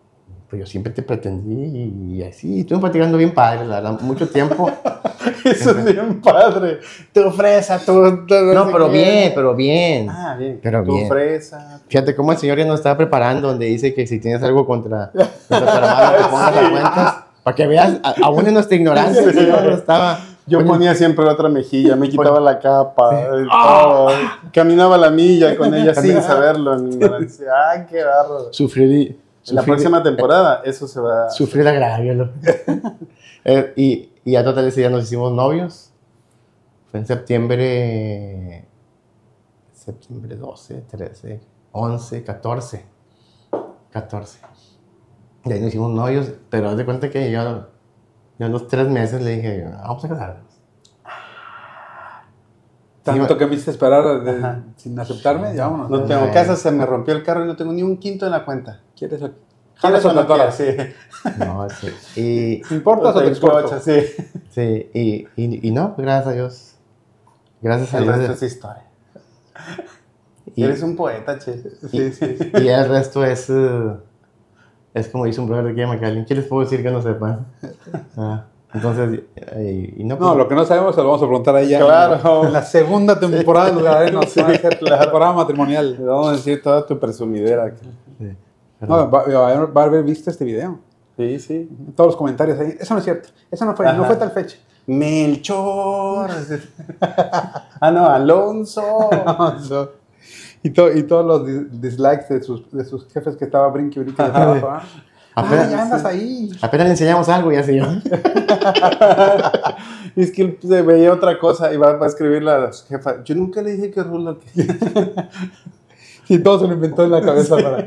pues 0.49 0.59
yo 0.61 0.65
siempre 0.65 0.91
te 0.91 1.03
pretendí 1.03 2.15
y, 2.17 2.23
así. 2.23 2.61
Estuvimos 2.61 2.81
platicando 2.89 3.17
bien 3.17 3.33
padre, 3.33 3.65
la 3.65 3.75
verdad, 3.81 3.99
mucho 4.01 4.27
tiempo. 4.29 4.71
Eso 5.45 5.71
es 5.71 5.85
bien 5.85 6.19
padre. 6.21 6.79
Tu 7.13 7.29
fresa, 7.31 7.77
tu... 7.77 7.93
No, 7.93 8.71
pero 8.71 8.89
bien, 8.89 9.31
pero 9.35 9.55
bien. 9.55 10.09
Ah, 10.09 10.35
bien. 10.37 10.59
Pero 10.61 10.83
tu 10.83 10.93
bien. 10.95 11.07
fresa. 11.07 11.81
Fíjate 11.87 12.15
cómo 12.15 12.31
el 12.31 12.39
señor 12.39 12.57
ya 12.57 12.65
nos 12.65 12.79
estaba 12.79 12.97
preparando, 12.97 13.47
donde 13.49 13.67
dice 13.67 13.93
que 13.93 14.07
si 14.07 14.19
tienes 14.19 14.41
algo 14.41 14.65
contra, 14.65 15.11
contra 15.11 15.37
tu 15.47 15.55
hermano, 15.77 16.17
que 16.17 16.23
pongas 16.31 16.55
las 16.55 16.69
cuentas. 16.71 17.15
Para 17.43 17.55
que 17.55 17.67
veas, 17.67 17.97
aún 18.23 18.47
en 18.47 18.53
nuestra 18.55 18.75
ignorancia, 18.75 19.21
el 19.23 19.33
señor 19.33 19.67
estaba. 19.71 20.19
Yo 20.47 20.65
ponía 20.65 20.95
siempre 20.95 21.23
la 21.25 21.33
otra 21.33 21.47
mejilla, 21.47 21.95
me 21.95 22.09
quitaba 22.09 22.39
la 22.39 22.57
capa, 22.59 23.11
y 23.39 23.47
Ah. 23.51 23.81
todo. 23.83 24.09
caminaba 24.51 24.97
la 24.97 25.11
milla 25.11 25.55
con 25.55 25.73
ella 25.75 25.93
sin 25.93 26.19
saberlo. 26.23 26.75
En 26.75 26.91
ignorancia. 26.93 27.45
¡Ay, 27.71 27.85
qué 27.87 28.03
barro! 28.03 28.51
Sufrir, 28.51 28.89
y- 28.91 29.17
En 29.47 29.55
la 29.55 29.63
próxima 29.63 30.03
temporada, 30.03 30.61
eso 30.65 30.87
se 30.87 30.99
va. 30.99 31.29
Sufrir 31.31 31.67
agravio. 31.67 32.15
¿no? 32.15 32.29
Eh, 33.45 33.73
y, 33.77 34.09
y 34.25 34.35
a 34.35 34.43
total 34.43 34.67
ese 34.67 34.81
día 34.81 34.89
nos 34.89 35.03
hicimos 35.05 35.31
novios. 35.31 35.91
Fue 36.91 36.99
en 36.99 37.05
septiembre. 37.07 38.67
Septiembre 39.71 40.35
12, 40.35 40.81
13, 40.89 41.39
11, 41.71 42.23
14. 42.25 42.85
14. 43.91 44.39
Y 45.45 45.53
ahí 45.53 45.59
nos 45.61 45.69
hicimos 45.69 45.91
novios, 45.91 46.31
pero 46.49 46.69
haz 46.69 46.75
de 46.77 46.83
cuenta 46.85 47.09
que 47.09 47.31
yo, 47.31 47.65
yo 48.37 48.45
a 48.45 48.49
los 48.49 48.67
tres 48.67 48.89
meses 48.89 49.21
le 49.21 49.37
dije, 49.37 49.63
vamos 49.83 50.03
a 50.03 50.09
casarnos. 50.09 50.45
Tanto 53.03 53.37
que 53.37 53.47
me 53.47 53.53
hiciste 53.53 53.71
esperar 53.71 54.21
de- 54.23 54.31
Ajá. 54.37 54.63
sin 54.75 54.99
aceptarme, 54.99 55.55
ya 55.55 55.67
vámonos. 55.67 55.89
No 55.89 56.03
tengo 56.03 56.29
casa, 56.31 56.55
se 56.55 56.69
me 56.71 56.85
rompió 56.85 57.15
el 57.15 57.23
carro 57.23 57.45
y 57.45 57.47
no 57.47 57.55
tengo 57.55 57.71
ni 57.71 57.81
un 57.81 57.97
quinto 57.97 58.25
en 58.25 58.31
la 58.33 58.43
cuenta. 58.45 58.81
¿Quieres? 58.99 59.19
¿Quieres 59.19 59.35
¿Jalas 59.75 60.05
o 60.05 60.09
o 60.09 60.13
no 60.13 60.27
quieres? 60.27 60.55
Sí. 60.55 60.65
No, 61.37 61.67
sí. 61.69 61.87
Y, 62.17 62.61
¿Te 62.67 62.75
importas 62.75 63.15
o 63.15 63.21
te 63.21 63.27
exporto? 63.29 63.79
Sí. 63.79 64.01
sí, 64.49 64.89
y, 64.93 65.27
y, 65.37 65.67
y 65.69 65.71
no, 65.71 65.95
pues, 65.95 66.05
gracias 66.05 66.27
a 66.27 66.31
Dios. 66.33 66.75
Gracias 67.61 67.93
a 67.93 67.97
El 67.99 68.03
Dios. 68.03 68.17
resto 68.17 68.33
es 68.33 68.43
historia. 68.43 68.83
y, 70.53 70.63
Eres 70.63 70.83
un 70.83 70.97
poeta, 70.97 71.39
che. 71.39 71.61
Sí, 71.89 72.11
sí. 72.11 72.37
y 72.61 72.67
el 72.67 72.89
resto 72.89 73.23
es, 73.23 73.49
eh, 73.49 73.93
es 74.93 75.07
como 75.07 75.25
dice 75.25 75.39
un 75.39 75.47
brother 75.47 75.73
de 75.73 75.87
McAllen. 75.87 76.25
¿Qué 76.25 76.35
les 76.35 76.45
puedo 76.45 76.63
decir 76.63 76.83
que 76.83 76.91
no 76.91 77.01
sepan? 77.01 77.47
Ah, 78.17 78.45
entonces, 78.73 79.21
eh, 79.35 79.93
y 79.97 80.03
no, 80.03 80.17
No, 80.17 80.35
lo 80.35 80.47
que 80.47 80.55
no 80.55 80.65
sabemos 80.65 80.93
se 80.93 81.01
lo 81.01 81.07
vamos 81.07 81.23
a 81.23 81.25
preguntar 81.25 81.55
a 81.55 81.61
ella. 81.61 81.79
Claro. 81.79 82.43
En 82.47 82.53
la 82.53 82.63
segunda 82.63 83.17
temporada 83.17 83.67
de 83.67 83.73
Lugarenos. 83.73 84.25
Sí, 84.29 84.41
van 84.41 84.51
a 84.51 84.55
hacer 84.55 84.77
claro. 84.77 85.09
Programa 85.09 85.33
matrimonial. 85.35 85.95
Le 85.97 86.03
vamos 86.03 86.27
a 86.27 86.31
decir 86.33 86.61
toda 86.61 86.85
tu 86.85 86.99
presumidera. 86.99 87.73
No, 88.81 89.09
va, 89.11 89.81
a 89.81 89.85
haber 89.85 90.03
visto 90.03 90.29
este 90.29 90.45
video. 90.45 90.79
Sí, 91.17 91.39
sí. 91.39 91.69
Todos 91.95 92.09
los 92.09 92.15
comentarios 92.15 92.59
ahí. 92.59 92.77
Eso 92.79 92.93
no 92.93 92.99
es 92.99 93.03
cierto. 93.03 93.29
Eso 93.51 93.65
no 93.65 93.75
fue. 93.75 93.91
No 93.93 94.05
fue 94.05 94.15
tal 94.15 94.31
fecha. 94.31 94.57
Melchor. 94.87 96.29
ah, 97.01 97.91
no, 97.91 98.07
Alonso. 98.07 99.09
No. 99.69 99.89
y, 100.63 100.69
to- 100.69 100.91
y 100.91 101.03
todos 101.03 101.25
los 101.25 101.47
dis- 101.47 101.69
dislikes 101.71 102.33
de 102.33 102.41
sus, 102.41 102.71
de 102.71 102.85
sus 102.85 103.07
jefes 103.11 103.35
que 103.35 103.45
estaba 103.45 103.67
brinque 103.69 103.99
brinque 103.99 104.23
de 104.23 104.29
trabajo. 104.29 104.67
¿ah? 104.69 104.83
Apenas- 105.35 105.69
ya 105.69 105.81
andas 105.83 106.05
ahí. 106.05 106.49
Apenas 106.61 106.85
le 106.87 106.91
enseñamos 106.91 107.29
algo 107.29 107.51
y 107.51 107.57
así 107.57 107.75
yo. 107.75 107.85
Y 110.15 110.23
es 110.23 110.31
que 110.31 110.41
él 110.41 110.57
se 110.61 110.81
veía 110.81 111.13
otra 111.13 111.37
cosa 111.39 111.71
y 111.73 111.77
va, 111.77 111.91
a 112.01 112.05
escribirle 112.05 112.51
a 112.51 112.73
su 112.73 112.87
jefa. 112.87 113.23
Yo 113.23 113.35
nunca 113.35 113.61
le 113.61 113.73
dije 113.73 113.91
que 113.91 114.03
Rulo. 114.03 114.39
Que... 114.39 114.67
Y 116.29 116.39
todo 116.39 116.59
se 116.59 116.67
lo 116.67 116.73
inventó 116.75 117.03
en 117.03 117.11
la 117.11 117.21
cabeza 117.21 117.55
para, 117.57 117.85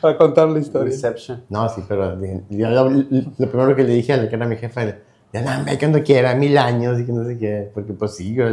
para 0.00 0.18
contar 0.18 0.48
la 0.48 0.58
historia. 0.58 0.90
Reception. 0.90 1.44
No, 1.48 1.68
sí, 1.68 1.82
pero 1.88 2.16
dije- 2.16 2.42
yo 2.50 2.68
lo, 2.68 2.90
lo 2.90 3.48
primero 3.50 3.74
que 3.76 3.84
le 3.84 3.94
dije 3.94 4.12
a 4.12 4.16
la 4.18 4.28
que 4.28 4.34
era 4.36 4.46
mi 4.46 4.56
jefa 4.56 4.82
era, 4.82 4.98
ya 5.32 5.42
no, 5.42 5.64
ve 5.64 5.78
cuando 5.78 6.02
quiera, 6.02 6.34
mil 6.34 6.58
años 6.58 6.98
y 7.00 7.06
que 7.06 7.12
no 7.12 7.24
sé 7.24 7.38
qué. 7.38 7.70
Porque 7.72 7.92
pues 7.92 8.16
sí, 8.16 8.34
yo 8.34 8.44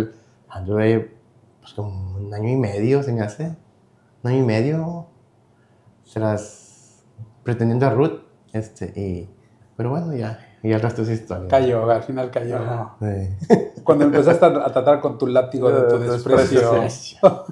anduve 0.50 1.12
pues 1.62 1.74
como 1.74 2.18
un 2.18 2.34
año 2.34 2.50
y 2.50 2.56
medio, 2.58 3.02
se 3.04 3.12
me 3.14 3.22
hace. 3.22 3.56
Un 4.24 4.32
año 4.32 4.38
y 4.40 4.46
medio. 4.46 5.08
Tras 6.14 7.04
pretendiendo 7.44 7.86
a 7.88 7.90
Ruth. 7.90 8.20
Este, 8.52 8.86
y, 8.96 9.30
pero 9.76 9.90
bueno, 9.90 10.14
ya, 10.14 10.40
y 10.62 10.72
el 10.72 10.80
resto 10.80 11.02
es 11.02 11.10
historia. 11.10 11.48
Cayó, 11.48 11.90
al 11.90 12.04
final 12.04 12.30
cayó. 12.30 12.60
Sí. 13.02 13.58
Cuando 13.84 14.06
empezaste 14.06 14.46
a, 14.46 14.50
a 14.50 14.72
tratar 14.72 15.00
con 15.02 15.18
tu 15.18 15.26
látigo 15.26 15.72
de 15.72 15.90
tu 15.90 15.98
De 16.00 16.10
desprecio. 16.12 16.84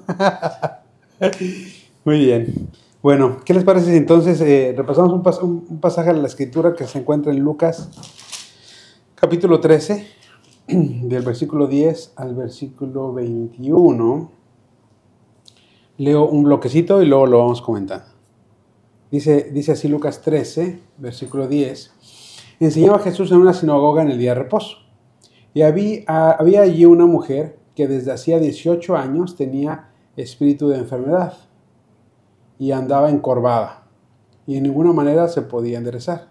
Muy 2.04 2.18
bien. 2.18 2.68
Bueno, 3.02 3.38
¿qué 3.44 3.54
les 3.54 3.64
parece 3.64 3.90
si 3.90 3.96
entonces 3.96 4.40
eh, 4.40 4.74
repasamos 4.76 5.12
un, 5.12 5.22
pas- 5.22 5.42
un- 5.42 5.66
un 5.68 5.80
pasaje 5.80 6.12
de 6.12 6.20
la 6.20 6.26
escritura 6.28 6.74
que 6.74 6.86
se 6.86 6.98
encuentra 6.98 7.32
en 7.32 7.40
Lucas, 7.40 7.90
capítulo 9.14 9.60
13, 9.60 10.06
del 10.68 11.22
versículo 11.22 11.66
10 11.66 12.12
al 12.16 12.34
versículo 12.34 13.12
21. 13.12 14.30
Leo 15.98 16.26
un 16.26 16.44
bloquecito 16.44 17.02
y 17.02 17.06
luego 17.06 17.26
lo 17.26 17.38
vamos 17.38 17.60
comentando. 17.62 18.06
Dice, 19.10 19.50
dice 19.52 19.72
así 19.72 19.88
Lucas 19.88 20.22
13, 20.22 20.80
versículo 20.98 21.46
10. 21.46 21.92
Enseñaba 22.60 22.98
Jesús 23.00 23.30
en 23.32 23.38
una 23.38 23.52
sinagoga 23.52 24.02
en 24.02 24.10
el 24.10 24.18
día 24.18 24.30
de 24.34 24.40
reposo. 24.42 24.78
Y 25.54 25.62
había, 25.62 26.30
había 26.32 26.62
allí 26.62 26.84
una 26.86 27.04
mujer 27.06 27.58
que 27.76 27.86
desde 27.88 28.12
hacía 28.12 28.38
18 28.38 28.96
años 28.96 29.36
tenía 29.36 29.90
espíritu 30.16 30.68
de 30.68 30.78
enfermedad 30.78 31.34
y 32.58 32.72
andaba 32.72 33.10
encorvada 33.10 33.82
y 34.46 34.56
en 34.56 34.64
ninguna 34.64 34.92
manera 34.92 35.28
se 35.28 35.42
podía 35.42 35.78
enderezar. 35.78 36.28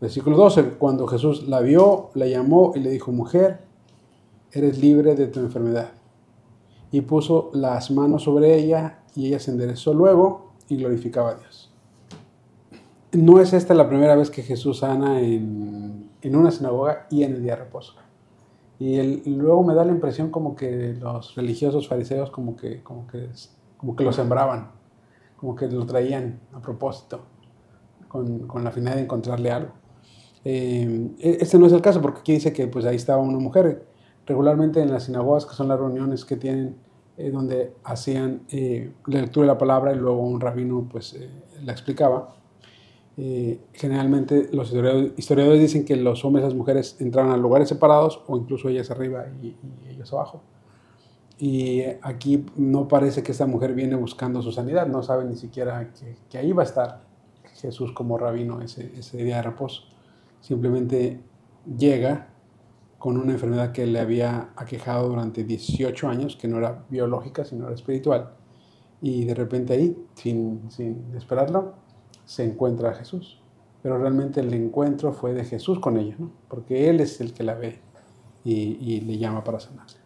Versículo 0.00 0.36
12, 0.36 0.74
cuando 0.78 1.06
Jesús 1.06 1.48
la 1.48 1.60
vio, 1.60 2.10
la 2.14 2.26
llamó 2.26 2.72
y 2.74 2.80
le 2.80 2.90
dijo, 2.90 3.12
mujer, 3.12 3.60
eres 4.52 4.78
libre 4.78 5.14
de 5.14 5.26
tu 5.26 5.40
enfermedad. 5.40 5.92
Y 6.92 7.00
puso 7.00 7.50
las 7.54 7.90
manos 7.90 8.24
sobre 8.24 8.54
ella 8.56 9.00
y 9.14 9.28
ella 9.28 9.40
se 9.40 9.50
enderezó 9.50 9.94
luego 9.94 10.52
y 10.68 10.76
glorificaba 10.76 11.30
a 11.30 11.34
Dios. 11.34 11.72
No 13.12 13.40
es 13.40 13.52
esta 13.52 13.74
la 13.74 13.88
primera 13.88 14.14
vez 14.14 14.30
que 14.30 14.42
Jesús 14.42 14.78
sana 14.80 15.20
en, 15.20 16.10
en 16.20 16.36
una 16.36 16.50
sinagoga 16.50 17.06
y 17.10 17.22
en 17.22 17.34
el 17.34 17.42
día 17.42 17.56
de 17.56 17.64
reposo. 17.64 17.94
Y, 18.78 19.30
luego 19.30 19.64
me 19.64 19.74
da 19.74 19.84
la 19.84 19.92
impresión 19.92 20.30
como 20.30 20.54
que 20.54 20.94
los 21.00 21.34
religiosos 21.34 21.88
fariseos 21.88 22.30
como 22.30 22.56
que, 22.56 22.82
como 22.82 23.06
que, 23.06 23.28
como 23.78 23.96
que 23.96 24.04
lo 24.04 24.12
sembraban, 24.12 24.70
como 25.36 25.56
que 25.56 25.66
lo 25.66 25.86
traían 25.86 26.40
a 26.52 26.60
propósito, 26.60 27.20
con, 28.08 28.46
con 28.46 28.64
la 28.64 28.70
finalidad 28.70 28.96
de 28.96 29.04
encontrarle 29.04 29.50
algo. 29.50 29.72
Eh, 30.48 31.10
este 31.18 31.58
no 31.58 31.66
es 31.66 31.72
el 31.72 31.82
caso 31.82 32.00
porque 32.00 32.20
aquí 32.20 32.34
dice 32.34 32.52
que 32.52 32.68
pues 32.68 32.84
ahí 32.84 32.94
estaba 32.94 33.20
una 33.20 33.40
mujer. 33.40 33.84
Regularmente 34.26 34.80
en 34.80 34.92
las 34.92 35.04
sinagogas, 35.04 35.44
que 35.44 35.54
son 35.54 35.66
las 35.66 35.76
reuniones 35.80 36.24
que 36.24 36.36
tienen 36.36 36.76
eh, 37.16 37.32
donde 37.32 37.74
hacían 37.82 38.42
eh, 38.50 38.92
lectura 39.06 39.46
de 39.46 39.52
la 39.54 39.58
palabra 39.58 39.92
y 39.92 39.96
luego 39.96 40.20
un 40.20 40.40
rabino 40.40 40.86
pues 40.88 41.18
la 41.64 41.72
explicaba, 41.72 42.35
eh, 43.18 43.60
generalmente 43.72 44.50
los 44.52 44.68
historiadores, 45.16 45.60
dicen 45.60 45.86
que 45.86 45.96
los 45.96 46.22
hombres 46.24 46.44
y 46.44 46.48
las 46.48 46.54
mujeres 46.54 46.96
entraban 47.00 47.32
a 47.32 47.38
lugares 47.38 47.68
separados 47.68 48.22
o 48.26 48.36
incluso 48.36 48.68
ellas 48.68 48.90
arriba 48.90 49.26
y, 49.42 49.56
ellos 49.88 50.12
abajo. 50.12 50.42
Y 51.38 51.82
aquí 52.02 52.44
no 52.56 52.88
parece 52.88 53.22
que 53.22 53.32
esta 53.32 53.46
mujer 53.46 53.74
viene 53.74 53.94
buscando 53.96 54.42
su 54.42 54.52
sanidad, 54.52 54.86
no 54.86 55.02
sabe 55.02 55.24
ni 55.24 55.36
siquiera 55.36 55.92
que, 56.30 56.38
ahí 56.38 56.52
va 56.52 56.62
a 56.62 56.66
estar 56.66 57.04
Jesús 57.54 57.92
como 57.92 58.18
rabino 58.18 58.60
ese, 58.60 58.92
ese 58.98 59.18
día 59.18 59.36
de 59.36 59.42
reposo. 59.42 59.82
Simplemente 60.40 61.20
llega 61.78 62.28
con 62.98 63.18
una 63.18 63.32
enfermedad 63.32 63.72
que 63.72 63.86
le 63.86 63.98
había 63.98 64.50
aquejado 64.56 65.08
durante 65.08 65.44
18 65.44 66.08
años, 66.08 66.36
que 66.36 66.48
no 66.48 66.58
era 66.58 66.84
biológica, 66.88 67.44
sino 67.44 67.66
era 67.66 67.74
espiritual. 67.74 68.32
Y 69.00 69.24
de 69.24 69.34
repente 69.34 69.74
ahí, 69.74 69.96
sin, 70.14 70.70
sin 70.70 71.14
esperarlo, 71.14 71.74
se 72.26 72.44
encuentra 72.44 72.90
a 72.90 72.94
Jesús. 72.94 73.40
Pero 73.82 73.98
realmente 73.98 74.40
el 74.40 74.52
encuentro 74.52 75.12
fue 75.12 75.32
de 75.32 75.44
Jesús 75.44 75.78
con 75.78 75.96
ella, 75.96 76.16
¿no? 76.18 76.30
porque 76.48 76.90
Él 76.90 77.00
es 77.00 77.20
el 77.20 77.32
que 77.32 77.44
la 77.44 77.54
ve 77.54 77.78
y, 78.44 79.00
le 79.00 79.18
llama 79.18 79.42
para 79.42 79.60
sanarse. 79.60 79.98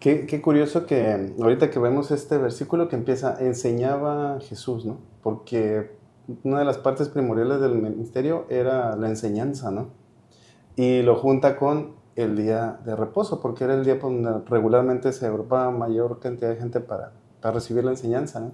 Qué, 0.00 0.26
qué, 0.26 0.40
curioso 0.40 0.86
que 0.86 1.34
ahorita 1.40 1.70
que 1.70 1.78
vemos 1.78 2.10
este 2.10 2.38
versículo 2.38 2.88
que 2.88 2.96
empieza, 2.96 3.36
enseñaba 3.38 4.40
Jesús, 4.40 4.84
¿no? 4.84 4.98
Porque 5.22 5.92
una 6.42 6.58
de 6.58 6.64
las 6.64 6.78
partes 6.78 7.08
primordiales 7.08 7.60
del 7.60 7.74
ministerio 7.74 8.46
era 8.48 8.96
la 8.96 9.08
enseñanza, 9.08 9.70
¿no? 9.70 9.90
Y 10.74 11.02
lo 11.02 11.14
junta 11.16 11.56
con 11.56 11.94
el 12.16 12.36
día 12.36 12.80
de 12.84 12.96
reposo, 12.96 13.40
porque 13.40 13.64
era 13.64 13.74
el 13.74 13.84
día 13.84 13.96
donde 13.96 14.40
regularmente 14.48 15.12
se 15.12 15.26
agrupaba 15.26 15.70
mayor 15.70 16.18
cantidad 16.18 16.50
de 16.50 16.56
gente 16.56 16.80
para, 16.80 17.12
para 17.40 17.54
recibir 17.54 17.84
la 17.84 17.92
enseñanza, 17.92 18.40
¿no? 18.40 18.52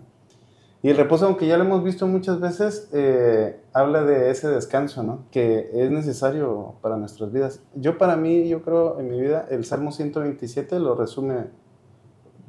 Y 0.80 0.90
el 0.90 0.96
reposo, 0.96 1.26
aunque 1.26 1.46
ya 1.46 1.56
lo 1.56 1.64
hemos 1.64 1.82
visto 1.82 2.06
muchas 2.06 2.38
veces, 2.38 2.88
eh, 2.92 3.60
habla 3.72 4.04
de 4.04 4.30
ese 4.30 4.48
descanso, 4.48 5.02
¿no? 5.02 5.24
Que 5.32 5.70
es 5.72 5.90
necesario 5.90 6.74
para 6.82 6.96
nuestras 6.96 7.32
vidas. 7.32 7.60
Yo 7.74 7.98
para 7.98 8.16
mí, 8.16 8.48
yo 8.48 8.62
creo 8.62 9.00
en 9.00 9.10
mi 9.10 9.20
vida, 9.20 9.46
el 9.50 9.64
Salmo 9.64 9.90
127 9.90 10.78
lo 10.78 10.94
resume 10.94 11.46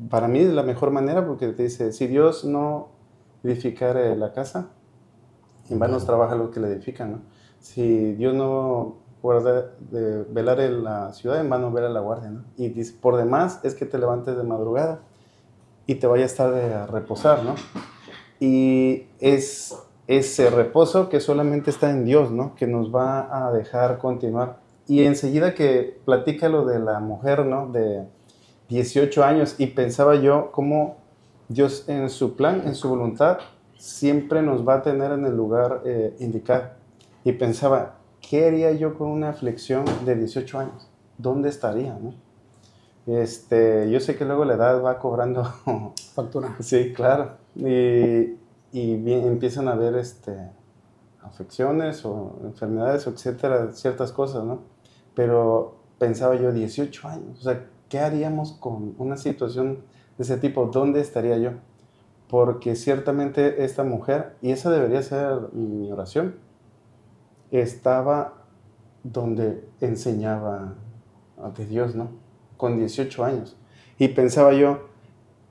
para 0.10 0.28
mí 0.28 0.44
de 0.44 0.54
la 0.54 0.64
mejor 0.64 0.92
manera 0.92 1.26
porque 1.26 1.48
te 1.48 1.64
dice, 1.64 1.92
si 1.92 2.06
Dios 2.06 2.46
no 2.46 2.90
edificare 3.44 4.16
la 4.16 4.32
casa, 4.32 4.70
en 5.70 5.80
vano 5.80 5.98
trabaja 5.98 6.36
lo 6.36 6.52
que 6.52 6.60
le 6.60 6.68
edifican, 6.68 7.12
¿no? 7.12 7.22
Si 7.60 8.14
Dios 8.14 8.34
no 8.36 8.98
guarda 9.22 9.72
de 9.80 10.24
velar 10.24 10.62
en 10.62 10.84
la 10.84 11.14
ciudad, 11.14 11.42
en 11.42 11.50
vano 11.50 11.72
vela 11.72 11.90
la 11.90 12.00
guardia, 12.00 12.30
¿no? 12.30 12.44
Y 12.58 12.70
dice, 12.70 12.96
por 13.02 13.18
demás 13.18 13.60
es 13.64 13.74
que 13.74 13.86
te 13.86 13.98
levantes 13.98 14.38
de 14.38 14.44
madrugada 14.44 15.00
y 15.88 15.96
te 15.96 16.08
vayas 16.08 16.36
tarde 16.36 16.74
a 16.74 16.86
reposar, 16.86 17.44
¿no? 17.44 17.56
Y 18.40 19.08
es 19.20 19.76
ese 20.08 20.50
reposo 20.50 21.10
que 21.10 21.20
solamente 21.20 21.70
está 21.70 21.92
en 21.92 22.06
Dios, 22.06 22.32
¿no? 22.32 22.56
Que 22.56 22.68
nos 22.68 22.94
va 22.94 23.48
a 23.48 23.52
dejar 23.52 23.98
continuar. 24.00 24.58
Y 24.88 25.04
enseguida 25.04 25.54
que 25.54 26.00
platica 26.06 26.50
lo 26.50 26.66
de 26.66 26.80
la 26.80 27.00
mujer, 27.00 27.46
¿no? 27.46 27.72
De 27.72 28.06
18 28.70 29.24
años 29.24 29.56
y 29.60 29.68
pensaba 29.68 30.16
yo 30.16 30.52
cómo 30.52 30.98
Dios 31.48 31.86
en 31.88 32.10
su 32.10 32.36
plan, 32.36 32.64
en 32.66 32.76
su 32.76 32.90
voluntad, 32.90 33.40
siempre 33.78 34.42
nos 34.42 34.68
va 34.68 34.76
a 34.76 34.82
tener 34.82 35.12
en 35.12 35.26
el 35.26 35.36
lugar 35.36 35.82
eh, 35.86 36.16
indicado. 36.20 36.70
Y 37.24 37.34
pensaba, 37.34 37.96
¿qué 38.22 38.48
haría 38.48 38.72
yo 38.72 38.98
con 38.98 39.10
una 39.10 39.30
aflicción 39.30 39.86
de 40.06 40.16
18 40.16 40.60
años? 40.60 40.88
¿Dónde 41.18 41.50
estaría? 41.50 41.94
¿no? 41.94 42.14
Este, 43.06 43.90
yo 43.90 44.00
sé 44.00 44.16
que 44.16 44.26
luego 44.26 44.46
la 44.46 44.54
edad 44.54 44.84
va 44.84 45.00
cobrando 45.00 45.44
factura. 46.14 46.56
Sí, 46.60 46.94
claro. 46.94 47.38
Y, 47.60 48.38
y 48.72 49.12
empiezan 49.14 49.68
a 49.68 49.74
haber 49.74 49.96
este, 49.96 50.52
afecciones 51.22 52.06
o 52.06 52.40
enfermedades, 52.44 53.08
etcétera, 53.08 53.72
ciertas 53.72 54.12
cosas, 54.12 54.44
¿no? 54.44 54.62
Pero 55.14 55.76
pensaba 55.98 56.36
yo, 56.36 56.52
18 56.52 57.08
años, 57.08 57.40
o 57.40 57.44
sea, 57.44 57.68
¿qué 57.90 58.00
haríamos 58.00 58.54
con 58.54 58.96
una 58.98 59.18
situación 59.18 59.84
de 60.18 60.24
ese 60.24 60.38
tipo? 60.38 60.66
¿Dónde 60.68 61.02
estaría 61.02 61.38
yo? 61.38 61.52
Porque 62.30 62.76
ciertamente 62.76 63.64
esta 63.64 63.84
mujer, 63.84 64.36
y 64.42 64.52
esa 64.52 64.70
debería 64.70 65.02
ser 65.02 65.52
mi 65.54 65.92
oración, 65.92 66.36
estaba 67.52 68.46
donde 69.04 69.68
enseñaba 69.82 70.76
de 71.58 71.66
Dios, 71.66 71.96
¿no? 71.96 72.10
Con 72.58 72.78
18 72.78 73.24
años. 73.24 73.58
Y 73.98 74.10
pensaba 74.10 74.54
yo, 74.54 74.89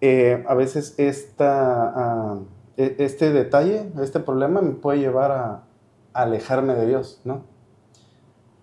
eh, 0.00 0.44
a 0.46 0.54
veces 0.54 0.94
esta, 0.98 1.92
ah, 1.94 2.38
e, 2.76 2.96
este 2.98 3.32
detalle, 3.32 3.90
este 4.00 4.20
problema 4.20 4.61
me 4.62 4.72
puede 4.72 5.00
llevar 5.00 5.32
a, 5.32 5.64
alejarme 6.12 6.74
de 6.74 6.87
Dios, 6.87 7.20
¿no? 7.24 7.44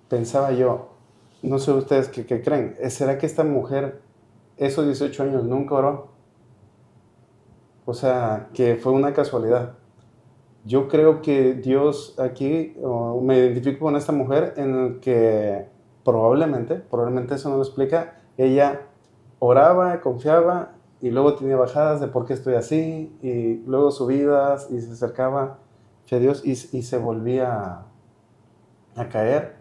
Pensaba 0.10 0.52
yo, 0.52 0.90
no 1.42 1.58
sé 1.60 1.72
ustedes 1.72 2.10
qué, 2.10 2.26
qué 2.26 2.42
creen, 2.42 2.76
¿será 2.90 3.18
que 3.18 3.26
esta 3.26 3.46
mujer 3.46 4.02
esos 4.58 4.86
18 4.86 5.24
años 5.24 5.44
nunca 5.46 5.76
oró? 5.76 6.10
O 7.86 7.94
sea, 7.94 8.50
que 8.54 8.76
fue 8.76 8.92
una 8.92 9.14
casualidad. 9.14 9.76
Yo 10.66 10.88
creo 10.88 11.22
que 11.22 11.54
Dios 11.54 12.16
aquí, 12.18 12.76
me 13.22 13.38
identifico 13.38 13.86
con 13.86 13.96
esta 13.96 14.12
mujer 14.12 14.56
en 14.58 15.00
que 15.00 15.68
probablemente, 16.04 16.76
probablemente 16.76 17.36
eso 17.36 17.50
no 17.50 17.58
lo 17.58 17.62
explica, 17.62 18.20
ella 18.38 18.82
oraba, 19.40 20.02
confiaba 20.02 20.75
y 21.06 21.12
luego 21.12 21.36
tenía 21.36 21.56
bajadas 21.56 22.02
de 22.02 22.08
por 22.08 22.26
qué 22.26 22.34
estoy 22.34 22.56
así, 22.56 23.16
y 23.22 23.58
luego 23.68 23.92
subidas, 23.92 24.72
y 24.72 24.82
se 24.82 24.92
acercaba 24.92 25.60
a 26.12 26.16
Dios 26.16 26.42
y, 26.44 26.54
y 26.54 26.82
se 26.82 26.98
volvía 26.98 27.84
a, 28.96 29.10
caer, 29.10 29.54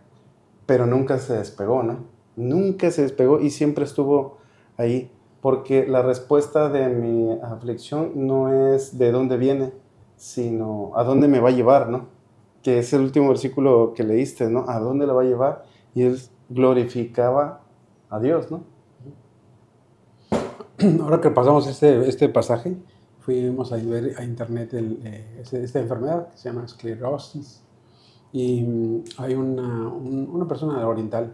pero 0.65 0.87
nunca 0.87 1.19
se 1.19 1.37
despegó, 1.37 1.83
¿no? 1.83 1.99
Nunca 2.35 2.91
se 2.91 3.03
despegó 3.03 3.41
y 3.41 3.51
siempre 3.51 3.85
estuvo 3.85 4.39
ahí, 4.79 5.11
porque 5.43 5.87
la 5.87 6.01
respuesta 6.01 6.71
de 6.71 6.89
mi 6.89 7.39
aflicción 7.43 8.13
no 8.15 8.73
es 8.73 8.97
de 8.97 9.13
dónde 9.13 9.37
viene, 9.37 9.75
sino 10.17 10.93
a 10.97 11.05
dónde 11.05 11.29
me 11.29 11.41
va 11.41 11.51
a 11.51 11.53
llevar, 11.53 11.91
¿no? 11.91 12.07
Que 12.63 12.79
es 12.79 12.91
el 12.95 13.03
último 13.03 13.29
versículo 13.29 13.93
que 13.95 14.03
leíste, 14.03 14.49
¿no? 14.49 14.65
¿A 14.67 14.81
dónde 14.81 15.07
le 15.07 15.13
va 15.13 15.21
a 15.21 15.27
llevar? 15.27 15.65
Y 15.95 16.05
él 16.05 16.19
glorificaba 16.49 17.61
a 18.09 18.19
Dios, 18.19 18.51
¿no? 18.51 18.74
ahora 21.03 21.21
que 21.21 21.31
pasamos 21.31 21.67
este, 21.67 22.09
este 22.09 22.29
pasaje, 22.29 22.77
fuimos 23.21 23.73
a 23.73 23.77
ver 23.77 24.15
a 24.19 24.25
internet 24.25 24.71
eh, 24.75 25.43
esta 25.53 25.81
enfermedad 25.81 26.31
que 26.31 26.39
se 26.39 26.49
llama 26.49 26.65
esclerosis. 26.65 27.63
Y 28.33 28.63
mm, 28.63 29.05
hay 29.19 29.35
una, 29.35 29.89
una 29.89 30.49
persona 30.49 30.87
oriental 30.87 31.33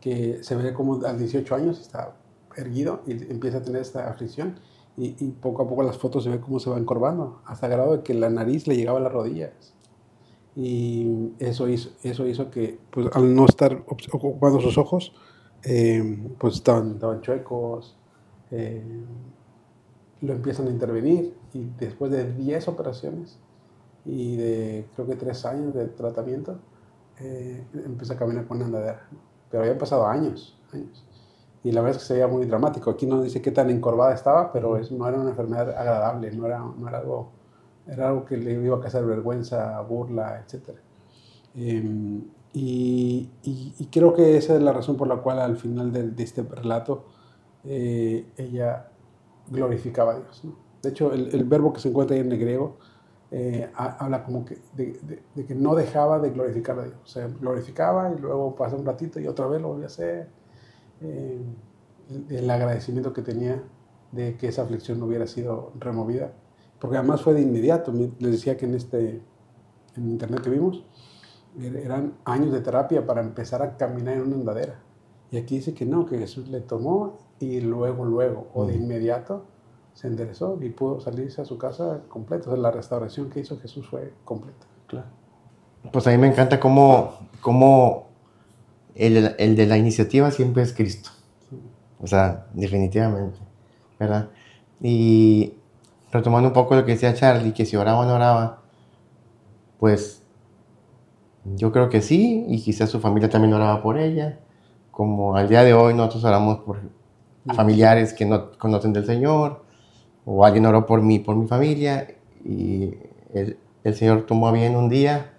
que 0.00 0.42
se 0.42 0.54
ve 0.54 0.72
como 0.72 1.04
a 1.04 1.12
18 1.12 1.54
años 1.54 1.80
está 1.80 2.14
erguido 2.56 3.02
y 3.06 3.12
empieza 3.12 3.58
a 3.58 3.62
tener 3.62 3.82
esta 3.82 4.08
aflicción. 4.08 4.58
Y, 4.98 5.10
poco 5.42 5.62
a 5.62 5.68
poco 5.68 5.82
las 5.82 5.98
fotos 5.98 6.24
se 6.24 6.30
ve 6.30 6.40
cómo 6.40 6.58
se 6.58 6.70
va 6.70 6.78
encorvando, 6.78 7.42
hasta 7.44 7.66
el 7.66 7.72
grado 7.72 7.98
de 7.98 8.02
que 8.02 8.14
la 8.14 8.30
nariz 8.30 8.66
le 8.66 8.76
llegaba 8.76 8.98
a 8.98 9.02
las 9.02 9.12
rodillas. 9.12 9.74
Y 10.54 11.32
eso 11.38 11.68
hizo, 11.68 11.90
eso 12.02 12.26
hizo 12.26 12.50
que, 12.50 12.78
pues, 12.90 13.08
al 13.12 13.34
no 13.34 13.44
estar 13.44 13.84
ocupando 14.10 14.58
sus 14.58 14.78
ojos, 14.78 15.12
eh, 15.64 16.32
pues 16.38 16.54
estaban, 16.54 16.92
estaban 16.92 17.20
chuecos, 17.20 17.94
eh, 18.50 18.82
lo 20.20 20.32
empiezan 20.32 20.68
a 20.68 20.70
intervenir 20.70 21.34
y 21.52 21.68
después 21.78 22.10
de 22.10 22.32
10 22.32 22.68
operaciones 22.68 23.38
y 24.04 24.36
de 24.36 24.86
creo 24.94 25.06
que 25.06 25.16
3 25.16 25.44
años 25.46 25.74
de 25.74 25.86
tratamiento, 25.86 26.58
eh, 27.18 27.64
empieza 27.84 28.14
a 28.14 28.16
caminar 28.16 28.46
con 28.46 28.62
andadera. 28.62 29.08
Pero 29.50 29.62
había 29.62 29.76
pasado 29.78 30.06
años, 30.06 30.58
años. 30.72 31.04
Y 31.64 31.72
la 31.72 31.80
verdad 31.80 31.96
es 31.96 32.02
que 32.02 32.08
se 32.08 32.14
veía 32.14 32.28
muy 32.28 32.46
dramático. 32.46 32.90
Aquí 32.90 33.06
no 33.06 33.22
dice 33.22 33.42
qué 33.42 33.50
tan 33.50 33.70
encorvada 33.70 34.14
estaba, 34.14 34.52
pero 34.52 34.76
es, 34.76 34.92
no 34.92 35.08
era 35.08 35.18
una 35.18 35.30
enfermedad 35.30 35.70
agradable, 35.70 36.30
no 36.32 36.46
era, 36.46 36.58
no 36.58 36.88
era 36.88 36.98
algo 36.98 37.30
era 37.86 38.08
algo 38.08 38.24
que 38.24 38.36
le 38.36 38.52
iba 38.52 38.76
a 38.76 38.80
causar 38.80 39.06
vergüenza, 39.06 39.80
burla, 39.82 40.44
etc. 40.44 40.70
Em, 41.54 42.24
y, 42.52 43.30
y, 43.44 43.86
creo 43.92 44.14
que 44.14 44.36
esa 44.36 44.56
es 44.56 44.62
la 44.62 44.72
razón 44.72 44.96
por 44.96 45.08
la 45.08 45.16
cual 45.16 45.38
al 45.40 45.56
final 45.56 45.92
de 45.92 46.22
este 46.22 46.42
relato 46.42 47.04
eh, 47.66 48.26
ella 48.36 48.88
glorificaba 49.48 50.12
a 50.12 50.20
Dios. 50.20 50.42
De 50.82 50.90
hecho, 50.90 51.12
el, 51.12 51.34
el, 51.34 51.44
verbo 51.44 51.72
que 51.72 51.80
se 51.80 51.88
encuentra 51.88 52.14
ahí 52.14 52.20
en 52.20 52.32
el 52.32 52.38
griego 52.38 52.78
eh, 53.30 53.70
habla 53.74 54.24
como 54.24 54.44
que 54.44 54.58
de, 54.74 55.20
de, 55.34 55.44
que 55.44 55.54
no 55.54 55.74
dejaba 55.74 56.18
de 56.18 56.30
glorificar 56.30 56.78
a 56.78 56.84
Dios. 56.84 56.96
O 57.02 57.06
sea, 57.06 57.26
glorificaba 57.28 58.12
y 58.12 58.20
luego 58.20 58.54
pasa 58.54 58.76
un 58.76 58.84
ratito 58.84 59.18
y 59.18 59.26
otra 59.26 59.46
vez 59.46 59.60
lo 59.60 59.68
volvía 59.68 59.86
a 59.86 59.88
hacer. 59.88 60.28
Eh, 61.00 61.40
el, 62.10 62.36
el 62.36 62.50
agradecimiento 62.50 63.12
que 63.12 63.22
tenía 63.22 63.62
de 64.12 64.36
que 64.36 64.48
esa 64.48 64.62
aflicción 64.62 65.00
no 65.00 65.06
hubiera 65.06 65.26
sido 65.26 65.72
removida 65.78 66.32
porque 66.80 66.96
además 66.98 67.22
fue 67.22 67.34
de 67.34 67.42
inmediato. 67.42 67.92
Les 67.92 68.32
decía 68.32 68.56
que 68.56 68.66
en 68.66 68.74
este, 68.74 69.22
en 69.96 70.10
internet 70.10 70.42
que 70.42 70.50
vimos, 70.50 70.84
er, 71.58 71.76
eran 71.76 72.14
años 72.24 72.52
de 72.52 72.60
terapia 72.60 73.06
para 73.06 73.22
empezar 73.22 73.62
a 73.62 73.76
caminar 73.76 74.14
en 74.14 74.22
una 74.22 74.36
andadera. 74.36 74.80
Y 75.30 75.38
aquí 75.38 75.56
dice 75.56 75.74
que 75.74 75.86
no, 75.86 76.06
que 76.06 76.18
Jesús 76.18 76.48
le 76.48 76.60
tomó 76.60 77.18
y 77.40 77.60
luego, 77.60 78.04
luego, 78.04 78.48
o 78.54 78.66
de 78.66 78.74
inmediato, 78.74 79.44
se 79.94 80.08
enderezó 80.08 80.58
y 80.60 80.70
pudo 80.70 81.00
salirse 81.00 81.40
a 81.40 81.44
su 81.44 81.58
casa 81.58 82.00
completo. 82.08 82.50
O 82.50 82.52
sea, 82.52 82.62
la 82.62 82.70
restauración 82.70 83.30
que 83.30 83.40
hizo 83.40 83.58
Jesús 83.58 83.86
fue 83.88 84.12
completa. 84.24 84.66
Claro. 84.86 85.06
Pues 85.92 86.06
a 86.06 86.10
mí 86.10 86.18
me 86.18 86.26
encanta 86.26 86.60
cómo, 86.60 87.14
cómo 87.40 88.08
el, 88.94 89.34
el, 89.38 89.56
de 89.56 89.66
la 89.66 89.78
iniciativa 89.78 90.30
siempre 90.30 90.62
es 90.62 90.72
Cristo. 90.72 91.10
O 92.00 92.06
sea, 92.06 92.46
definitivamente. 92.52 93.38
¿Verdad? 93.98 94.28
Y 94.80 95.54
retomando 96.12 96.48
un 96.48 96.54
poco 96.54 96.74
lo 96.74 96.84
que 96.84 96.92
decía 96.92 97.14
Charlie, 97.14 97.52
que 97.52 97.64
si 97.64 97.76
oraba 97.76 98.00
o 98.00 98.04
no 98.04 98.14
oraba, 98.14 98.62
pues 99.78 100.22
yo 101.54 101.72
creo 101.72 101.88
que 101.88 102.02
sí, 102.02 102.44
y 102.48 102.60
quizás 102.60 102.90
su 102.90 103.00
familia 103.00 103.30
también 103.30 103.54
oraba 103.54 103.82
por 103.82 103.98
ella, 103.98 104.40
como 104.90 105.36
al 105.36 105.48
día 105.48 105.62
de 105.62 105.74
hoy 105.74 105.94
nosotros 105.94 106.24
oramos 106.24 106.58
por 106.58 106.80
familiares 107.54 108.12
que 108.12 108.24
no 108.24 108.52
conocen 108.58 108.92
del 108.92 109.06
Señor, 109.06 109.64
o 110.24 110.44
alguien 110.44 110.66
oró 110.66 110.86
por 110.86 111.02
mí, 111.02 111.18
por 111.18 111.36
mi 111.36 111.46
familia, 111.46 112.08
y 112.44 112.94
el, 113.32 113.56
Señor 113.94 114.26
tomó 114.26 114.50
bien 114.52 114.74
un 114.74 114.88
día, 114.88 115.32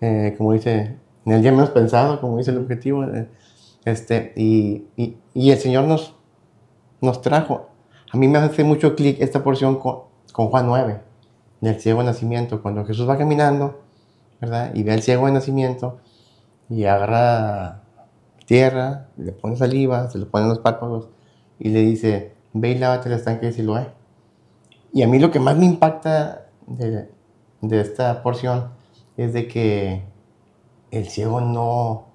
eh, 0.00 0.34
como 0.38 0.52
dice, 0.52 0.96
en 1.24 1.32
el 1.32 1.42
día 1.42 1.50
menos 1.50 1.70
pensado, 1.70 2.20
como 2.20 2.38
dice 2.38 2.52
el 2.52 2.58
objetivo, 2.58 3.04
eh, 3.04 3.28
este, 3.84 4.32
y, 4.36 4.86
y, 4.96 5.16
y, 5.34 5.50
el 5.50 5.58
Señor 5.58 5.84
nos, 5.84 6.14
nos 7.00 7.20
trajo. 7.20 7.68
A 8.12 8.16
mí 8.16 8.28
me 8.28 8.38
hace 8.38 8.62
mucho 8.62 8.94
clic 8.94 9.20
esta 9.20 9.42
porción 9.42 9.76
con, 9.76 10.02
con 10.32 10.48
Juan 10.48 10.66
9, 10.66 11.00
del 11.60 11.80
ciego 11.80 12.00
de 12.00 12.06
nacimiento, 12.06 12.62
cuando 12.62 12.84
Jesús 12.84 13.08
va 13.08 13.18
caminando, 13.18 13.80
¿verdad? 14.40 14.72
Y 14.74 14.82
ve 14.82 14.92
al 14.92 15.02
ciego 15.02 15.26
de 15.26 15.32
nacimiento 15.32 15.98
y 16.68 16.84
agarra 16.84 17.82
tierra, 18.46 19.08
le 19.16 19.32
pone 19.32 19.56
saliva, 19.56 20.08
se 20.10 20.18
le 20.18 20.26
ponen 20.26 20.48
los 20.48 20.60
párpados 20.60 21.08
y 21.60 21.68
le 21.68 21.82
dice, 21.82 22.32
ve 22.54 22.70
y 22.70 22.78
lávate 22.78 23.08
el 23.08 23.14
estanque 23.14 23.46
de 23.46 23.52
Siloé. 23.52 23.86
Y 24.92 25.02
a 25.02 25.06
mí 25.06 25.20
lo 25.20 25.30
que 25.30 25.38
más 25.38 25.56
me 25.56 25.66
impacta 25.66 26.46
de, 26.66 27.08
de 27.60 27.80
esta 27.80 28.22
porción 28.22 28.70
es 29.16 29.32
de 29.34 29.46
que 29.46 30.02
el 30.90 31.08
ciego 31.08 31.40
no, 31.40 32.06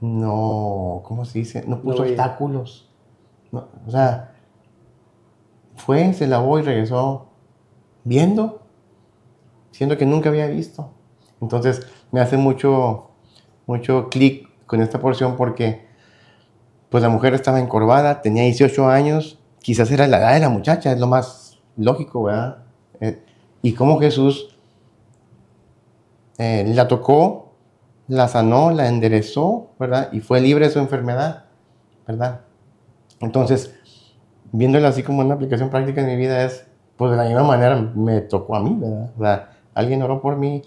no, 0.00 1.02
¿cómo 1.04 1.24
se 1.24 1.40
dice? 1.40 1.64
No 1.66 1.80
puso 1.80 2.02
obstáculos. 2.02 2.90
o 3.52 3.90
sea, 3.90 4.34
fue, 5.76 6.12
se 6.12 6.26
lavó 6.26 6.58
y 6.58 6.62
regresó 6.62 7.26
viendo, 8.04 8.62
siendo 9.70 9.96
que 9.96 10.06
nunca 10.06 10.28
había 10.28 10.46
visto. 10.46 10.90
Entonces 11.40 11.86
me 12.12 12.20
hace 12.20 12.36
mucho, 12.36 13.10
mucho 13.66 14.08
clic 14.10 14.48
con 14.66 14.80
esta 14.82 15.00
porción 15.00 15.36
porque 15.36 15.83
pues 16.94 17.02
la 17.02 17.08
mujer 17.08 17.34
estaba 17.34 17.58
encorvada, 17.58 18.22
tenía 18.22 18.44
18 18.44 18.86
años, 18.86 19.40
quizás 19.58 19.90
era 19.90 20.06
la 20.06 20.18
edad 20.18 20.34
de 20.34 20.38
la 20.38 20.48
muchacha, 20.48 20.92
es 20.92 21.00
lo 21.00 21.08
más 21.08 21.58
lógico, 21.76 22.22
¿verdad? 22.22 22.58
Eh, 23.00 23.20
y 23.62 23.72
cómo 23.72 23.98
Jesús 23.98 24.56
eh, 26.38 26.64
la 26.72 26.86
tocó, 26.86 27.56
la 28.06 28.28
sanó, 28.28 28.70
la 28.70 28.86
enderezó, 28.86 29.70
¿verdad? 29.76 30.10
Y 30.12 30.20
fue 30.20 30.40
libre 30.40 30.66
de 30.66 30.72
su 30.72 30.78
enfermedad, 30.78 31.46
¿verdad? 32.06 32.42
Entonces, 33.18 33.74
viéndolo 34.52 34.86
así 34.86 35.02
como 35.02 35.22
una 35.22 35.34
aplicación 35.34 35.70
práctica 35.70 36.00
en 36.00 36.06
mi 36.06 36.14
vida 36.14 36.44
es, 36.44 36.64
pues 36.96 37.10
de 37.10 37.16
la 37.16 37.24
misma 37.24 37.42
manera 37.42 37.74
me 37.74 38.20
tocó 38.20 38.54
a 38.54 38.60
mí, 38.62 38.76
¿verdad? 38.78 39.10
O 39.18 39.20
sea, 39.20 39.50
alguien 39.74 40.00
oró 40.00 40.22
por 40.22 40.36
mí 40.36 40.62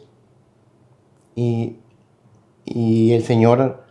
y, 1.36 1.78
y 2.66 3.14
el 3.14 3.24
Señor 3.24 3.86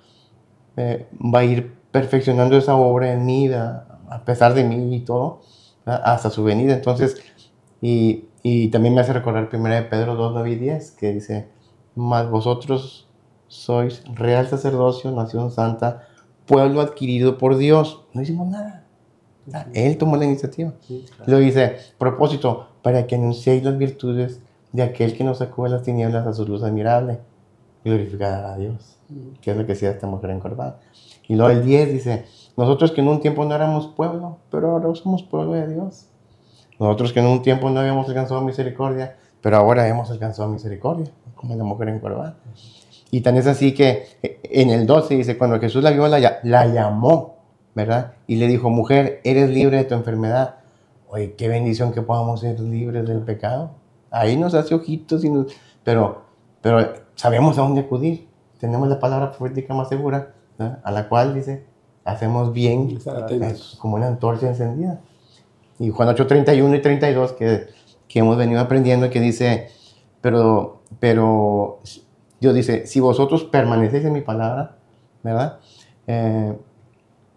eh, 0.77 1.09
va 1.19 1.39
a 1.39 1.45
ir 1.45 1.76
perfeccionando 1.97 2.59
esa 2.59 2.77
obra 2.77 3.11
en 3.11 3.25
mí, 3.25 3.51
a 3.51 4.23
pesar 4.27 4.53
de 4.53 4.65
mí 4.65 4.97
y 4.97 5.01
todo, 5.01 5.41
hasta 5.87 6.29
su 6.29 6.45
venida. 6.45 6.75
Entonces, 6.75 7.17
y, 7.81 8.27
y, 8.43 8.69
también 8.69 8.95
me 8.95 9.01
hace 9.01 9.15
recordar 9.15 9.49
1 9.51 9.69
de 9.71 9.81
Pedro 9.81 10.15
2, 10.15 10.33
9 10.35 10.51
y 10.51 10.57
10, 10.57 10.91
que 10.91 11.15
dice, 11.15 11.49
mas 11.95 12.29
vosotros 12.29 13.09
sois 13.49 14.03
real 14.13 14.47
sacerdocio, 14.47 15.11
nación 15.11 15.51
santa, 15.51 16.07
pueblo 16.45 16.83
adquirido 16.83 17.39
por 17.39 17.57
Dios. 17.57 18.05
No 18.13 18.21
hicimos 18.21 18.47
nada. 18.49 18.85
Él 19.73 19.97
tomó 19.97 20.19
la 20.19 20.27
iniciativa. 20.27 20.75
Lo 21.25 21.39
dice, 21.39 21.77
propósito, 21.97 22.69
para 22.83 23.07
que 23.07 23.15
anunciéis 23.15 23.65
las 23.65 23.79
virtudes 23.79 24.43
de 24.73 24.83
aquel 24.83 25.17
que 25.17 25.25
nos 25.25 25.39
sacó 25.39 25.65
de 25.65 25.71
las 25.71 25.83
tinieblas 25.83 26.27
a 26.27 26.35
su 26.35 26.47
luz 26.47 26.63
admirable. 26.63 27.21
Glorificar 27.83 28.45
a 28.45 28.59
Dios. 28.59 28.99
Que 29.41 29.53
es 29.53 29.57
lo 29.57 29.65
que 29.65 29.73
decía 29.73 29.93
esta 29.93 30.07
mujer 30.07 30.29
encorvada. 30.29 30.79
Y 31.29 31.35
luego 31.35 31.51
el 31.51 31.65
10 31.65 31.93
dice, 31.93 32.25
nosotros 32.57 32.93
que 32.93 33.01
en 33.01 33.09
un 33.09 33.21
tiempo 33.21 33.45
no 33.45 33.55
éramos 33.55 33.89
pueblo, 33.89 34.39
pero 34.51 34.73
ahora 34.73 34.95
somos 34.95 35.23
pueblo 35.23 35.53
de 35.53 35.69
Dios. 35.69 36.07
Nosotros 36.79 37.13
que 37.13 37.21
en 37.21 37.27
un 37.27 37.43
tiempo 37.43 37.71
no 37.71 37.81
habíamos 37.81 38.09
alcanzado 38.09 38.41
misericordia, 38.43 39.17
pero 39.41 39.57
ahora 39.57 39.89
hemos 39.89 40.11
alcanzado 40.11 40.49
misericordia, 40.49 41.07
como 41.35 41.55
la 41.55 41.65
mujer 41.65 41.89
encorvada. 41.89 42.37
Y 43.11 43.21
tan 43.21 43.37
es 43.37 43.47
así 43.47 43.73
que 43.73 44.07
en 44.23 44.71
el 44.71 44.87
12 44.87 45.15
dice, 45.17 45.39
cuando 45.39 45.59
Jesús 45.59 45.83
la 45.83 45.91
vio, 45.91 46.07
la, 46.09 46.41
la 46.43 46.67
llamó 46.67 47.37
¿verdad? 47.77 48.15
Y 48.27 48.37
le 48.37 48.47
dijo, 48.47 48.71
mujer, 48.71 49.21
eres 49.23 49.51
libre 49.51 49.77
de 49.77 49.85
tu 49.85 49.95
enfermedad. 49.95 50.55
Oye, 51.09 51.35
qué 51.35 51.47
bendición 51.47 51.93
que 51.93 52.01
podamos 52.01 52.41
ser 52.41 52.59
libres 52.59 53.07
del 53.07 53.21
pecado. 53.21 53.73
Ahí 54.11 54.39
nos 54.39 54.55
hace 54.55 54.75
ojitos, 54.75 55.23
y 55.27 55.31
pero, 55.85 56.23
pero 56.63 56.95
sabemos 57.17 57.59
a 57.59 57.61
dónde 57.61 57.83
acudir. 57.83 58.29
Tenemos 58.59 58.89
la 58.89 58.99
palabra 58.99 59.31
profética 59.31 59.75
más 59.75 59.91
segura, 59.91 60.33
a 60.59 60.91
la 60.91 61.09
cual 61.09 61.35
dice, 61.35 61.65
hacemos 62.05 62.53
bien 62.53 62.99
como 63.79 63.97
una 63.97 64.07
antorcha 64.07 64.49
encendida. 64.49 65.01
Y 65.79 65.91
Juan 65.91 66.09
8, 66.09 66.27
31 66.27 66.75
y 66.75 66.81
32, 66.81 67.33
que, 67.33 67.67
que 68.09 68.19
hemos 68.21 68.37
venido 68.37 68.61
aprendiendo, 68.61 69.11
que 69.11 69.21
dice, 69.21 69.69
pero, 70.21 70.83
pero 71.01 71.81
Dios 72.41 72.55
dice, 72.55 72.87
si 72.87 73.01
vosotros 73.01 73.45
permanecéis 73.45 74.05
en 74.05 74.13
mi 74.13 74.23
palabra, 74.23 74.77
¿verdad? 75.23 75.59
Eh, 76.07 76.57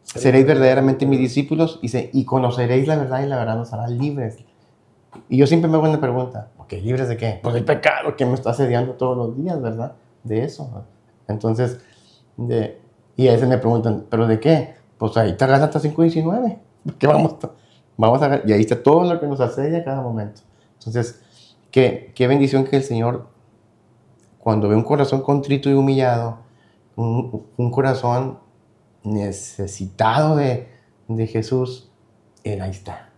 seréis 0.03 0.45
verdaderamente 0.45 1.05
mis 1.05 1.19
discípulos 1.19 1.79
y, 1.81 1.89
y 2.17 2.25
conoceréis 2.25 2.87
la 2.87 2.95
verdad 2.95 3.23
y 3.23 3.25
la 3.25 3.37
verdad 3.37 3.57
nos 3.57 3.73
hará 3.73 3.87
libres. 3.87 4.37
Y 5.27 5.37
yo 5.37 5.47
siempre 5.47 5.69
me 5.69 5.77
hago 5.77 5.89
una 5.89 5.99
pregunta, 5.99 6.49
¿ok? 6.57 6.73
¿Libres 6.73 7.09
de 7.09 7.17
qué? 7.17 7.39
Pues 7.41 7.55
el 7.55 7.65
pecado 7.65 8.15
que 8.15 8.25
me 8.25 8.35
está 8.35 8.51
asediando 8.51 8.93
todos 8.93 9.17
los 9.17 9.35
días, 9.35 9.59
¿verdad? 9.61 9.93
De 10.23 10.43
eso. 10.43 10.85
Entonces, 11.27 11.79
de, 12.37 12.79
y 13.19 13.27
a 13.27 13.33
veces 13.33 13.49
me 13.49 13.57
preguntan, 13.57 14.05
¿pero 14.09 14.27
de 14.27 14.39
qué? 14.39 14.75
Pues 14.97 15.17
ahí 15.17 15.31
está 15.31 15.45
Gálatas 15.45 15.83
5.19. 15.83 16.57
¿Qué 16.97 17.07
vamos, 17.07 17.35
vamos 17.97 18.21
a 18.21 18.41
Y 18.45 18.53
ahí 18.53 18.61
está 18.61 18.81
todo 18.81 19.11
lo 19.11 19.19
que 19.19 19.27
nos 19.27 19.41
asedia 19.41 19.79
a 19.79 19.83
cada 19.83 20.01
momento. 20.01 20.41
Entonces, 20.77 21.21
qué, 21.69 22.13
qué 22.15 22.27
bendición 22.27 22.63
que 22.63 22.77
el 22.77 22.83
Señor, 22.83 23.27
cuando 24.37 24.69
ve 24.69 24.75
un 24.75 24.83
corazón 24.83 25.21
contrito 25.21 25.69
y 25.69 25.73
humillado, 25.73 26.39
un, 26.95 27.45
un 27.57 27.71
corazón 27.71 28.39
necesitado 29.03 30.37
de, 30.37 30.69
de 31.09 31.27
Jesús, 31.27 31.91
Él 32.43 32.61
ahí 32.61 32.71
está. 32.71 33.09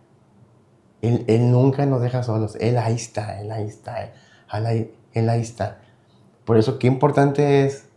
Él, 1.02 1.50
nunca 1.50 1.84
nos 1.86 2.00
deja 2.00 2.22
solos. 2.22 2.56
Él 2.60 2.78
ahí 2.78 2.94
está, 2.94 3.40
Él 3.40 3.50
ahí 3.50 3.66
está, 3.66 4.12
Él 5.12 5.28
ahí, 5.28 5.40
está. 5.40 5.80
Por 6.44 6.58
eso 6.58 6.78
qué 6.78 6.86
importante 6.86 7.64
es 7.64 7.88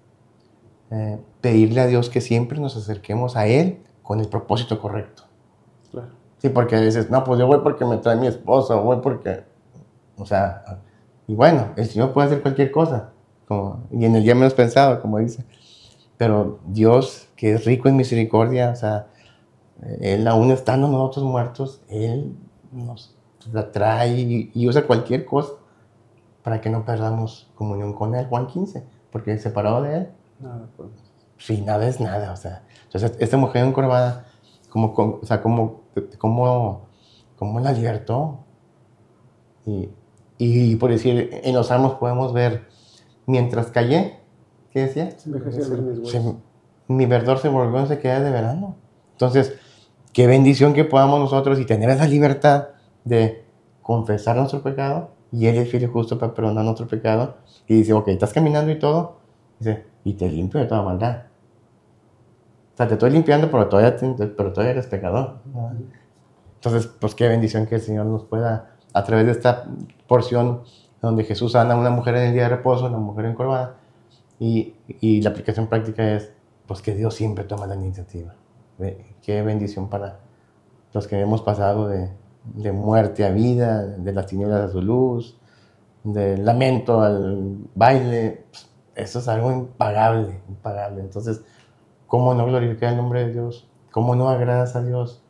eh, 0.92 1.20
pedirle 1.42 1.82
a 1.82 1.88
Dios 1.88 2.10
que 2.10 2.22
siempre 2.22 2.60
nos 2.60 2.78
acerquemos 2.78 3.36
a 3.36 3.48
Él 3.48 3.80
con 4.04 4.20
el 4.20 4.28
propósito 4.28 4.80
correcto. 4.80 5.24
Claro. 5.92 6.10
Sí, 6.38 6.50
porque 6.50 6.78
dices, 6.80 7.10
no, 7.10 7.24
pues 7.24 7.40
yo 7.40 7.48
voy 7.48 7.60
porque 7.64 7.86
me 7.86 7.98
trae 7.98 8.16
mi 8.16 8.28
esposa, 8.28 8.76
voy 8.76 8.98
porque, 9.02 9.44
o 10.18 10.26
sea, 10.26 10.82
y 11.28 11.34
bueno, 11.34 11.70
el 11.76 11.88
Señor 11.88 12.14
puede 12.14 12.28
hacer 12.28 12.42
cualquier 12.42 12.72
cosa, 12.72 13.12
como, 13.48 13.84
y 13.92 14.06
en 14.06 14.16
el 14.16 14.24
día 14.24 14.36
menos 14.36 14.54
pensado, 14.54 15.02
como 15.02 15.18
dice. 15.18 15.44
Pero 16.18 16.60
Dios, 16.68 17.30
que 17.36 17.54
es 17.54 17.66
rico 17.66 17.90
en 17.90 17.96
misericordia, 17.96 18.70
o 18.70 18.76
sea, 18.76 19.08
Él 20.02 20.28
aún 20.28 20.52
estando 20.52 20.88
nosotros 20.88 21.26
muertos, 21.26 21.82
Él 21.90 22.36
nos 22.72 23.16
la 23.52 23.72
trae 23.72 24.12
y, 24.12 24.52
y 24.54 24.68
usa 24.68 24.86
cualquier 24.86 25.26
cosa 25.26 25.54
para 26.44 26.62
que 26.62 26.70
no 26.70 26.86
perdamos 26.86 27.50
comunión 27.56 27.94
con 27.94 28.14
Él. 28.14 28.28
Juan 28.28 28.48
15, 28.48 28.84
porque 29.12 29.38
separado 29.40 29.82
de 29.82 29.98
Él, 29.98 30.10
Nada, 30.40 30.68
pues. 30.76 30.90
sí, 31.38 31.62
nada 31.62 31.88
es 31.88 32.00
nada, 32.00 32.32
o 32.32 32.36
sea. 32.36 32.64
Entonces, 32.84 33.14
esta 33.20 33.38
mujer 33.38 33.66
encorvada, 33.66 34.26
como, 34.70 34.94
como- 34.94 35.20
o 35.22 35.26
sea, 35.26 35.42
como, 35.42 35.82
como, 36.18 36.86
como 37.38 37.60
la 37.60 37.72
libertó. 37.72 38.40
Y, 39.66 39.90
y 40.38 40.76
por 40.76 40.92
decir, 40.92 41.30
en 41.44 41.54
los 41.56 41.68
salmos 41.68 41.96
podemos 41.96 42.34
ver, 42.34 42.68
mientras 43.26 43.68
callé, 43.68 44.20
¿qué 44.72 44.82
decía? 44.82 45.10
Se- 46.06 46.36
mi 46.88 47.06
verdor 47.08 47.40
se 47.40 47.50
volvió 47.50 47.80
en 47.80 47.88
sequedad 47.88 48.22
de 48.22 48.30
verano. 48.30 48.76
Entonces, 49.14 49.54
qué 50.14 50.28
bendición 50.28 50.74
que 50.74 50.84
podamos 50.86 51.20
nosotros 51.20 51.60
y 51.60 51.66
tener 51.66 51.90
esa 51.90 52.08
libertad 52.08 52.70
de 53.04 53.44
confesar 53.82 54.36
nuestro 54.36 54.62
pecado 54.62 55.10
y 55.32 55.48
Él 55.48 55.58
es 55.58 55.70
fiel 55.70 55.84
y 55.84 55.88
justo 55.88 56.18
para 56.20 56.34
perdonar 56.34 56.64
nuestro 56.66 56.88
pecado. 56.88 57.38
Y 57.68 57.76
dice, 57.76 57.94
ok, 57.94 58.10
estás 58.10 58.34
caminando 58.34 58.72
y 58.72 58.78
todo. 58.80 59.18
Dice, 59.60 59.86
y 60.06 60.14
te 60.14 60.30
limpio 60.30 60.62
de 60.62 60.68
toda 60.68 60.84
maldad. 60.84 61.24
O 62.74 62.78
sea, 62.78 62.88
te 62.88 62.94
estoy 62.94 63.10
limpiando, 63.10 63.52
pero 63.52 63.68
todavía, 63.68 63.98
pero 64.38 64.54
todavía 64.54 64.72
eres 64.72 64.88
pecador. 64.88 65.40
Entonces, 66.56 66.88
pues 66.88 67.14
qué 67.16 67.28
bendición 67.28 67.66
que 67.66 67.76
el 67.76 67.82
Señor 67.82 68.06
nos 68.06 68.24
pueda, 68.24 68.78
a 68.94 69.04
través 69.04 69.26
de 69.26 69.32
esta 69.34 69.66
porción 70.08 70.62
donde 71.02 71.24
Jesús 71.24 71.54
sana 71.54 71.74
a 71.74 71.78
una 71.78 71.90
mujer 71.90 72.16
en 72.16 72.24
el 72.28 72.34
día 72.34 72.44
de 72.44 72.50
reposo, 72.50 72.86
una 72.86 72.98
mujer 72.98 73.26
encorvada, 73.26 73.76
y, 74.40 74.76
y 75.02 75.22
la 75.22 75.32
aplicación 75.32 75.68
práctica 75.68 76.16
es, 76.16 76.32
pues 76.68 76.82
que 76.82 76.94
Dios 76.96 77.14
siempre 77.14 77.44
toma 77.44 77.68
la 77.68 77.76
iniciativa. 77.76 78.34
Ve, 78.78 79.16
Qué 79.22 79.42
bendición 79.42 79.90
para 79.90 80.20
los 80.94 81.08
que 81.08 81.20
hemos 81.20 81.42
pasado 81.42 81.88
de, 81.88 82.10
de 82.54 82.72
muerte 82.72 83.26
a 83.26 83.32
vida, 83.32 83.86
de 83.86 84.14
las 84.14 84.28
tinieblas 84.28 84.70
a 84.70 84.72
su 84.72 84.82
luz, 84.82 85.38
del 86.04 86.46
lamento 86.46 87.02
al 87.02 87.58
baile. 87.74 88.46
Pues, 88.52 88.75
Eso 88.96 89.20
es 89.20 89.28
algo 89.28 89.52
impagable, 89.52 90.42
impagable. 90.48 91.02
Entonces, 91.02 91.42
¿cómo 92.08 92.34
no 92.34 92.46
glorificar 92.46 92.92
el 92.92 92.98
nombre 92.98 93.26
de 93.26 93.34
Dios? 93.34 93.68
¿Cómo 93.92 94.16
no 94.16 94.30
agradas 94.30 94.76
a 94.76 94.84
Dios? 94.84 95.22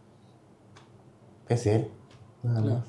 Es 1.50 1.66
Él. 1.68 1.90
nada 2.44 2.62
Claro. 2.62 2.76
más. 2.78 2.86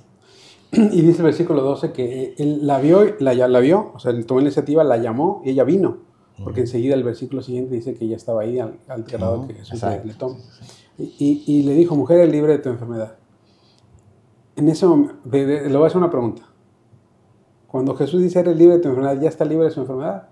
Y 0.92 1.00
dice 1.02 1.18
el 1.18 1.24
versículo 1.24 1.62
12 1.62 1.92
que 1.92 2.34
él 2.38 2.66
la 2.66 2.78
vio, 2.78 3.14
la, 3.20 3.32
la 3.34 3.60
vio, 3.60 3.92
o 3.94 3.98
sea, 3.98 4.10
él 4.10 4.26
tomó 4.26 4.40
la 4.40 4.46
iniciativa, 4.46 4.84
la 4.84 4.96
llamó 4.98 5.40
y 5.44 5.50
ella 5.50 5.64
vino. 5.64 5.98
Porque 6.44 6.60
enseguida 6.60 6.94
el 6.94 7.02
versículo 7.02 7.40
siguiente 7.40 7.74
dice 7.74 7.94
que 7.94 8.04
ella 8.04 8.16
estaba 8.16 8.42
ahí 8.42 8.58
al, 8.58 8.78
al 8.88 9.06
que 9.06 9.16
Jesús 9.54 9.82
le, 9.82 10.04
le 10.04 10.12
toma. 10.14 10.36
Y, 10.98 11.04
y- 11.18 11.44
y 11.46 11.62
le 11.62 11.72
dijo, 11.72 11.96
mujer, 11.96 12.20
es 12.20 12.30
libre 12.30 12.52
de 12.52 12.58
tu 12.58 12.68
enfermedad. 12.68 13.16
En 14.54 14.68
ese 14.68 14.84
momento, 14.86 15.14
le 15.30 15.68
voy 15.74 15.84
a 15.84 15.86
hacer 15.86 15.96
una 15.96 16.10
pregunta. 16.10 16.42
Cuando 17.66 17.94
Jesús 17.94 18.20
dice, 18.20 18.40
eres 18.40 18.54
libre 18.56 18.76
de 18.76 18.82
tu 18.82 18.88
enfermedad, 18.88 19.18
¿ya 19.18 19.30
está 19.30 19.46
libre 19.46 19.64
de 19.66 19.70
su 19.70 19.80
enfermedad? 19.80 20.28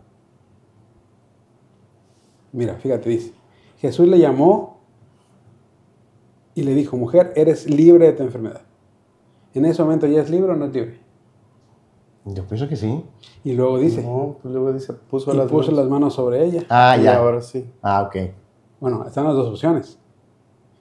Mira, 2.55 2.77
fíjate, 2.77 3.09
dice, 3.11 3.33
Jesús 3.79 4.07
le 4.09 4.19
llamó 4.19 4.79
y 6.55 6.63
le 6.63 6.75
dijo, 6.75 6.97
mujer, 6.97 7.33
eres 7.37 7.69
libre 7.69 8.07
de 8.07 8.13
tu 8.13 8.23
enfermedad. 8.23 8.63
En 9.55 9.65
ese 9.65 9.83
momento, 9.83 10.07
¿ya 10.07 10.23
es 10.23 10.31
libre 10.31 10.53
o 10.53 10.55
no 10.55 10.67
es 10.67 10.73
libre? 10.73 10.99
Yo 12.25 12.45
pienso 12.47 12.69
que 12.69 12.77
sí. 12.77 13.05
Y 13.43 13.53
luego 13.53 13.79
dice, 13.79 14.03
No, 14.03 14.37
pues 14.41 14.55
luego 14.55 14.73
dice, 14.73 14.93
puso 14.95 15.35
y 15.35 15.37
las 15.37 15.51
puso 15.51 15.71
manos. 15.73 15.79
las 15.85 15.91
manos 15.91 16.15
sobre 16.15 16.45
ella. 16.45 16.63
Ah, 16.71 16.97
Y 16.99 17.03
ya. 17.03 17.19
ahora 17.19 17.43
sí. 17.43 17.69
Ah, 17.83 18.03
ok. 18.03 18.17
Bueno, 18.81 19.05
están 19.07 19.25
las 19.25 19.35
dos 19.35 19.49
opciones. 19.49 19.99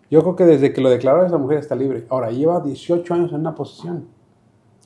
Yo 0.10 0.22
creo 0.22 0.36
que 0.36 0.46
desde 0.46 0.72
que 0.74 0.80
lo 0.82 0.90
declaró 0.90 1.26
esa 1.26 1.38
mujer 1.38 1.58
está 1.58 1.76
libre. 1.76 2.06
Ahora, 2.10 2.30
lleva 2.32 2.60
18 2.62 3.14
años 3.14 3.32
en 3.34 3.40
una 3.40 3.56
posición. 3.56 4.08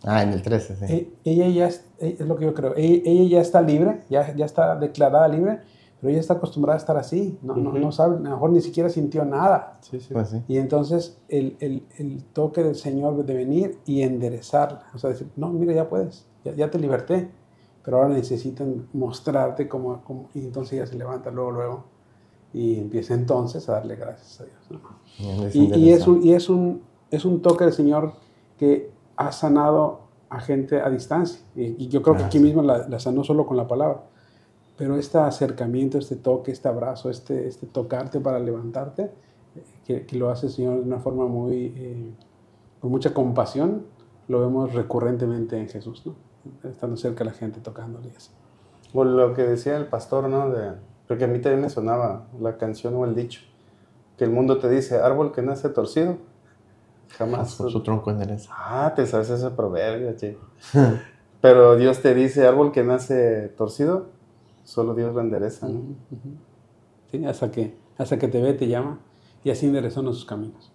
Ah, 0.04 0.24
en 0.24 0.30
el 0.32 0.42
13, 0.42 0.76
sí. 0.78 0.86
E- 0.94 1.10
Ella 1.26 1.48
ya 1.50 1.68
es, 1.68 1.86
es 2.00 2.22
lo 2.22 2.38
que 2.38 2.46
yo 2.46 2.54
creo. 2.54 2.74
Ella, 2.78 3.02
ella 3.06 3.30
ya 3.30 3.42
está 3.42 3.62
libre, 3.62 4.04
ya, 4.10 4.34
ya 4.36 4.46
está 4.46 4.76
declarada 4.78 5.28
libre, 5.28 5.60
pero 6.00 6.12
ella 6.12 6.20
está 6.20 6.36
acostumbrada 6.36 6.76
a 6.76 6.80
estar 6.80 6.98
así. 6.98 7.38
No, 7.42 7.56
no, 7.56 7.70
Ujú. 7.72 7.80
no 7.80 7.92
sabe, 7.92 8.18
a 8.18 8.20
lo 8.20 8.30
mejor 8.30 8.52
ni 8.52 8.62
siquiera 8.62 8.90
sintió 8.90 9.26
nada. 9.26 9.78
Sí, 9.82 10.00
sí. 10.00 10.14
Pues 10.14 10.30
sí. 10.30 10.42
Y 10.48 10.58
entonces 10.58 11.20
el, 11.30 11.58
el- 11.60 11.86
el 11.98 12.24
toque 12.26 12.64
del 12.64 12.76
Señor 12.76 13.26
de 13.26 13.34
venir 13.34 13.80
y 13.86 14.04
enderezarla. 14.04 14.84
O 14.94 14.98
sea, 14.98 15.10
decir, 15.10 15.28
no, 15.36 15.50
mira, 15.50 15.74
ya 15.74 15.90
puedes, 15.90 16.28
ya, 16.46 16.54
ya 16.54 16.70
te 16.70 16.78
liberté, 16.80 17.32
pero 17.84 17.98
ahora 17.98 18.10
necesitan 18.10 18.88
mostrarte 18.94 19.68
cómo, 19.68 20.02
cómo- 20.04 20.30
Y 20.36 20.40
entonces 20.42 20.74
ella 20.74 20.86
se 20.86 20.96
levanta 20.98 21.32
luego, 21.32 21.52
luego, 21.52 21.84
y 22.54 22.80
empieza 22.80 23.14
entonces 23.14 23.68
a 23.70 23.74
darle 23.74 23.96
gracias 23.96 24.42
a 24.42 24.46
Dios. 24.46 24.82
¿no? 25.20 25.48
Y, 25.54 25.74
y 25.80 25.92
es, 25.92 26.08
un, 26.08 26.24
y 26.24 26.34
es, 26.34 26.50
un, 26.50 26.82
es 27.12 27.26
un 27.26 27.42
toque 27.42 27.64
del 27.66 27.74
Señor 27.74 28.14
que 28.58 28.92
ha 29.16 29.32
sanado 29.32 30.02
a 30.30 30.40
gente 30.42 30.80
a 30.82 30.90
distancia. 30.90 31.42
Y, 31.56 31.86
y 31.86 31.88
yo 31.88 32.02
creo 32.02 32.16
que 32.18 32.24
aquí 32.24 32.38
sí. 32.38 32.44
mismo 32.44 32.62
la, 32.62 32.88
la 32.88 33.00
sanó 33.00 33.24
solo 33.24 33.46
con 33.48 33.58
la 33.58 33.68
palabra. 33.68 34.04
Pero 34.78 34.98
este 34.98 35.18
acercamiento, 35.18 35.98
este 35.98 36.16
toque, 36.16 36.52
este 36.52 36.68
abrazo, 36.68 37.10
este, 37.10 37.48
este 37.48 37.66
tocarte 37.66 38.20
para 38.20 38.40
levantarte, 38.40 39.12
que, 39.86 40.06
que 40.06 40.18
lo 40.18 40.30
hace 40.30 40.48
el 40.48 40.52
Señor 40.52 40.76
de 40.76 40.82
una 40.82 41.00
forma 41.00 41.26
muy, 41.26 41.74
eh, 41.76 42.12
con 42.80 42.92
mucha 42.92 43.14
compasión, 43.14 43.86
lo 44.28 44.42
vemos 44.42 44.74
recurrentemente 44.74 45.58
en 45.58 45.68
Jesús, 45.68 46.04
¿no? 46.06 46.16
Estando 46.70 46.96
cerca 46.96 47.24
de 47.24 47.32
la 47.32 47.36
gente, 47.36 47.60
tocándole 47.60 48.12
así. 48.16 48.32
O 48.94 49.04
lo 49.04 49.34
que 49.34 49.44
decía 49.44 49.78
el 49.78 49.88
pastor, 49.88 50.30
¿no? 50.30 50.50
De, 50.50 50.74
porque 51.08 51.24
a 51.24 51.28
mí 51.28 51.40
también 51.40 51.62
me 51.62 51.70
sonaba 51.70 52.28
la 52.40 52.58
canción 52.58 52.96
o 52.96 53.06
el 53.06 53.16
dicho. 53.16 53.42
Que 54.18 54.26
el 54.26 54.32
mundo 54.32 54.60
te 54.60 54.70
dice, 54.70 54.98
árbol 54.98 55.32
que 55.32 55.42
nace 55.42 55.70
torcido, 55.70 56.18
jamás. 57.18 57.52
Su, 57.52 57.70
su 57.70 57.84
tronco 57.84 58.12
endereza. 58.12 58.52
Ah, 58.54 58.94
te 58.96 59.06
sabes 59.06 59.30
ese 59.30 59.50
proverbio, 59.52 60.14
chico. 60.16 60.42
Pero 61.42 61.76
Dios 61.76 62.02
te 62.02 62.14
dice, 62.14 62.48
árbol 62.48 62.72
que 62.72 62.84
nace 62.84 63.50
torcido, 63.50 64.08
solo 64.68 64.94
Dios 64.94 65.16
lo 65.16 65.22
endereza, 65.22 65.70
¿no? 65.70 65.82
Sí, 67.10 67.24
hasta 67.24 67.50
que, 67.50 67.78
hasta 67.98 68.20
que 68.20 68.28
te 68.28 68.42
ve, 68.42 68.54
te 68.54 68.68
llama 68.68 69.00
y 69.42 69.50
así 69.50 69.66
enderezó 69.66 70.02
sus 70.04 70.26
caminos. 70.26 70.74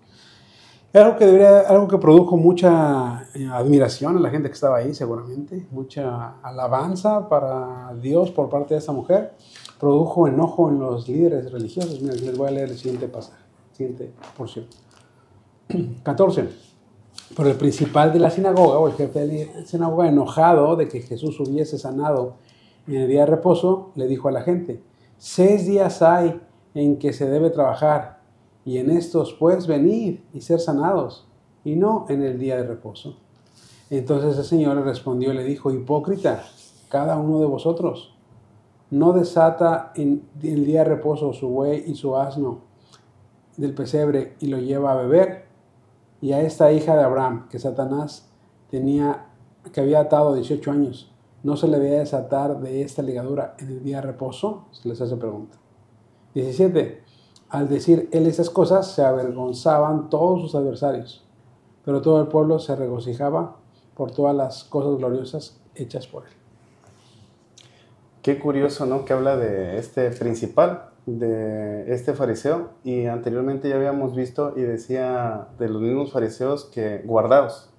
Algo 0.95 1.16
que, 1.16 1.26
debería, 1.26 1.61
algo 1.61 1.88
que 1.88 1.99
produjo 1.99 2.38
mucha 2.38 3.28
eh, 3.34 3.47
admiración 3.47 4.16
a 4.16 4.20
la 4.20 4.30
gente 4.30 4.49
que 4.49 4.55
estaba 4.55 4.78
ahí, 4.78 4.95
seguramente, 4.95 5.66
mucha 5.70 6.38
alabanza 6.43 7.28
para 7.28 7.95
Dios 8.01 8.30
por 8.30 8.49
parte 8.49 8.74
de 8.74 8.78
esa 8.78 8.93
mujer, 8.93 9.34
produjo 9.78 10.26
enojo 10.26 10.70
en 10.70 10.80
los 10.80 11.07
líderes 11.07 11.53
religiosos. 11.53 12.01
Mira, 12.01 12.14
les 12.14 12.36
voy 12.36 12.49
a 12.49 12.51
leer 12.51 12.70
el 12.70 12.78
siguiente 12.78 13.09
pasaje, 13.09 13.43
siguiente 13.72 14.11
porción. 14.36 14.66
14. 16.03 16.49
Pero 17.36 17.49
el 17.49 17.57
principal 17.57 18.12
de 18.12 18.18
la 18.18 18.30
sinagoga, 18.30 18.78
o 18.78 18.88
el 18.88 18.95
jefe 18.95 19.26
de 19.26 19.53
la 19.55 19.66
sinagoga, 19.66 20.09
enojado 20.09 20.76
de 20.76 20.88
que 20.88 21.01
Jesús 21.01 21.38
hubiese 21.40 21.78
sanado 21.78 22.36
en 22.86 22.96
el 22.96 23.08
día 23.08 23.20
de 23.20 23.26
reposo, 23.26 23.90
le 23.94 24.06
dijo 24.06 24.28
a 24.28 24.32
la 24.32 24.42
gente, 24.42 24.82
seis 25.18 25.66
días 25.66 26.02
hay 26.02 26.40
en 26.74 26.98
que 26.98 27.12
se 27.12 27.28
debe 27.28 27.50
trabajar, 27.50 28.20
y 28.64 28.78
en 28.78 28.90
estos 28.90 29.32
pues 29.34 29.66
venir 29.66 30.24
y 30.32 30.40
ser 30.40 30.60
sanados, 30.60 31.26
y 31.64 31.76
no 31.76 32.06
en 32.08 32.22
el 32.22 32.38
día 32.38 32.56
de 32.56 32.66
reposo. 32.66 33.16
Entonces 33.90 34.38
el 34.38 34.44
Señor 34.44 34.76
le 34.76 34.82
respondió 34.82 35.32
y 35.32 35.36
le 35.36 35.44
dijo, 35.44 35.70
hipócrita, 35.70 36.44
cada 36.88 37.16
uno 37.18 37.40
de 37.40 37.46
vosotros 37.46 38.16
no 38.90 39.12
desata 39.12 39.92
en 39.94 40.22
el 40.42 40.66
día 40.66 40.80
de 40.80 40.90
reposo 40.90 41.32
su 41.32 41.48
buey 41.48 41.84
y 41.86 41.94
su 41.94 42.14
asno 42.16 42.60
del 43.56 43.74
pesebre 43.74 44.36
y 44.40 44.48
lo 44.48 44.58
lleva 44.58 44.92
a 44.92 44.96
beber, 44.96 45.46
y 46.20 46.32
a 46.32 46.40
esta 46.40 46.72
hija 46.72 46.94
de 46.96 47.02
Abraham, 47.02 47.48
que 47.48 47.58
Satanás 47.58 48.30
tenía, 48.70 49.26
que 49.72 49.80
había 49.80 50.00
atado 50.00 50.34
18 50.34 50.70
años, 50.70 51.11
¿no 51.43 51.57
se 51.57 51.68
le 51.68 51.78
debía 51.78 51.99
desatar 51.99 52.61
de 52.61 52.82
esta 52.82 53.03
ligadura 53.03 53.55
en 53.59 53.68
el 53.68 53.82
día 53.82 53.97
de 53.97 54.03
reposo? 54.03 54.66
Se 54.72 54.88
les 54.88 55.01
hace 55.01 55.16
pregunta. 55.16 55.59
17. 56.34 57.03
Al 57.49 57.68
decir 57.68 58.09
él 58.12 58.26
esas 58.26 58.49
cosas, 58.49 58.93
se 58.93 59.05
avergonzaban 59.05 60.09
todos 60.09 60.40
sus 60.40 60.55
adversarios, 60.55 61.24
pero 61.84 62.01
todo 62.01 62.20
el 62.20 62.28
pueblo 62.28 62.59
se 62.59 62.74
regocijaba 62.76 63.57
por 63.95 64.11
todas 64.11 64.34
las 64.34 64.64
cosas 64.64 64.97
gloriosas 64.97 65.61
hechas 65.74 66.07
por 66.07 66.24
él. 66.24 66.32
Qué 68.22 68.38
curioso, 68.38 68.86
¿no? 68.86 69.05
Que 69.05 69.12
habla 69.12 69.36
de 69.36 69.78
este 69.78 70.11
principal, 70.11 70.90
de 71.07 71.93
este 71.93 72.14
fariseo, 72.14 72.70
y 72.84 73.07
anteriormente 73.07 73.68
ya 73.68 73.74
habíamos 73.74 74.14
visto 74.14 74.55
y 74.57 74.61
decía 74.61 75.49
de 75.59 75.68
los 75.68 75.82
mismos 75.82 76.12
fariseos 76.12 76.64
que 76.66 77.03
guardaos, 77.05 77.71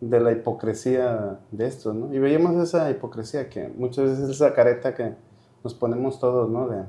de 0.00 0.20
la 0.20 0.32
hipocresía 0.32 1.40
de 1.50 1.66
esto, 1.66 1.94
¿no? 1.94 2.12
Y 2.12 2.18
veíamos 2.18 2.56
esa 2.62 2.90
hipocresía 2.90 3.48
que 3.48 3.68
muchas 3.68 4.04
veces 4.04 4.24
es 4.24 4.30
esa 4.30 4.52
careta 4.52 4.94
que 4.94 5.14
nos 5.64 5.74
ponemos 5.74 6.20
todos, 6.20 6.50
¿no? 6.50 6.68
De, 6.68 6.84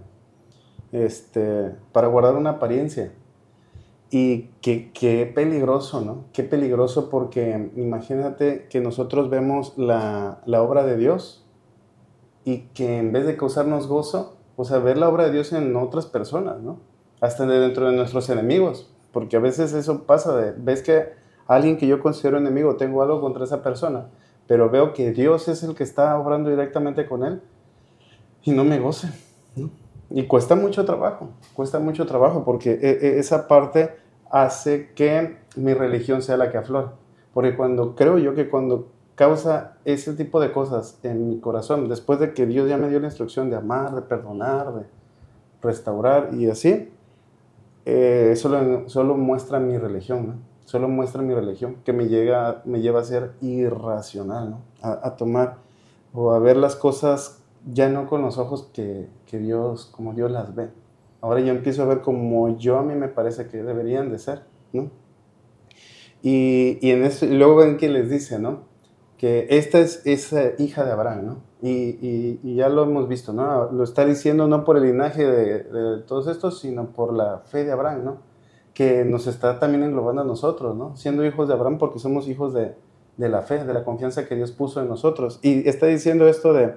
este, 0.91 1.75
para 1.91 2.07
guardar 2.07 2.35
una 2.35 2.51
apariencia. 2.51 3.13
Y 4.09 4.49
qué, 4.61 4.91
qué 4.93 5.29
peligroso, 5.33 6.01
¿no? 6.01 6.25
Qué 6.31 6.43
peligroso 6.43 7.09
porque 7.09 7.71
imagínate 7.75 8.67
que 8.69 8.79
nosotros 8.79 9.29
vemos 9.29 9.77
la, 9.77 10.41
la 10.45 10.61
obra 10.61 10.85
de 10.85 10.95
Dios 10.95 11.45
y 12.45 12.59
que 12.73 12.99
en 12.99 13.11
vez 13.11 13.25
de 13.25 13.35
causarnos 13.35 13.87
gozo, 13.87 14.37
o 14.55 14.63
sea, 14.63 14.79
ver 14.79 14.97
la 14.97 15.09
obra 15.09 15.25
de 15.25 15.31
Dios 15.31 15.51
en 15.51 15.75
otras 15.75 16.05
personas, 16.05 16.61
¿no? 16.61 16.79
Hasta 17.19 17.45
dentro 17.45 17.89
de 17.89 17.97
nuestros 17.97 18.29
enemigos, 18.29 18.89
porque 19.11 19.35
a 19.35 19.39
veces 19.39 19.73
eso 19.73 20.03
pasa, 20.03 20.37
de, 20.37 20.53
ves 20.57 20.81
que 20.81 21.16
alguien 21.47 21.77
que 21.77 21.87
yo 21.87 21.99
considero 21.99 22.37
enemigo, 22.37 22.75
tengo 22.75 23.01
algo 23.01 23.21
contra 23.21 23.43
esa 23.43 23.63
persona, 23.63 24.07
pero 24.47 24.69
veo 24.69 24.93
que 24.93 25.11
Dios 25.11 25.47
es 25.47 25.63
el 25.63 25.75
que 25.75 25.83
está 25.83 26.17
obrando 26.19 26.49
directamente 26.49 27.05
con 27.05 27.23
él 27.23 27.41
y 28.43 28.51
no 28.51 28.63
me 28.63 28.79
goce. 28.79 29.09
Y 30.09 30.23
cuesta 30.23 30.55
mucho 30.55 30.85
trabajo, 30.85 31.29
cuesta 31.53 31.79
mucho 31.79 32.05
trabajo 32.05 32.45
porque 32.45 32.71
e, 32.71 32.89
e, 32.89 33.19
esa 33.19 33.47
parte 33.47 33.95
hace 34.29 34.91
que 34.93 35.37
mi 35.55 35.73
religión 35.73 36.21
sea 36.21 36.37
la 36.37 36.51
que 36.51 36.57
aflora. 36.57 36.93
Porque 37.33 37.55
cuando 37.55 37.95
creo 37.95 38.17
yo 38.17 38.33
que 38.33 38.49
cuando 38.49 38.87
causa 39.15 39.77
ese 39.83 40.13
tipo 40.13 40.39
de 40.39 40.51
cosas 40.51 40.99
en 41.03 41.29
mi 41.29 41.39
corazón, 41.39 41.89
después 41.89 42.19
de 42.19 42.33
que 42.33 42.45
Dios 42.45 42.69
ya 42.69 42.77
me 42.77 42.89
dio 42.89 42.99
la 42.99 43.07
instrucción 43.07 43.49
de 43.49 43.57
amar, 43.57 43.95
de 43.95 44.01
perdonar, 44.01 44.73
de 44.73 44.85
restaurar 45.61 46.29
y 46.33 46.49
así, 46.49 46.89
eh, 47.85 48.33
solo, 48.35 48.87
solo 48.87 49.17
muestra 49.17 49.59
mi 49.59 49.77
religión, 49.77 50.27
¿no? 50.27 50.56
Solo 50.67 50.89
muestra 50.89 51.21
mi 51.21 51.33
religión, 51.33 51.77
que 51.85 51.93
me, 51.93 52.09
llega, 52.09 52.61
me 52.65 52.81
lleva 52.81 52.99
a 52.99 53.03
ser 53.05 53.31
irracional, 53.39 54.49
¿no? 54.49 54.61
a, 54.81 55.15
tomar 55.15 55.59
o 56.13 56.33
a 56.33 56.39
ver 56.39 56.57
las 56.57 56.75
cosas 56.75 57.41
ya 57.71 57.87
no 57.87 58.05
con 58.05 58.21
los 58.21 58.37
ojos 58.37 58.69
que, 58.73 59.07
que, 59.27 59.39
Dios, 59.39 59.85
como 59.95 60.13
Dios 60.13 60.29
las 60.29 60.53
ve. 60.55 60.67
Ahora 61.21 61.39
yo 61.39 61.51
empiezo 61.51 61.83
a 61.83 61.85
ver 61.85 62.01
como 62.01 62.57
yo 62.57 62.77
a 62.77 62.83
mí 62.83 62.95
me 62.95 63.07
parece 63.07 63.47
que 63.47 63.63
deberían 63.63 64.11
de 64.11 64.19
ser, 64.19 64.41
¿no? 64.73 64.91
Y, 66.21 66.79
y 66.81 66.91
en 66.91 67.05
eso, 67.05 67.25
luego 67.27 67.55
ven 67.55 67.77
que 67.77 67.87
les 67.87 68.09
dice, 68.09 68.37
¿no? 68.37 68.63
Que 69.17 69.47
esta 69.49 69.79
es 69.79 70.05
esa 70.05 70.51
hija 70.57 70.83
de 70.83 70.91
Abraham, 70.91 71.25
¿no? 71.25 71.37
Y, 71.61 71.69
y, 71.69 72.41
y, 72.43 72.55
ya 72.55 72.67
lo 72.67 72.83
hemos 72.83 73.07
visto, 73.07 73.31
¿no? 73.31 73.71
Lo 73.71 73.85
está 73.85 74.05
diciendo 74.05 74.49
no 74.49 74.65
por 74.65 74.75
el 74.75 74.83
linaje 74.83 75.25
de, 75.25 75.63
de 75.63 76.01
todos 76.01 76.27
estos, 76.27 76.59
sino 76.59 76.87
por 76.87 77.13
la 77.13 77.39
fe 77.45 77.63
de 77.63 77.71
Abraham, 77.71 78.03
¿no? 78.03 78.26
Que 78.77 79.03
nos 79.03 79.25
está 79.25 79.57
también 79.57 79.83
englobando 79.83 80.21
a 80.21 80.23
nosotros, 80.23 80.75
¿no? 80.75 80.95
Siendo 80.95 81.25
hijos 81.25 81.47
de 81.47 81.55
Abraham 81.55 81.79
porque 81.79 81.97
somos 81.97 82.27
hijos 82.27 82.53
de, 82.53 82.75
de, 83.17 83.27
la 83.27 83.41
fe, 83.41 83.65
de 83.65 83.73
la 83.73 83.83
confianza 83.83 84.27
que 84.27 84.35
Dios 84.35 84.51
puso 84.51 84.79
en 84.79 84.87
nosotros. 84.87 85.39
Y 85.41 85.67
está 85.67 85.87
diciendo 85.87 86.27
esto 86.27 86.53
de, 86.53 86.75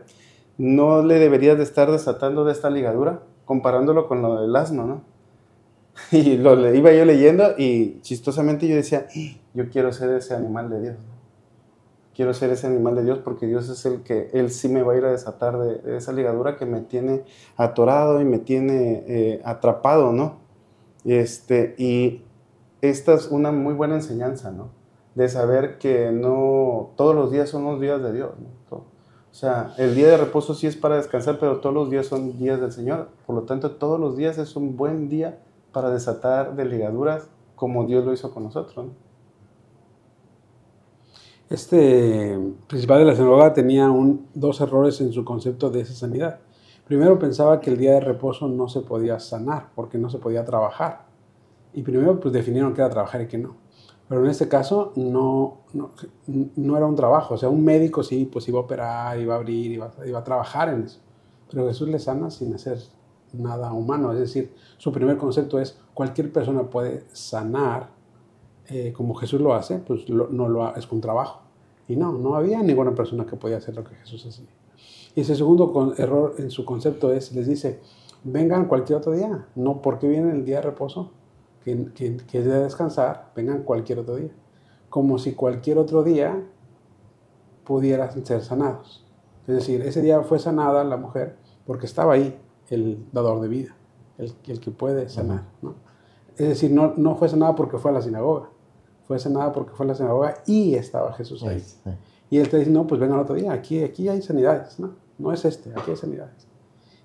no 0.56 1.02
le 1.02 1.18
deberías 1.18 1.58
de 1.58 1.62
estar 1.62 1.90
desatando 1.90 2.46
de 2.46 2.52
esta 2.52 2.70
ligadura, 2.70 3.20
comparándolo 3.44 4.08
con 4.08 4.22
lo 4.22 4.40
del 4.40 4.56
asno, 4.56 4.86
¿no? 4.86 5.02
Y 6.10 6.38
lo 6.38 6.74
iba 6.74 6.90
yo 6.90 7.04
leyendo 7.04 7.52
y 7.58 8.00
chistosamente 8.00 8.66
yo 8.66 8.76
decía, 8.76 9.06
yo 9.52 9.68
quiero 9.68 9.92
ser 9.92 10.08
ese 10.12 10.34
animal 10.34 10.70
de 10.70 10.80
Dios. 10.80 10.96
Quiero 12.14 12.32
ser 12.32 12.48
ese 12.48 12.66
animal 12.66 12.94
de 12.94 13.04
Dios 13.04 13.18
porque 13.18 13.46
Dios 13.46 13.68
es 13.68 13.84
el 13.84 14.00
que, 14.04 14.30
Él 14.32 14.50
sí 14.50 14.70
me 14.70 14.82
va 14.82 14.94
a 14.94 14.96
ir 14.96 15.04
a 15.04 15.12
desatar 15.12 15.58
de, 15.58 15.74
de 15.80 15.98
esa 15.98 16.12
ligadura 16.12 16.56
que 16.56 16.64
me 16.64 16.80
tiene 16.80 17.24
atorado 17.58 18.22
y 18.22 18.24
me 18.24 18.38
tiene 18.38 19.04
eh, 19.06 19.42
atrapado, 19.44 20.12
¿no? 20.12 20.39
Este, 21.04 21.74
y 21.78 22.22
esta 22.80 23.14
es 23.14 23.28
una 23.28 23.52
muy 23.52 23.74
buena 23.74 23.94
enseñanza, 23.94 24.50
¿no? 24.50 24.68
De 25.14 25.28
saber 25.28 25.78
que 25.78 26.12
no 26.12 26.90
todos 26.96 27.14
los 27.14 27.30
días 27.30 27.48
son 27.48 27.64
los 27.64 27.80
días 27.80 28.02
de 28.02 28.12
Dios. 28.12 28.30
O 28.70 29.34
sea, 29.34 29.74
el 29.78 29.94
día 29.94 30.08
de 30.08 30.16
reposo 30.16 30.54
sí 30.54 30.66
es 30.66 30.76
para 30.76 30.96
descansar, 30.96 31.38
pero 31.38 31.60
todos 31.60 31.74
los 31.74 31.90
días 31.90 32.06
son 32.06 32.36
días 32.38 32.60
del 32.60 32.72
Señor. 32.72 33.08
Por 33.26 33.36
lo 33.36 33.42
tanto, 33.42 33.72
todos 33.72 33.98
los 34.00 34.16
días 34.16 34.38
es 34.38 34.56
un 34.56 34.76
buen 34.76 35.08
día 35.08 35.38
para 35.72 35.90
desatar 35.90 36.56
de 36.56 36.64
ligaduras 36.64 37.28
como 37.54 37.84
Dios 37.86 38.04
lo 38.04 38.12
hizo 38.12 38.32
con 38.32 38.44
nosotros. 38.44 38.86
¿no? 38.86 38.92
Este 41.48 42.38
principal 42.66 43.00
de 43.00 43.04
la 43.04 43.14
sinagoga 43.14 43.52
tenía 43.52 43.90
un, 43.90 44.26
dos 44.34 44.60
errores 44.60 45.00
en 45.00 45.12
su 45.12 45.24
concepto 45.24 45.70
de 45.70 45.82
esa 45.82 45.94
sanidad. 45.94 46.40
Primero 46.90 47.20
pensaba 47.20 47.60
que 47.60 47.70
el 47.70 47.78
día 47.78 47.92
de 47.92 48.00
reposo 48.00 48.48
no 48.48 48.68
se 48.68 48.80
podía 48.80 49.20
sanar 49.20 49.68
porque 49.76 49.96
no 49.96 50.10
se 50.10 50.18
podía 50.18 50.44
trabajar. 50.44 51.02
Y 51.72 51.84
primero 51.84 52.18
pues 52.18 52.34
definieron 52.34 52.74
qué 52.74 52.80
era 52.80 52.90
trabajar 52.90 53.20
y 53.20 53.28
qué 53.28 53.38
no. 53.38 53.54
Pero 54.08 54.24
en 54.24 54.28
este 54.28 54.48
caso 54.48 54.92
no, 54.96 55.58
no, 55.72 55.92
no, 56.26 56.76
era 56.76 56.86
un 56.86 56.96
trabajo. 56.96 57.34
O 57.34 57.38
sea, 57.38 57.48
un 57.48 57.62
médico 57.62 58.02
sí, 58.02 58.24
pues 58.24 58.48
iba 58.48 58.58
a 58.58 58.62
operar, 58.62 59.20
iba 59.20 59.34
a 59.34 59.36
abrir, 59.38 59.70
iba, 59.70 60.18
a 60.18 60.24
trabajar 60.24 60.68
en 60.70 60.82
eso. 60.82 60.98
Pero 61.48 61.68
Jesús 61.68 61.88
le 61.88 62.00
sana 62.00 62.28
sin 62.28 62.52
hacer 62.54 62.78
nada 63.34 63.72
humano. 63.72 64.12
Es 64.12 64.18
decir, 64.18 64.52
su 64.76 64.90
primer 64.90 65.16
concepto 65.16 65.60
es 65.60 65.78
cualquier 65.94 66.32
persona 66.32 66.64
puede 66.64 67.04
sanar 67.12 67.90
eh, 68.66 68.92
como 68.92 69.14
Jesús 69.14 69.40
lo 69.40 69.54
hace, 69.54 69.78
pues 69.78 70.08
no 70.08 70.48
lo 70.48 70.74
es 70.74 70.88
con 70.88 71.00
trabajo. 71.00 71.42
Y 71.86 71.94
no, 71.94 72.10
no 72.10 72.34
había 72.34 72.60
ninguna 72.64 72.96
persona 72.96 73.26
que 73.26 73.36
podía 73.36 73.58
hacer 73.58 73.76
lo 73.76 73.84
que 73.84 73.94
Jesús 73.94 74.26
hacía. 74.26 74.59
Y 75.14 75.22
ese 75.22 75.34
segundo 75.34 75.94
error 75.96 76.34
en 76.38 76.50
su 76.50 76.64
concepto 76.64 77.12
es, 77.12 77.32
les 77.32 77.46
dice, 77.46 77.80
vengan 78.24 78.66
cualquier 78.66 78.98
otro 78.98 79.12
día, 79.12 79.46
no 79.54 79.82
porque 79.82 80.08
vienen 80.08 80.30
el 80.30 80.44
día 80.44 80.56
de 80.56 80.62
reposo, 80.62 81.10
que, 81.64 81.86
que, 81.94 82.16
que 82.16 82.38
es 82.38 82.44
de 82.44 82.60
descansar, 82.60 83.32
vengan 83.34 83.62
cualquier 83.62 83.98
otro 83.98 84.16
día. 84.16 84.30
Como 84.88 85.18
si 85.18 85.34
cualquier 85.34 85.78
otro 85.78 86.02
día 86.02 86.42
pudieran 87.64 88.24
ser 88.24 88.42
sanados. 88.42 89.04
Es 89.46 89.54
decir, 89.54 89.82
ese 89.82 90.02
día 90.02 90.20
fue 90.22 90.38
sanada 90.38 90.84
la 90.84 90.96
mujer 90.96 91.36
porque 91.66 91.86
estaba 91.86 92.14
ahí 92.14 92.38
el 92.68 93.04
dador 93.12 93.40
de 93.40 93.48
vida, 93.48 93.76
el, 94.18 94.32
el 94.46 94.60
que 94.60 94.70
puede 94.70 95.08
sanar. 95.08 95.44
¿no? 95.62 95.74
Es 96.36 96.48
decir, 96.48 96.70
no, 96.70 96.94
no 96.96 97.16
fue 97.16 97.28
sanada 97.28 97.54
porque 97.54 97.78
fue 97.78 97.90
a 97.90 97.94
la 97.94 98.02
sinagoga, 98.02 98.48
fue 99.06 99.18
sanada 99.18 99.52
porque 99.52 99.72
fue 99.72 99.86
a 99.86 99.88
la 99.88 99.94
sinagoga 99.94 100.34
y 100.46 100.74
estaba 100.74 101.12
Jesús 101.12 101.42
ahí. 101.42 101.60
Sí, 101.60 101.76
sí. 101.84 101.90
Y 102.30 102.38
él 102.38 102.48
te 102.48 102.58
dice, 102.58 102.70
no, 102.70 102.86
pues 102.86 103.00
vengan 103.00 103.18
otro 103.18 103.34
día, 103.34 103.52
aquí, 103.52 103.82
aquí 103.82 104.08
hay 104.08 104.22
sanidades, 104.22 104.78
¿no? 104.78 104.94
No 105.18 105.32
es 105.32 105.44
este, 105.44 105.70
aquí 105.70 105.90
hay 105.90 105.96
sanidades. 105.96 106.46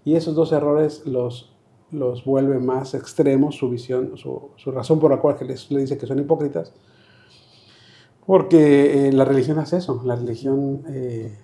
Y 0.05 0.15
esos 0.15 0.35
dos 0.35 0.51
errores 0.51 1.05
los, 1.05 1.51
los 1.91 2.23
vuelve 2.23 2.59
más 2.59 2.93
extremos 2.93 3.55
su 3.55 3.69
visión, 3.69 4.17
su, 4.17 4.51
su 4.55 4.71
razón 4.71 4.99
por 4.99 5.11
la 5.11 5.17
cual 5.19 5.35
les, 5.47 5.71
le 5.71 5.81
dice 5.81 5.97
que 5.97 6.05
son 6.05 6.19
hipócritas, 6.19 6.71
porque 8.25 9.07
eh, 9.07 9.11
la 9.13 9.25
religión 9.25 9.59
hace 9.59 9.77
eso, 9.77 10.01
la 10.05 10.15
religión 10.15 10.83
eh, 10.87 11.35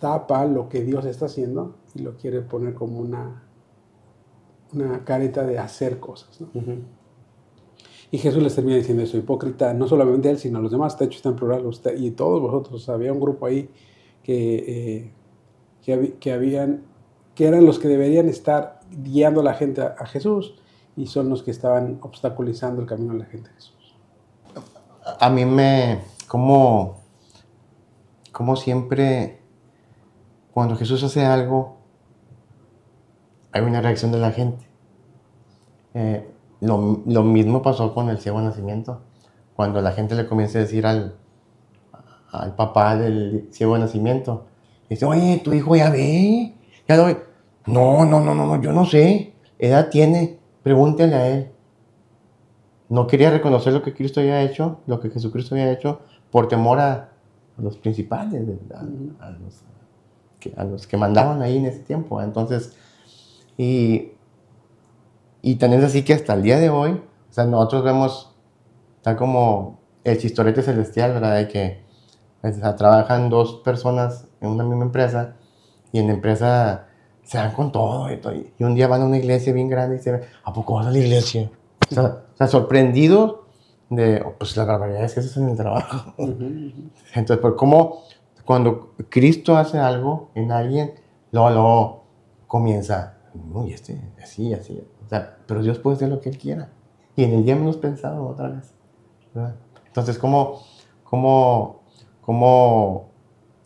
tapa 0.00 0.46
lo 0.46 0.68
que 0.68 0.82
Dios 0.82 1.04
está 1.04 1.26
haciendo 1.26 1.76
y 1.94 2.02
lo 2.02 2.16
quiere 2.16 2.40
poner 2.42 2.74
como 2.74 3.00
una, 3.00 3.42
una 4.72 5.04
careta 5.04 5.44
de 5.44 5.58
hacer 5.58 5.98
cosas. 6.00 6.40
Y 8.10 8.18
Jesús 8.18 8.42
les 8.42 8.54
termina 8.54 8.76
diciendo 8.76 9.02
eso, 9.02 9.16
hipócrita, 9.16 9.74
no 9.74 9.88
solamente 9.88 10.30
él, 10.30 10.38
sino 10.38 10.60
los 10.60 10.70
demás, 10.70 10.96
de 10.98 11.06
hecho 11.06 11.16
está 11.16 11.28
en 11.30 11.36
plural, 11.36 11.66
usted 11.66 11.98
y 11.98 12.12
todos 12.12 12.40
vosotros. 12.40 12.88
Había 12.88 13.12
un 13.12 13.20
grupo 13.20 13.46
ahí 13.46 13.68
que, 14.22 15.10
eh, 15.84 16.18
que, 16.20 16.32
habían, 16.32 16.82
que 17.34 17.46
eran 17.46 17.64
los 17.64 17.78
que 17.78 17.88
deberían 17.88 18.28
estar 18.28 18.80
guiando 18.90 19.40
a 19.40 19.44
la 19.44 19.54
gente 19.54 19.82
a, 19.82 19.96
a, 19.98 20.06
Jesús 20.06 20.54
y 20.96 21.06
son 21.06 21.28
los 21.28 21.42
que 21.42 21.50
estaban 21.50 21.98
obstaculizando 22.02 22.80
el 22.80 22.86
camino 22.86 23.12
de 23.12 23.18
la 23.20 23.24
gente 23.26 23.50
a 23.50 23.54
Jesús. 23.54 23.96
A 25.20 25.28
mí 25.30 25.44
me, 25.44 26.00
como, 26.28 27.00
como 28.32 28.56
siempre, 28.56 29.40
cuando 30.52 30.76
Jesús 30.76 31.02
hace 31.02 31.24
algo, 31.24 31.76
hay 33.52 33.62
una 33.62 33.80
reacción 33.80 34.12
de 34.12 34.18
la 34.18 34.32
gente. 34.32 34.66
Eh, 35.94 36.28
lo, 36.66 37.02
lo, 37.06 37.22
mismo 37.22 37.62
pasó 37.62 37.94
con 37.94 38.08
el 38.08 38.18
ciego 38.18 38.40
nacimiento. 38.40 39.00
Cuando 39.54 39.80
la 39.80 39.92
gente 39.92 40.14
le 40.14 40.26
comienza 40.26 40.58
a 40.58 40.62
decir 40.62 40.86
al, 40.86 41.16
al 42.30 42.54
papá 42.54 42.96
del 42.96 43.48
ciego 43.50 43.78
nacimiento, 43.78 44.46
dice, 44.88 45.04
oye, 45.06 45.40
tu 45.42 45.52
hijo 45.52 45.76
ya 45.76 45.90
ve, 45.90 46.54
ya 46.88 46.96
lo 46.96 47.06
ve. 47.06 47.22
No, 47.66 48.04
no, 48.04 48.20
no, 48.20 48.34
no, 48.34 48.60
yo 48.60 48.72
no 48.72 48.84
sé. 48.84 49.32
Edad 49.58 49.88
tiene, 49.90 50.38
pregúntale 50.62 51.14
a 51.14 51.28
él. 51.28 51.50
No 52.88 53.06
quería 53.06 53.30
reconocer 53.30 53.72
lo 53.72 53.82
que 53.82 53.94
Cristo 53.94 54.20
había 54.20 54.42
hecho, 54.42 54.78
lo 54.86 55.00
que 55.00 55.10
Jesucristo 55.10 55.54
había 55.54 55.72
hecho, 55.72 56.00
por 56.30 56.48
temor 56.48 56.78
a, 56.78 57.10
los 57.58 57.76
principales, 57.78 58.42
a, 58.74 58.80
a, 59.26 59.30
los, 59.30 59.62
que, 60.38 60.52
a 60.56 60.64
los 60.64 60.86
que 60.86 60.96
mandaban 60.96 61.42
ahí 61.42 61.56
en 61.56 61.66
ese 61.66 61.80
tiempo. 61.80 62.22
Entonces, 62.22 62.76
y 63.56 64.12
y 65.46 65.54
tan 65.54 65.72
es 65.72 65.84
así 65.84 66.02
que 66.02 66.12
hasta 66.12 66.34
el 66.34 66.42
día 66.42 66.58
de 66.58 66.70
hoy, 66.70 66.90
o 66.90 67.32
sea, 67.32 67.44
nosotros 67.44 67.84
vemos, 67.84 68.34
tal 69.00 69.14
como 69.14 69.78
el 70.02 70.18
chistorete 70.18 70.60
celestial, 70.60 71.12
¿verdad? 71.12 71.36
De 71.36 71.46
que 71.46 71.84
o 72.42 72.52
sea, 72.52 72.74
trabajan 72.74 73.30
dos 73.30 73.60
personas 73.64 74.26
en 74.40 74.48
una 74.48 74.64
misma 74.64 74.86
empresa 74.86 75.36
y 75.92 76.00
en 76.00 76.08
la 76.08 76.14
empresa 76.14 76.88
se 77.22 77.38
dan 77.38 77.52
con 77.52 77.70
todo 77.70 78.12
y, 78.12 78.16
todo, 78.16 78.34
y 78.34 78.52
un 78.58 78.74
día 78.74 78.88
van 78.88 79.02
a 79.02 79.04
una 79.04 79.18
iglesia 79.18 79.52
bien 79.52 79.68
grande 79.68 79.98
y 79.98 79.98
se 80.00 80.10
ven, 80.10 80.22
¿a 80.42 80.52
poco 80.52 80.74
vas 80.74 80.88
a 80.88 80.90
la 80.90 80.98
iglesia? 80.98 81.48
O 81.92 81.94
sea, 81.94 82.02
o 82.02 82.36
sea 82.36 82.48
sorprendidos 82.48 83.36
de 83.88 84.22
oh, 84.26 84.34
pues 84.36 84.56
las 84.56 84.66
barbaridades 84.66 85.14
que 85.14 85.20
haces 85.20 85.36
en 85.36 85.50
el 85.50 85.56
trabajo. 85.56 86.12
Entonces, 86.18 87.38
por 87.38 87.54
cómo 87.54 88.02
cuando 88.44 88.94
Cristo 89.08 89.56
hace 89.56 89.78
algo 89.78 90.30
en 90.34 90.50
alguien, 90.50 90.94
luego, 91.30 91.50
luego 91.50 92.04
comienza, 92.48 93.15
uy, 93.52 93.72
este, 93.72 94.00
así, 94.22 94.52
así. 94.54 94.82
O 95.04 95.08
sea, 95.08 95.38
pero 95.46 95.62
Dios 95.62 95.78
puede 95.78 95.96
hacer 95.96 96.08
lo 96.08 96.20
que 96.20 96.28
Él 96.30 96.38
quiera. 96.38 96.70
Y 97.14 97.24
en 97.24 97.32
el 97.32 97.44
día 97.44 97.56
menos 97.56 97.76
pensado 97.76 98.26
otra 98.26 98.48
vez. 98.48 98.74
¿verdad? 99.34 99.54
Entonces, 99.86 100.18
¿cómo, 100.18 100.60
cómo, 101.04 101.80
cómo, 102.20 103.08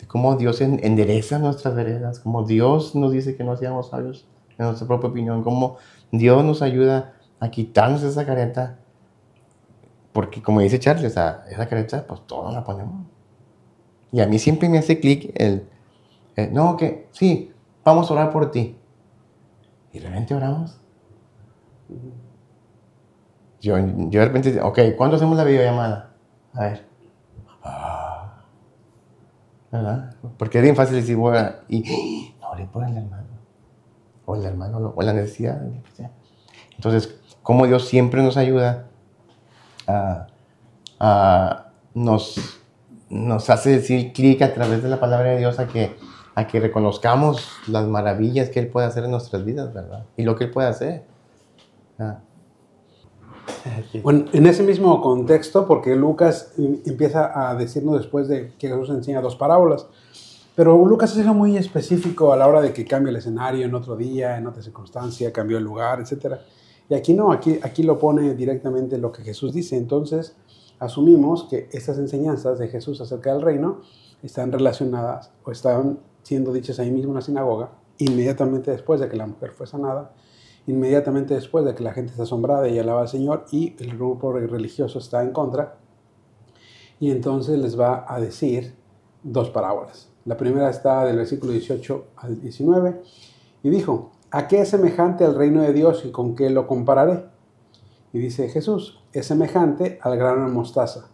cómo 0.06 0.36
Dios 0.36 0.60
en- 0.60 0.84
endereza 0.84 1.38
nuestras 1.38 1.74
veredas? 1.74 2.20
Cómo 2.20 2.44
Dios 2.44 2.94
nos 2.94 3.12
dice 3.12 3.36
que 3.36 3.44
no 3.44 3.56
seamos 3.56 3.88
sabios 3.88 4.26
en 4.58 4.66
nuestra 4.66 4.86
propia 4.86 5.08
opinión. 5.10 5.42
Cómo 5.42 5.76
Dios 6.12 6.44
nos 6.44 6.62
ayuda 6.62 7.14
a 7.40 7.50
quitarnos 7.50 8.02
esa 8.02 8.24
careta. 8.26 8.78
Porque 10.12 10.42
como 10.42 10.60
dice 10.60 10.78
Charlie, 10.78 11.06
o 11.06 11.10
sea, 11.10 11.44
esa 11.48 11.68
careta, 11.68 12.04
pues 12.06 12.20
todos 12.26 12.52
la 12.52 12.64
ponemos. 12.64 13.06
Y 14.12 14.20
a 14.20 14.26
mí 14.26 14.38
siempre 14.38 14.68
me 14.68 14.78
hace 14.78 14.98
clic 14.98 15.32
el, 15.36 15.68
el, 16.36 16.52
no, 16.52 16.76
que 16.76 17.08
sí, 17.12 17.52
vamos 17.84 18.10
a 18.10 18.14
orar 18.14 18.32
por 18.32 18.50
ti. 18.50 18.76
Y 19.92 19.98
realmente 19.98 20.34
oramos. 20.34 20.78
Yo, 23.60 23.76
de 23.76 24.24
repente, 24.24 24.60
ok, 24.60 24.78
¿cuándo 24.96 25.16
hacemos 25.16 25.36
la 25.36 25.44
videollamada? 25.44 26.12
A 26.54 26.60
ver. 26.64 26.86
Ah. 27.62 28.42
¿Verdad? 29.70 30.14
Porque 30.38 30.58
es 30.58 30.64
bien 30.64 30.76
fácil 30.76 30.96
decir, 30.96 31.16
bueno, 31.16 31.50
y 31.68 32.34
no, 32.40 32.50
oré 32.50 32.66
por 32.66 32.84
el 32.84 32.96
hermano. 32.96 33.26
O 34.24 34.36
el 34.36 34.44
hermano, 34.44 34.92
o 34.96 35.02
la 35.02 35.12
necesidad. 35.12 35.60
Entonces, 36.76 37.20
como 37.42 37.66
Dios 37.66 37.88
siempre 37.88 38.22
nos 38.22 38.36
ayuda 38.36 38.86
a, 39.86 40.26
a- 40.98 41.66
nos, 41.92 42.60
nos 43.10 43.50
hace 43.50 43.70
decir 43.70 44.12
clic 44.12 44.40
a 44.42 44.54
través 44.54 44.82
de 44.82 44.88
la 44.88 45.00
palabra 45.00 45.30
de 45.30 45.38
Dios 45.38 45.58
a 45.58 45.66
que, 45.66 45.96
a 46.40 46.46
que 46.46 46.60
reconozcamos 46.60 47.48
las 47.66 47.86
maravillas 47.86 48.48
que 48.48 48.60
Él 48.60 48.68
puede 48.68 48.86
hacer 48.86 49.04
en 49.04 49.10
nuestras 49.10 49.44
vidas, 49.44 49.72
¿verdad? 49.72 50.06
Y 50.16 50.22
lo 50.24 50.36
que 50.36 50.44
Él 50.44 50.50
puede 50.50 50.68
hacer. 50.68 51.04
Ah, 51.98 52.20
Bueno, 54.02 54.26
en 54.32 54.46
ese 54.46 54.62
mismo 54.62 55.00
contexto, 55.00 55.66
porque 55.66 55.94
Lucas 55.96 56.52
em- 56.58 56.78
empieza 56.86 57.50
a 57.50 57.54
decirnos 57.54 57.98
después 57.98 58.28
de 58.28 58.52
que 58.58 58.68
Jesús 58.68 58.90
enseña 58.90 59.20
dos 59.20 59.36
parábolas, 59.36 59.86
pero 60.54 60.84
Lucas 60.84 61.16
es 61.16 61.26
muy 61.26 61.56
específico 61.56 62.32
a 62.32 62.36
la 62.36 62.46
hora 62.46 62.60
de 62.60 62.72
que 62.72 62.84
cambia 62.84 63.10
el 63.10 63.16
escenario 63.16 63.64
en 63.64 63.74
otro 63.74 63.96
día, 63.96 64.36
en 64.36 64.46
otra 64.46 64.62
circunstancia, 64.62 65.32
cambió 65.32 65.58
el 65.58 65.64
lugar, 65.64 66.00
etc. 66.00 66.36
Y 66.88 66.94
aquí 66.94 67.14
no, 67.14 67.32
aquí, 67.32 67.58
aquí 67.62 67.82
lo 67.82 67.98
pone 67.98 68.34
directamente 68.34 68.98
lo 68.98 69.12
que 69.12 69.22
Jesús 69.22 69.52
dice. 69.52 69.76
Entonces, 69.76 70.36
asumimos 70.78 71.44
que 71.44 71.68
estas 71.72 71.98
enseñanzas 71.98 72.58
de 72.58 72.68
Jesús 72.68 73.00
acerca 73.00 73.32
del 73.32 73.42
reino 73.42 73.80
están 74.22 74.52
relacionadas 74.52 75.30
o 75.44 75.50
están 75.50 75.98
siendo 76.30 76.52
dichas 76.52 76.78
ahí 76.78 76.92
mismo 76.92 77.10
en 77.10 77.16
la 77.16 77.22
sinagoga, 77.22 77.72
inmediatamente 77.98 78.70
después 78.70 79.00
de 79.00 79.08
que 79.08 79.16
la 79.16 79.26
mujer 79.26 79.50
fue 79.50 79.66
sanada, 79.66 80.12
inmediatamente 80.68 81.34
después 81.34 81.64
de 81.64 81.74
que 81.74 81.82
la 81.82 81.92
gente 81.92 82.12
está 82.12 82.22
asombrada 82.22 82.68
y 82.68 82.78
alaba 82.78 83.00
al 83.00 83.08
Señor 83.08 83.46
y 83.50 83.74
el 83.80 83.96
grupo 83.96 84.30
religioso 84.32 85.00
está 85.00 85.24
en 85.24 85.32
contra. 85.32 85.78
Y 87.00 87.10
entonces 87.10 87.58
les 87.58 87.76
va 87.76 88.04
a 88.06 88.20
decir 88.20 88.76
dos 89.24 89.50
parábolas. 89.50 90.08
La 90.24 90.36
primera 90.36 90.70
está 90.70 91.04
del 91.04 91.16
versículo 91.16 91.50
18 91.50 92.04
al 92.18 92.40
19 92.40 93.02
y 93.64 93.70
dijo, 93.70 94.12
¿a 94.30 94.46
qué 94.46 94.60
es 94.60 94.68
semejante 94.68 95.24
el 95.24 95.34
reino 95.34 95.62
de 95.62 95.72
Dios 95.72 96.04
y 96.04 96.12
con 96.12 96.36
qué 96.36 96.48
lo 96.48 96.68
compararé? 96.68 97.24
Y 98.12 98.20
dice 98.20 98.48
Jesús, 98.48 99.02
es 99.12 99.26
semejante 99.26 99.98
al 100.00 100.16
grano 100.16 100.46
de 100.46 100.52
mostaza 100.52 101.08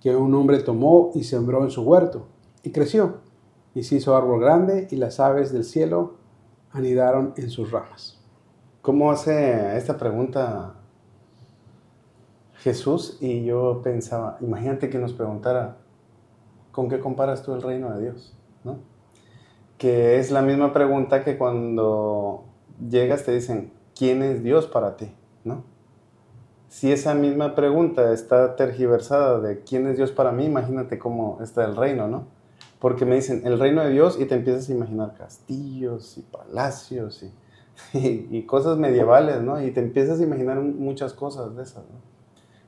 que 0.00 0.14
un 0.14 0.32
hombre 0.36 0.60
tomó 0.60 1.10
y 1.16 1.24
sembró 1.24 1.64
en 1.64 1.72
su 1.72 1.82
huerto 1.82 2.28
y 2.62 2.70
creció 2.70 3.31
y 3.74 3.84
se 3.84 3.96
hizo 3.96 4.16
árbol 4.16 4.40
grande 4.40 4.88
y 4.90 4.96
las 4.96 5.20
aves 5.20 5.52
del 5.52 5.64
cielo 5.64 6.14
anidaron 6.72 7.34
en 7.36 7.50
sus 7.50 7.70
ramas. 7.70 8.20
¿Cómo 8.82 9.12
hace 9.12 9.76
esta 9.76 9.96
pregunta 9.96 10.74
Jesús? 12.56 13.18
Y 13.20 13.44
yo 13.44 13.80
pensaba, 13.82 14.38
imagínate 14.40 14.90
que 14.90 14.98
nos 14.98 15.12
preguntara, 15.12 15.76
¿con 16.72 16.88
qué 16.88 16.98
comparas 16.98 17.42
tú 17.42 17.54
el 17.54 17.62
reino 17.62 17.94
de 17.94 18.02
Dios? 18.02 18.36
¿No? 18.64 18.78
Que 19.78 20.18
es 20.18 20.30
la 20.30 20.42
misma 20.42 20.72
pregunta 20.72 21.22
que 21.24 21.38
cuando 21.38 22.44
llegas 22.90 23.24
te 23.24 23.32
dicen, 23.32 23.72
¿quién 23.94 24.22
es 24.22 24.42
Dios 24.42 24.66
para 24.66 24.96
ti? 24.96 25.14
¿No? 25.44 25.64
Si 26.68 26.90
esa 26.90 27.14
misma 27.14 27.54
pregunta 27.54 28.12
está 28.12 28.56
tergiversada 28.56 29.40
de 29.40 29.60
quién 29.60 29.86
es 29.86 29.96
Dios 29.96 30.10
para 30.10 30.32
mí, 30.32 30.46
imagínate 30.46 30.98
cómo 30.98 31.38
está 31.42 31.64
el 31.64 31.76
reino, 31.76 32.08
¿no? 32.08 32.26
Porque 32.82 33.04
me 33.04 33.14
dicen 33.14 33.42
el 33.44 33.60
reino 33.60 33.84
de 33.84 33.90
Dios 33.90 34.18
y 34.18 34.24
te 34.24 34.34
empiezas 34.34 34.68
a 34.68 34.72
imaginar 34.72 35.14
castillos 35.14 36.18
y 36.18 36.22
palacios 36.22 37.22
y, 37.22 37.32
y, 37.96 38.28
y 38.28 38.42
cosas 38.42 38.76
medievales, 38.76 39.40
¿no? 39.40 39.62
Y 39.62 39.70
te 39.70 39.78
empiezas 39.78 40.18
a 40.18 40.22
imaginar 40.24 40.60
muchas 40.60 41.12
cosas 41.12 41.54
de 41.54 41.62
esas, 41.62 41.84
¿no? 41.84 42.00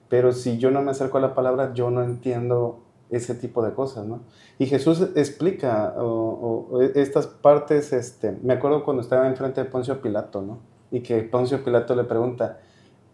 Pero 0.09 0.31
si 0.31 0.59
yo 0.59 0.71
no 0.71 0.83
me 0.83 0.93
acerco 0.93 1.19
a 1.19 1.21
la 1.21 1.35
palabra, 1.35 1.75
yo 1.75 1.91
no 1.91 2.05
entiendo 2.05 2.85
ese 3.11 3.35
tipo 3.35 3.65
de 3.65 3.73
cosas, 3.73 4.07
¿no? 4.07 4.21
Y 4.57 4.67
Jesús 4.67 5.05
explica 5.17 5.95
o, 5.99 6.69
o, 6.71 6.81
estas 6.81 7.27
partes, 7.27 7.93
este, 7.93 8.39
me 8.41 8.53
acuerdo 8.53 8.85
cuando 8.85 9.03
estaba 9.03 9.27
enfrente 9.27 9.65
de 9.65 9.69
Poncio 9.69 10.01
Pilato, 10.01 10.43
¿no? 10.43 10.61
Y 10.93 11.01
que 11.01 11.23
Poncio 11.23 11.65
Pilato 11.65 11.97
le 11.97 12.05
pregunta, 12.05 12.61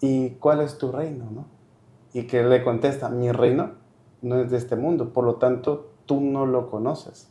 ¿y 0.03 0.33
cuál 0.33 0.61
es 0.61 0.77
tu 0.77 0.93
reino, 0.93 1.31
no? 1.31 1.47
Y 2.13 2.25
que 2.27 2.43
le 2.43 2.63
contesta, 2.63 3.09
mi 3.09 3.33
reino 3.33 3.73
no 4.21 4.39
es 4.41 4.51
de 4.51 4.59
este 4.59 4.77
mundo, 4.77 5.15
por 5.15 5.25
lo 5.25 5.37
tanto, 5.37 5.89
tú 6.11 6.21
no 6.21 6.45
lo 6.45 6.69
conoces, 6.69 7.31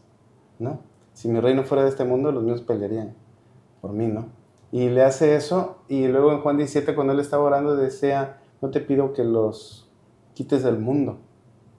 ¿no? 0.58 0.80
Si 1.12 1.28
mi 1.28 1.42
reino 1.42 1.66
fuera 1.66 1.84
de 1.84 1.90
este 1.90 2.06
mundo, 2.06 2.32
los 2.32 2.46
míos 2.46 2.62
pelearían 2.62 3.14
por 3.82 3.92
mí, 3.92 4.08
¿no? 4.08 4.28
Y 4.72 4.88
le 4.88 5.04
hace 5.04 5.36
eso, 5.36 5.80
y 5.90 6.08
luego 6.08 6.32
en 6.32 6.40
Juan 6.40 6.56
17, 6.56 6.96
cuando 6.96 7.12
él 7.12 7.20
estaba 7.20 7.44
orando, 7.44 7.76
decía, 7.76 8.38
no 8.62 8.70
te 8.70 8.80
pido 8.80 9.12
que 9.12 9.26
los 9.26 9.92
quites 10.34 10.64
del 10.64 10.80
mundo, 10.80 11.18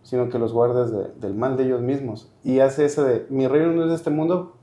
sino 0.02 0.28
que 0.28 0.38
los 0.38 0.52
guardes 0.52 0.92
de, 0.92 1.10
del 1.18 1.34
mal 1.34 1.56
de 1.56 1.64
ellos 1.64 1.80
mismos. 1.80 2.30
Y 2.44 2.58
hace 2.58 2.84
eso 2.84 3.02
de, 3.02 3.26
mi 3.30 3.48
reino 3.48 3.72
no 3.72 3.84
es 3.84 3.88
de 3.88 3.94
este 3.94 4.10
mundo, 4.10 4.56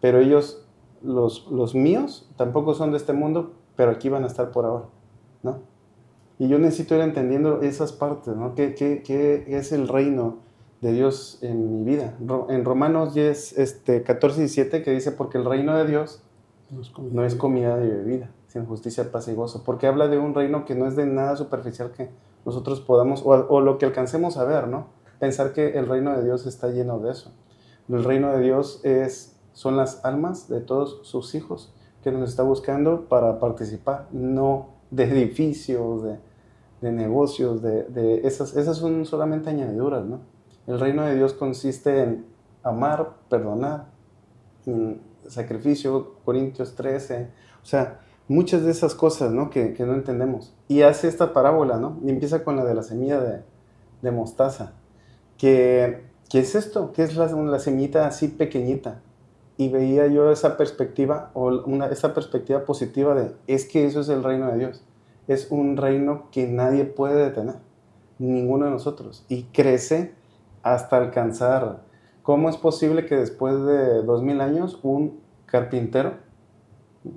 pero 0.00 0.18
ellos, 0.18 0.66
los, 1.00 1.46
los 1.48 1.76
míos, 1.76 2.28
tampoco 2.36 2.74
son 2.74 2.90
de 2.90 2.96
este 2.96 3.12
mundo, 3.12 3.52
pero 3.76 3.92
aquí 3.92 4.08
van 4.08 4.24
a 4.24 4.26
estar 4.26 4.50
por 4.50 4.64
ahora, 4.64 4.86
¿no? 5.44 5.60
Y 6.40 6.48
yo 6.48 6.58
necesito 6.58 6.96
ir 6.96 7.02
entendiendo 7.02 7.62
esas 7.62 7.92
partes, 7.92 8.34
¿no? 8.34 8.56
¿Qué, 8.56 8.74
qué, 8.74 9.04
qué 9.06 9.44
es 9.46 9.70
el 9.70 9.86
reino 9.86 10.42
de 10.84 10.92
Dios 10.92 11.38
en 11.40 11.78
mi 11.78 11.82
vida? 11.82 12.12
En 12.50 12.62
Romanos 12.62 13.14
10, 13.14 13.58
este, 13.58 14.02
14 14.02 14.36
y 14.36 14.40
17, 14.40 14.82
que 14.82 14.90
dice, 14.90 15.12
porque 15.12 15.38
el 15.38 15.46
reino 15.46 15.74
de 15.74 15.86
Dios 15.86 16.22
no 16.70 16.82
es 16.82 16.90
comida, 16.90 17.14
no 17.14 17.24
es 17.24 17.34
comida 17.36 17.82
y 17.82 17.88
bebida, 17.88 18.30
sino 18.48 18.66
justicia, 18.66 19.10
paz 19.10 19.26
y 19.28 19.32
gozo. 19.32 19.64
Porque 19.64 19.86
habla 19.86 20.08
de 20.08 20.18
un 20.18 20.34
reino 20.34 20.66
que 20.66 20.74
no 20.74 20.86
es 20.86 20.94
de 20.94 21.06
nada 21.06 21.36
superficial 21.36 21.92
que 21.92 22.10
nosotros 22.44 22.82
podamos, 22.82 23.22
o, 23.24 23.30
o, 23.30 23.62
lo 23.62 23.78
que 23.78 23.86
alcancemos 23.86 24.36
a 24.36 24.44
ver, 24.44 24.68
¿no? 24.68 24.88
Pensar 25.18 25.54
que 25.54 25.78
el 25.78 25.88
reino 25.88 26.14
de 26.14 26.22
Dios 26.22 26.44
está 26.44 26.68
lleno 26.68 26.98
de 26.98 27.12
eso. 27.12 27.32
El 27.88 28.04
reino 28.04 28.30
de 28.32 28.42
Dios 28.42 28.84
es, 28.84 29.40
son 29.54 29.78
las 29.78 30.04
almas 30.04 30.50
de 30.50 30.60
todos 30.60 31.00
sus 31.04 31.34
hijos 31.34 31.72
que 32.02 32.12
nos 32.12 32.28
está 32.28 32.42
buscando 32.42 33.08
para 33.08 33.40
participar, 33.40 34.08
no 34.12 34.68
de 34.90 35.04
edificios, 35.04 36.02
de, 36.02 36.18
de 36.82 36.92
negocios, 36.92 37.62
de, 37.62 37.84
de, 37.84 38.26
esas, 38.26 38.54
esas 38.54 38.76
son 38.76 39.06
solamente 39.06 39.48
añadiduras, 39.48 40.04
¿no? 40.04 40.33
El 40.66 40.80
reino 40.80 41.04
de 41.04 41.14
Dios 41.16 41.34
consiste 41.34 42.02
en 42.02 42.26
amar, 42.62 43.16
perdonar, 43.28 43.86
sacrificio, 45.28 46.14
Corintios 46.24 46.74
13, 46.74 47.28
o 47.62 47.66
sea, 47.66 48.00
muchas 48.28 48.62
de 48.62 48.70
esas 48.70 48.94
cosas, 48.94 49.32
¿no? 49.32 49.50
Que, 49.50 49.74
no 49.80 49.94
entendemos. 49.94 50.54
Y 50.68 50.82
hace 50.82 51.08
esta 51.08 51.32
parábola, 51.32 51.76
¿no? 51.76 51.98
Y 52.04 52.10
empieza 52.10 52.44
con 52.44 52.56
la 52.56 52.64
de 52.64 52.74
la 52.74 52.82
semilla 52.82 53.20
de, 53.20 53.42
mostaza, 54.10 54.72
¿qué 55.38 56.04
es 56.30 56.54
esto? 56.54 56.92
¿Qué 56.92 57.02
es 57.02 57.16
la, 57.16 57.26
la 57.26 58.06
así 58.06 58.28
pequeñita? 58.28 59.00
Y 59.56 59.68
veía 59.68 60.06
yo 60.08 60.30
esa 60.30 60.56
perspectiva, 60.56 61.30
o 61.32 61.64
esa 61.90 62.12
perspectiva 62.12 62.64
positiva 62.64 63.14
de, 63.14 63.32
es 63.46 63.66
que 63.66 63.86
eso 63.86 64.00
es 64.00 64.08
el 64.08 64.24
reino 64.24 64.50
de 64.50 64.58
Dios. 64.58 64.82
Es 65.26 65.50
un 65.50 65.76
reino 65.76 66.24
que 66.32 66.46
nadie 66.46 66.84
puede 66.84 67.22
detener, 67.22 67.56
ninguno 68.18 68.66
de 68.66 68.72
nosotros. 68.72 69.24
Y 69.28 69.44
crece 69.44 70.12
hasta 70.64 70.96
alcanzar. 70.96 71.84
¿Cómo 72.22 72.48
es 72.48 72.56
posible 72.56 73.06
que 73.06 73.16
después 73.16 73.54
de 73.64 74.02
dos 74.02 74.22
mil 74.22 74.40
años 74.40 74.80
un 74.82 75.20
carpintero, 75.46 76.14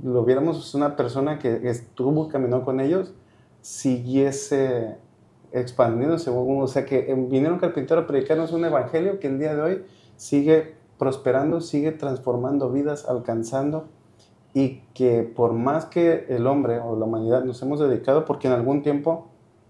lo 0.04 0.26
viéramos 0.26 0.76
una 0.76 0.98
persona 0.98 1.40
que 1.40 1.68
estuvo, 1.70 2.28
caminó 2.28 2.64
con 2.64 2.82
ellos, 2.82 3.14
siguiese 3.62 4.98
expandiéndose? 5.54 6.30
O 6.30 6.68
sea, 6.68 6.86
que 6.86 7.14
vinieron 7.16 7.54
un 7.54 7.60
carpintero 7.60 8.02
a 8.02 8.08
predicarnos 8.08 8.52
un 8.52 8.66
evangelio 8.66 9.20
que 9.20 9.28
el 9.28 9.40
día 9.40 9.56
de 9.56 9.62
hoy 9.62 9.86
sigue 10.18 10.76
prosperando, 11.00 11.62
sigue 11.62 11.94
transformando 11.94 12.70
vidas, 12.70 13.08
alcanzando, 13.08 13.88
y 14.54 14.82
que 14.94 15.24
por 15.24 15.54
más 15.54 15.86
que 15.86 16.26
el 16.28 16.48
hombre 16.48 16.80
o 16.80 16.98
la 16.98 17.06
humanidad 17.06 17.46
nos 17.46 17.62
hemos 17.62 17.80
dedicado, 17.80 18.26
porque 18.26 18.48
en 18.48 18.54
algún 18.54 18.82
tiempo 18.82 19.30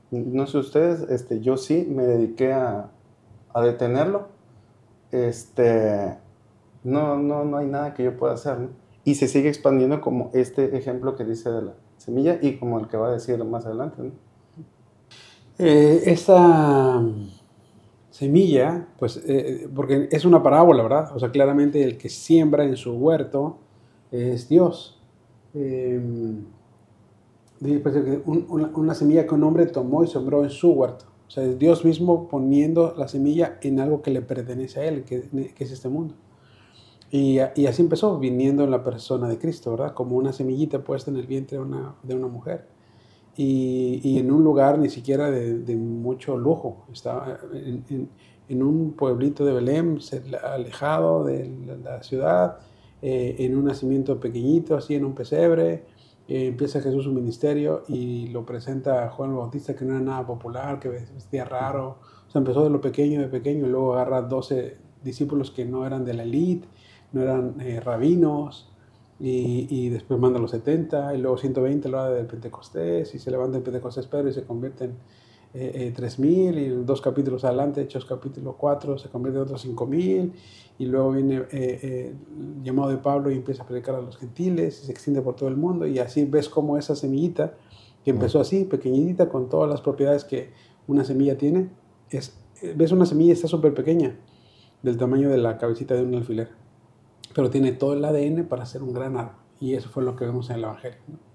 No 0.09 0.47
sé 0.47 0.57
ustedes, 0.57 1.01
este, 1.09 1.41
yo 1.41 1.57
sí 1.57 1.85
me 1.89 2.03
dediqué 2.03 2.53
a, 2.53 2.91
a 3.59 3.65
detenerlo. 3.65 4.27
Este, 5.11 6.17
no, 6.83 7.17
no, 7.17 7.45
no 7.45 7.57
hay 7.57 7.67
nada 7.67 7.93
que 7.93 8.03
yo 8.03 8.17
pueda 8.17 8.33
hacer. 8.33 8.69
Y 9.03 9.15
se 9.15 9.27
sigue 9.27 9.49
expandiendo 9.49 10.01
como 10.01 10.31
este 10.33 10.77
ejemplo 10.77 11.15
que 11.15 11.23
dice 11.23 11.49
de 11.49 11.61
la 11.61 11.73
semilla 11.97 12.37
y 12.41 12.57
como 12.57 12.79
el 12.79 12.87
que 12.87 12.97
va 12.97 13.07
a 13.07 13.11
decir 13.11 13.41
más 13.43 13.65
adelante. 13.65 14.11
Eh, 15.59 16.03
esta 16.05 17.03
semilla, 18.11 18.87
pues, 18.99 19.23
eh, 19.25 19.69
porque 19.73 20.07
es 20.11 20.25
una 20.25 20.43
parábola, 20.43 20.83
¿verdad? 20.83 21.15
O 21.15 21.19
sea, 21.19 21.31
claramente 21.31 21.83
el 21.83 21.97
que 21.97 22.09
siembra 22.09 22.63
en 22.63 22.75
su 22.75 22.93
huerto 22.93 23.57
es 24.11 24.49
Dios. 24.49 25.01
Dice, 25.53 26.43
pues, 27.79 27.95
una 28.47 28.93
semilla 28.93 29.25
que 29.25 29.33
un 29.33 29.43
hombre 29.43 29.65
tomó 29.65 30.03
y 30.03 30.07
sembró 30.07 30.43
en 30.43 30.49
su 30.49 30.71
huerto. 30.71 31.05
O 31.27 31.31
sea, 31.31 31.43
es 31.43 31.59
Dios 31.59 31.83
mismo 31.83 32.27
poniendo 32.29 32.95
la 32.97 33.07
semilla 33.07 33.59
en 33.61 33.79
algo 33.79 34.01
que 34.01 34.11
le 34.11 34.21
pertenece 34.21 34.79
a 34.79 34.85
Él, 34.85 35.03
que, 35.03 35.29
es 35.57 35.71
este 35.71 35.89
mundo. 35.89 36.15
Y, 37.11 37.39
así 37.39 37.81
empezó, 37.81 38.17
viniendo 38.17 38.63
en 38.63 38.71
la 38.71 38.83
persona 38.83 39.27
de 39.27 39.37
Cristo, 39.37 39.71
¿verdad? 39.71 39.93
Como 39.93 40.15
una 40.17 40.33
semillita 40.33 40.79
puesta 40.83 41.11
en 41.11 41.17
el 41.17 41.27
vientre 41.27 41.57
de 41.57 41.63
una, 41.63 41.95
de 42.03 42.15
una 42.15 42.27
mujer. 42.27 42.67
Y, 43.35 44.17
en 44.17 44.31
un 44.31 44.43
lugar 44.43 44.79
ni 44.79 44.89
siquiera 44.89 45.29
de, 45.29 45.75
mucho 45.75 46.37
lujo. 46.37 46.85
Estaba 46.91 47.39
en, 47.53 48.63
un 48.63 48.93
pueblito 48.93 49.45
de 49.45 49.53
Belén, 49.53 49.99
alejado 50.43 51.25
de 51.25 51.49
la, 51.65 51.75
la 51.75 52.03
ciudad, 52.03 52.59
eh, 53.01 53.35
en 53.39 53.55
un 53.55 53.65
nacimiento 53.65 54.19
pequeñito, 54.19 54.75
así 54.75 54.95
en 54.95 55.05
un 55.05 55.13
pesebre. 55.13 55.83
Eh, 56.27 56.47
empieza 56.47 56.81
Jesús 56.81 57.05
su 57.05 57.11
ministerio 57.11 57.83
y 57.87 58.27
lo 58.27 58.45
presenta 58.45 59.05
a 59.05 59.09
Juan 59.09 59.35
Bautista, 59.35 59.75
que 59.75 59.85
no 59.85 59.95
era 59.95 60.03
nada 60.03 60.27
popular, 60.27 60.79
que 60.79 60.89
vestía 60.89 61.45
raro. 61.45 61.97
O 62.27 62.31
sea, 62.31 62.39
empezó 62.39 62.63
de 62.63 62.69
lo 62.69 62.81
pequeño, 62.81 63.21
de 63.21 63.27
pequeño, 63.27 63.65
y 63.65 63.69
luego 63.69 63.93
agarra 63.93 64.21
12 64.21 64.77
discípulos 65.03 65.51
que 65.51 65.65
no 65.65 65.85
eran 65.85 66.03
de 66.03 66.13
la 66.13 66.23
élite, 66.23 66.67
no 67.13 67.21
eran 67.21 67.61
eh, 67.61 67.79
rabinos, 67.79 68.69
y, 69.19 69.67
y 69.69 69.89
después 69.89 70.19
manda 70.19 70.37
a 70.37 70.41
los 70.41 70.51
70, 70.51 71.15
y 71.15 71.19
luego 71.19 71.37
120 71.37 71.89
lo 71.89 71.97
da 71.97 72.09
del 72.09 72.27
Pentecostés, 72.27 73.15
y 73.15 73.19
se 73.19 73.31
levanta 73.31 73.57
el 73.57 73.63
Pentecostés 73.63 74.07
Pedro 74.07 74.29
y 74.29 74.33
se 74.33 74.43
convierten 74.43 74.95
eh, 75.53 75.93
eh, 75.93 75.93
3.000, 75.95 76.57
y 76.57 76.69
dos 76.85 77.01
capítulos 77.01 77.43
adelante, 77.43 77.81
Hechos 77.81 78.05
capítulo 78.05 78.55
4, 78.57 78.97
se 78.97 79.09
convierte 79.09 79.37
en 79.37 79.43
otros 79.43 79.65
5.000, 79.65 80.31
y 80.79 80.85
luego 80.85 81.11
viene 81.11 81.37
eh, 81.37 81.47
eh, 81.51 82.13
el 82.57 82.63
llamado 82.63 82.89
de 82.89 82.97
Pablo 82.97 83.31
y 83.31 83.35
empieza 83.35 83.63
a 83.63 83.65
predicar 83.65 83.95
a 83.95 84.01
los 84.01 84.17
gentiles, 84.17 84.81
y 84.83 84.85
se 84.85 84.91
extiende 84.91 85.21
por 85.21 85.35
todo 85.35 85.49
el 85.49 85.57
mundo, 85.57 85.87
y 85.87 85.99
así 85.99 86.25
ves 86.25 86.49
como 86.49 86.77
esa 86.77 86.95
semillita, 86.95 87.53
que 88.03 88.11
empezó 88.11 88.39
así, 88.39 88.63
pequeñita, 88.65 89.29
con 89.29 89.49
todas 89.49 89.69
las 89.69 89.81
propiedades 89.81 90.23
que 90.23 90.51
una 90.87 91.03
semilla 91.03 91.37
tiene, 91.37 91.69
es, 92.09 92.37
eh, 92.61 92.73
ves 92.75 92.91
una 92.91 93.05
semilla, 93.05 93.33
está 93.33 93.47
súper 93.47 93.73
pequeña, 93.73 94.17
del 94.83 94.97
tamaño 94.97 95.29
de 95.29 95.37
la 95.37 95.57
cabecita 95.57 95.95
de 95.95 96.03
un 96.03 96.15
alfiler 96.15 96.67
pero 97.37 97.51
tiene 97.51 97.71
todo 97.71 97.93
el 97.93 98.03
ADN 98.03 98.45
para 98.47 98.65
ser 98.65 98.81
un 98.81 98.93
gran 98.93 99.15
árbol. 99.15 99.35
Y 99.59 99.75
eso 99.75 99.89
fue 99.89 100.01
lo 100.01 100.15
que 100.15 100.25
vemos 100.25 100.49
en 100.49 100.55
el 100.55 100.63
Evangelio. 100.63 100.97
¿no? 101.07 101.26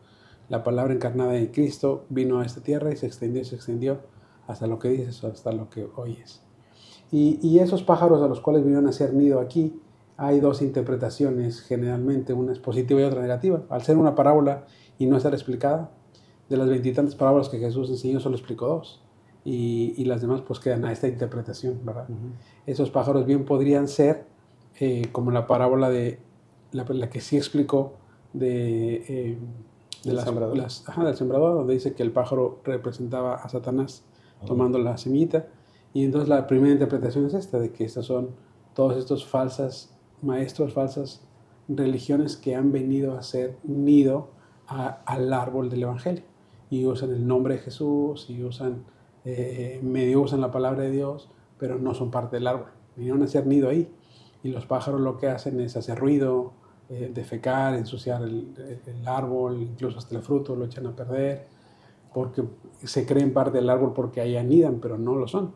La 0.48 0.62
palabra 0.62 0.92
encarnada 0.92 1.36
en 1.36 1.46
Cristo 1.46 2.04
vino 2.08 2.40
a 2.40 2.44
esta 2.44 2.62
tierra 2.62 2.92
y 2.92 2.96
se 2.96 3.06
extendió 3.06 3.42
y 3.42 3.44
se 3.44 3.56
extendió 3.56 4.00
hasta 4.46 4.66
lo 4.66 4.78
que 4.78 4.88
dices, 4.88 5.24
hasta 5.24 5.52
lo 5.52 5.70
que 5.70 5.88
oyes. 5.96 6.42
Y, 7.10 7.38
y 7.42 7.58
esos 7.60 7.82
pájaros 7.82 8.22
a 8.22 8.28
los 8.28 8.40
cuales 8.40 8.62
vinieron 8.62 8.86
a 8.86 8.90
hacer 8.90 9.14
nido 9.14 9.40
aquí, 9.40 9.80
hay 10.16 10.40
dos 10.40 10.62
interpretaciones 10.62 11.62
generalmente, 11.62 12.32
una 12.32 12.52
es 12.52 12.58
positiva 12.58 13.00
y 13.00 13.04
otra 13.04 13.22
negativa. 13.22 13.62
Al 13.70 13.82
ser 13.82 13.96
una 13.96 14.14
parábola 14.14 14.66
y 14.98 15.06
no 15.06 15.16
estar 15.16 15.32
explicada, 15.32 15.90
de 16.48 16.56
las 16.56 16.68
veintitantas 16.68 17.14
parábolas 17.14 17.48
que 17.48 17.58
Jesús 17.58 17.88
enseñó, 17.88 18.20
solo 18.20 18.36
explicó 18.36 18.66
dos. 18.66 19.02
Y, 19.44 19.94
y 19.96 20.04
las 20.04 20.20
demás 20.20 20.42
pues 20.42 20.60
quedan 20.60 20.84
a 20.84 20.92
esta 20.92 21.08
interpretación, 21.08 21.80
¿verdad? 21.84 22.06
Esos 22.64 22.90
pájaros 22.90 23.26
bien 23.26 23.44
podrían 23.44 23.88
ser 23.88 24.26
eh, 24.78 25.08
como 25.10 25.32
la 25.32 25.48
parábola 25.48 25.90
de 25.90 26.20
la, 26.70 26.84
la 26.88 27.10
que 27.10 27.20
sí 27.20 27.36
explicó 27.36 27.94
de, 28.32 29.04
eh, 29.08 29.38
de 30.04 30.14
las, 30.14 30.24
sembrador. 30.24 30.56
las- 30.56 30.88
ajá, 30.88 31.04
del 31.04 31.16
sembrador, 31.16 31.54
donde 31.54 31.74
dice 31.74 31.94
que 31.94 32.02
el 32.02 32.10
pájaro 32.12 32.60
representaba 32.64 33.34
a 33.36 33.48
Satanás 33.48 34.04
tomando 34.46 34.78
la 34.78 34.96
semillita. 34.96 35.46
Y 35.94 36.04
entonces 36.04 36.28
la 36.28 36.46
primera 36.46 36.72
interpretación 36.72 37.26
es 37.26 37.34
esta, 37.34 37.58
de 37.58 37.70
que 37.72 37.84
estas 37.84 38.06
son 38.06 38.30
todos 38.74 38.96
estos 38.96 39.26
falsas 39.26 39.94
maestros, 40.22 40.72
falsas 40.72 41.22
religiones 41.68 42.36
que 42.36 42.54
han 42.56 42.72
venido 42.72 43.14
a 43.14 43.18
hacer 43.18 43.56
nido 43.62 44.30
a- 44.66 45.00
al 45.06 45.32
árbol 45.32 45.68
del 45.70 45.82
Evangelio. 45.84 46.24
Y 46.70 46.86
usan 46.86 47.10
el 47.10 47.26
nombre 47.26 47.54
de 47.56 47.60
Jesús, 47.60 48.26
y 48.30 48.42
usan, 48.42 48.84
eh, 49.24 49.78
medio 49.82 50.22
usan 50.22 50.40
la 50.40 50.50
palabra 50.50 50.82
de 50.82 50.90
Dios, 50.90 51.28
pero 51.58 51.78
no 51.78 51.94
son 51.94 52.10
parte 52.10 52.36
del 52.36 52.46
árbol. 52.46 52.68
Vinieron 52.96 53.20
a 53.22 53.26
hacer 53.26 53.46
nido 53.46 53.68
ahí. 53.68 53.92
Y 54.42 54.48
los 54.48 54.66
pájaros 54.66 55.00
lo 55.00 55.18
que 55.18 55.28
hacen 55.28 55.60
es 55.60 55.76
hacer 55.76 55.98
ruido, 55.98 56.52
eh, 56.92 57.10
defecar, 57.14 57.74
ensuciar 57.74 58.22
el, 58.22 58.52
el 58.86 59.08
árbol, 59.08 59.62
incluso 59.62 59.98
hasta 59.98 60.14
el 60.14 60.22
fruto 60.22 60.54
lo 60.54 60.66
echan 60.66 60.86
a 60.86 60.94
perder, 60.94 61.46
porque 62.12 62.42
se 62.84 63.06
creen 63.06 63.32
parte 63.32 63.58
del 63.58 63.70
árbol 63.70 63.92
porque 63.94 64.20
ahí 64.20 64.36
anidan, 64.36 64.78
pero 64.80 64.98
no 64.98 65.14
lo 65.16 65.26
son. 65.26 65.54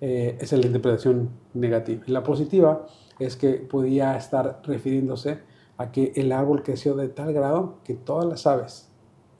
Eh, 0.00 0.36
esa 0.40 0.54
es 0.56 0.60
la 0.60 0.66
interpretación 0.66 1.30
negativa. 1.54 2.02
La 2.06 2.22
positiva 2.22 2.86
es 3.18 3.34
que 3.36 3.54
podía 3.54 4.16
estar 4.16 4.60
refiriéndose 4.64 5.40
a 5.78 5.90
que 5.90 6.12
el 6.14 6.30
árbol 6.32 6.62
creció 6.62 6.94
de 6.94 7.08
tal 7.08 7.32
grado 7.32 7.78
que 7.82 7.94
todas 7.94 8.26
las 8.26 8.46
aves, 8.46 8.88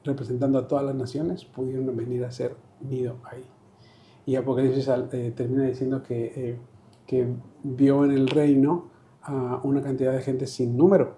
representando 0.02 0.58
a 0.58 0.66
todas 0.66 0.84
las 0.84 0.94
naciones, 0.94 1.44
pudieron 1.44 1.94
venir 1.96 2.24
a 2.24 2.28
hacer 2.28 2.56
nido 2.80 3.16
ahí. 3.24 3.44
Y 4.26 4.34
Apocalipsis 4.34 4.88
al- 4.88 5.08
eh, 5.12 5.32
termina 5.36 5.64
diciendo 5.64 6.02
que, 6.02 6.32
eh, 6.34 6.58
que 7.06 7.28
vio 7.62 8.04
en 8.04 8.10
el 8.10 8.26
reino 8.28 8.90
a 9.26 9.60
una 9.64 9.82
cantidad 9.82 10.12
de 10.12 10.20
gente 10.22 10.46
sin 10.46 10.76
número 10.76 11.14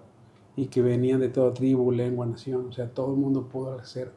y 0.55 0.67
que 0.67 0.81
venían 0.81 1.19
de 1.19 1.29
toda 1.29 1.53
tribu, 1.53 1.91
lengua, 1.91 2.25
nación. 2.25 2.67
O 2.67 2.71
sea, 2.71 2.89
todo 2.89 3.13
el 3.13 3.19
mundo 3.19 3.47
pudo 3.47 3.77
hacer, 3.79 4.11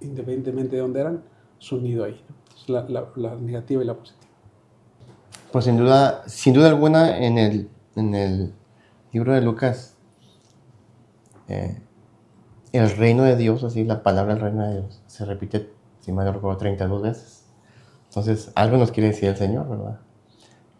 independientemente 0.00 0.76
de 0.76 0.82
dónde 0.82 1.00
eran, 1.00 1.22
su 1.58 1.80
nido 1.80 2.04
ahí. 2.04 2.20
¿no? 2.28 2.74
La, 2.74 2.88
la- 2.88 3.08
la 3.16 3.34
negativa 3.36 3.82
y 3.82 3.86
la 3.86 3.94
positiva. 3.94 4.26
Pues 5.52 5.64
sin 5.64 5.76
duda, 5.76 6.22
sin 6.26 6.52
duda 6.54 6.68
alguna, 6.68 7.18
en 7.18 7.38
el, 7.38 7.68
en 7.96 8.14
el 8.14 8.54
libro 9.12 9.32
de 9.32 9.40
Lucas, 9.40 9.96
eh, 11.48 11.80
el 12.72 12.90
reino 12.96 13.22
de 13.22 13.36
Dios, 13.36 13.64
así 13.64 13.84
la 13.84 14.02
palabra 14.02 14.34
el 14.34 14.40
reino 14.40 14.66
de 14.66 14.74
Dios, 14.80 15.02
se 15.06 15.24
repite, 15.24 15.70
si 16.00 16.12
mal 16.12 16.26
no 16.26 16.32
recuerdo, 16.32 16.58
32 16.58 17.02
veces. 17.02 17.46
Entonces, 18.08 18.52
algo 18.54 18.76
nos 18.76 18.90
quiere 18.90 19.08
decir 19.10 19.28
el 19.30 19.36
Señor, 19.36 19.68
¿verdad? 19.68 20.00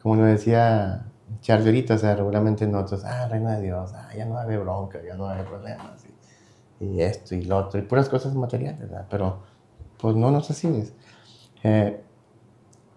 Como 0.03 0.17
nos 0.17 0.27
decía 0.27 1.07
Ahorita, 1.49 1.95
o 1.95 1.99
sea, 1.99 2.15
regularmente 2.15 2.67
nosotros, 2.67 3.05
ah, 3.05 3.29
reino 3.29 3.51
de 3.51 3.63
Dios, 3.63 3.93
ah, 3.95 4.11
ya 4.17 4.25
no 4.25 4.39
haber 4.39 4.61
bronca, 4.61 5.01
ya 5.07 5.15
no 5.15 5.27
haber 5.27 5.47
problemas, 5.47 6.05
y, 6.81 6.87
y 6.87 7.03
esto 7.03 7.35
y 7.35 7.43
lo 7.43 7.57
otro, 7.57 7.79
y 7.81 7.83
puras 7.83 8.09
cosas 8.09 8.35
materiales, 8.35 8.81
¿verdad? 8.81 9.07
Pero, 9.11 9.43
pues 9.99 10.17
no 10.17 10.31
nos 10.31 10.51
así 10.51 10.69
es. 10.69 10.95
Eh, 11.63 12.01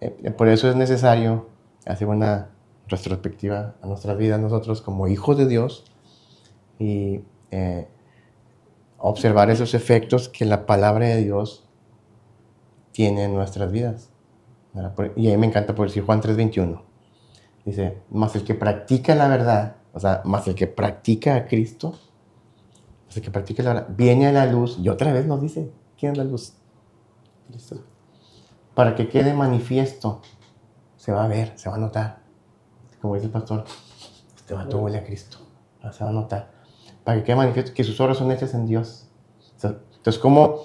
eh, 0.02 0.32
por 0.32 0.48
eso 0.48 0.70
es 0.70 0.76
necesario 0.76 1.48
hacer 1.86 2.08
una 2.08 2.50
retrospectiva 2.88 3.76
a 3.82 3.88
nuestras 3.88 4.18
vidas 4.18 4.40
nosotros 4.40 4.82
como 4.82 5.08
hijos 5.08 5.38
de 5.38 5.48
Dios 5.48 5.86
y 6.78 7.22
eh, 7.52 7.88
observar 8.98 9.50
esos 9.50 9.74
efectos 9.74 10.30
que 10.30 10.46
la 10.46 10.66
palabra 10.66 11.08
de 11.08 11.24
Dios 11.24 11.68
tiene 12.92 13.26
en 13.26 13.34
nuestras 13.34 13.72
vidas. 13.72 14.10
Y 15.16 15.28
ahí 15.28 15.38
me 15.38 15.48
encanta 15.48 15.76
por 15.76 15.88
decir 15.88 16.04
Juan 16.04 16.22
3:21. 16.22 16.82
Dice, 17.66 18.02
más 18.10 18.36
el 18.36 18.44
que 18.44 18.56
practica 18.56 19.16
la 19.16 19.28
verdad, 19.28 19.76
o 19.94 20.00
sea, 20.00 20.22
más 20.26 20.48
el 20.48 20.56
que 20.56 20.68
practica 20.68 21.36
a 21.36 21.46
Cristo, 21.46 21.94
más 23.06 23.18
el 23.18 23.24
que 23.24 23.32
practica 23.32 23.64
la 23.64 23.74
verdad, 23.74 23.90
viene 23.96 24.28
a 24.28 24.32
la 24.32 24.46
luz 24.46 24.78
y 24.80 24.90
otra 24.90 25.14
vez 25.14 25.26
nos 25.26 25.42
dice, 25.42 25.72
¿quién 25.98 26.14
es 26.14 26.18
la 26.18 26.24
luz? 26.24 26.54
¿Listo? 27.50 27.92
para 28.74 28.96
que 28.96 29.08
quede 29.08 29.34
manifiesto, 29.34 30.22
se 30.98 31.12
va 31.12 31.26
a 31.26 31.28
ver, 31.28 31.54
se 31.56 31.70
va 31.70 31.76
a 31.76 31.80
notar. 31.80 32.22
Como 33.02 33.16
dice 33.16 33.28
el 33.28 33.32
pastor, 33.32 33.66
este 34.36 34.54
vato 34.54 34.80
huele 34.80 34.98
a 34.98 35.04
Cristo, 35.04 35.38
ah, 35.82 35.92
se 35.92 36.04
va 36.04 36.10
a 36.12 36.14
notar. 36.14 36.52
Para 37.04 37.18
que 37.18 37.24
quede 37.24 37.36
manifiesto 37.36 37.74
que 37.74 37.84
sus 37.84 38.00
obras 38.00 38.18
son 38.18 38.32
hechas 38.32 38.54
en 38.54 38.66
Dios. 38.66 39.08
O 39.58 39.60
sea, 39.60 39.78
Entonces, 39.96 40.22
como 40.22 40.62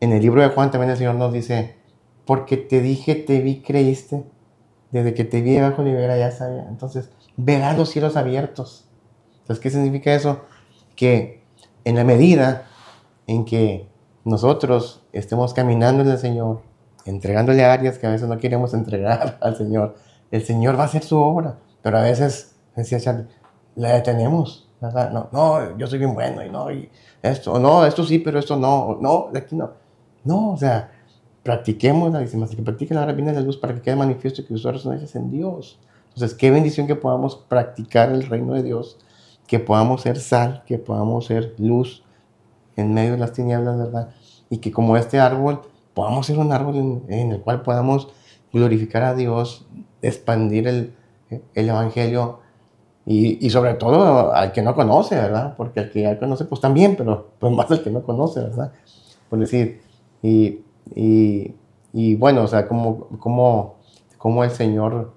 en 0.00 0.12
el 0.12 0.20
libro 0.20 0.42
de 0.42 0.48
Juan 0.48 0.70
también 0.70 0.90
el 0.90 0.96
Señor 0.96 1.14
nos 1.14 1.32
dice, 1.32 1.76
porque 2.24 2.56
te 2.56 2.80
dije, 2.80 3.14
te 3.14 3.40
vi, 3.40 3.62
creíste, 3.62 4.24
desde 4.90 5.14
que 5.14 5.24
te 5.24 5.40
vi 5.40 5.54
debajo 5.54 5.82
de 5.82 5.90
Olivera 5.90 6.16
ya 6.18 6.30
sabía. 6.30 6.66
Entonces, 6.68 7.10
verás 7.36 7.76
los 7.76 7.90
cielos 7.90 8.16
abiertos. 8.16 8.86
Entonces, 9.42 9.62
¿qué 9.62 9.70
significa 9.70 10.14
eso? 10.14 10.40
Que 10.96 11.42
en 11.84 11.96
la 11.96 12.04
medida 12.04 12.66
en 13.26 13.44
que 13.44 13.88
nosotros 14.24 15.02
estemos 15.12 15.54
caminando 15.54 16.02
en 16.02 16.10
el 16.10 16.18
Señor, 16.18 16.62
entregándole 17.04 17.64
áreas 17.64 17.98
que 17.98 18.06
a 18.06 18.10
veces 18.10 18.28
no 18.28 18.38
queremos 18.38 18.74
entregar 18.74 19.38
al 19.40 19.56
Señor, 19.56 19.96
el 20.30 20.44
Señor 20.44 20.78
va 20.78 20.82
a 20.82 20.86
hacer 20.86 21.02
su 21.02 21.18
obra, 21.18 21.58
pero 21.82 21.98
a 21.98 22.02
veces, 22.02 22.56
decía 22.76 23.00
Charlie, 23.00 23.26
la 23.76 23.94
detenemos. 23.94 24.68
No, 24.80 25.28
no, 25.30 25.76
yo 25.76 25.86
soy 25.86 25.98
bien 25.98 26.14
bueno 26.14 26.42
y 26.42 26.48
no, 26.48 26.70
y 26.70 26.88
esto, 27.22 27.58
no, 27.58 27.84
esto 27.84 28.02
sí, 28.04 28.18
pero 28.18 28.38
esto 28.38 28.56
no, 28.56 28.96
no, 29.00 29.28
aquí 29.34 29.54
no. 29.54 29.72
No, 30.24 30.52
o 30.52 30.56
sea, 30.56 30.90
practiquemos, 31.42 32.18
dice, 32.18 32.36
más 32.36 32.50
que 32.50 32.62
practiquen 32.62 32.98
ahora 32.98 33.12
viene 33.12 33.32
la 33.32 33.40
luz 33.40 33.56
para 33.56 33.74
que 33.74 33.80
quede 33.80 33.96
manifiesto 33.96 34.44
que 34.46 34.56
son 34.58 34.74
hechos 34.94 35.14
en 35.16 35.30
Dios. 35.30 35.78
Entonces, 36.08 36.36
qué 36.36 36.50
bendición 36.50 36.86
que 36.86 36.96
podamos 36.96 37.36
practicar 37.36 38.10
el 38.10 38.24
reino 38.24 38.54
de 38.54 38.62
Dios, 38.62 38.98
que 39.46 39.58
podamos 39.58 40.02
ser 40.02 40.18
sal, 40.18 40.62
que 40.66 40.78
podamos 40.78 41.26
ser 41.26 41.54
luz 41.58 42.04
en 42.76 42.92
medio 42.92 43.12
de 43.12 43.18
las 43.18 43.32
tinieblas, 43.32 43.78
¿verdad? 43.78 44.10
Y 44.48 44.58
que 44.58 44.72
como 44.72 44.96
este 44.96 45.18
árbol, 45.18 45.62
podamos 45.94 46.26
ser 46.26 46.38
un 46.38 46.52
árbol 46.52 47.04
en, 47.08 47.32
el 47.32 47.40
cual 47.40 47.62
podamos 47.62 48.08
glorificar 48.52 49.02
a 49.02 49.14
Dios, 49.14 49.66
expandir 50.02 50.66
el, 50.66 50.94
el 51.54 51.68
Evangelio 51.68 52.40
y, 53.06 53.44
y, 53.44 53.50
sobre 53.50 53.74
todo 53.74 54.32
al 54.32 54.52
que 54.52 54.62
no 54.62 54.74
conoce, 54.74 55.14
¿verdad? 55.14 55.54
Porque 55.56 55.80
al 55.80 55.90
que 55.90 56.02
ya 56.02 56.18
conoce, 56.18 56.44
pues 56.44 56.60
también, 56.60 56.96
pero 56.96 57.30
pues 57.38 57.52
más 57.52 57.70
al 57.70 57.82
que 57.82 57.90
no 57.90 58.02
conoce, 58.02 58.40
¿verdad? 58.40 58.72
Por 59.28 59.38
decir, 59.38 59.80
y, 60.22 60.60
y, 60.94 61.54
y 61.92 62.16
bueno, 62.16 62.42
o 62.42 62.46
sea, 62.46 62.66
como, 62.66 63.08
como, 63.18 63.76
como 64.18 64.44
el 64.44 64.50
Señor 64.50 65.12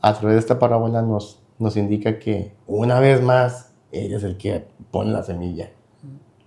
a 0.00 0.14
través 0.14 0.34
de 0.36 0.40
esta 0.40 0.58
parábola 0.58 1.02
nos, 1.02 1.40
nos 1.58 1.76
indica 1.76 2.18
que 2.18 2.54
una 2.66 3.00
vez 3.00 3.22
más 3.22 3.72
Él 3.90 4.12
es 4.12 4.22
el 4.22 4.36
que 4.36 4.66
pone 4.90 5.12
la 5.12 5.22
semilla, 5.22 5.70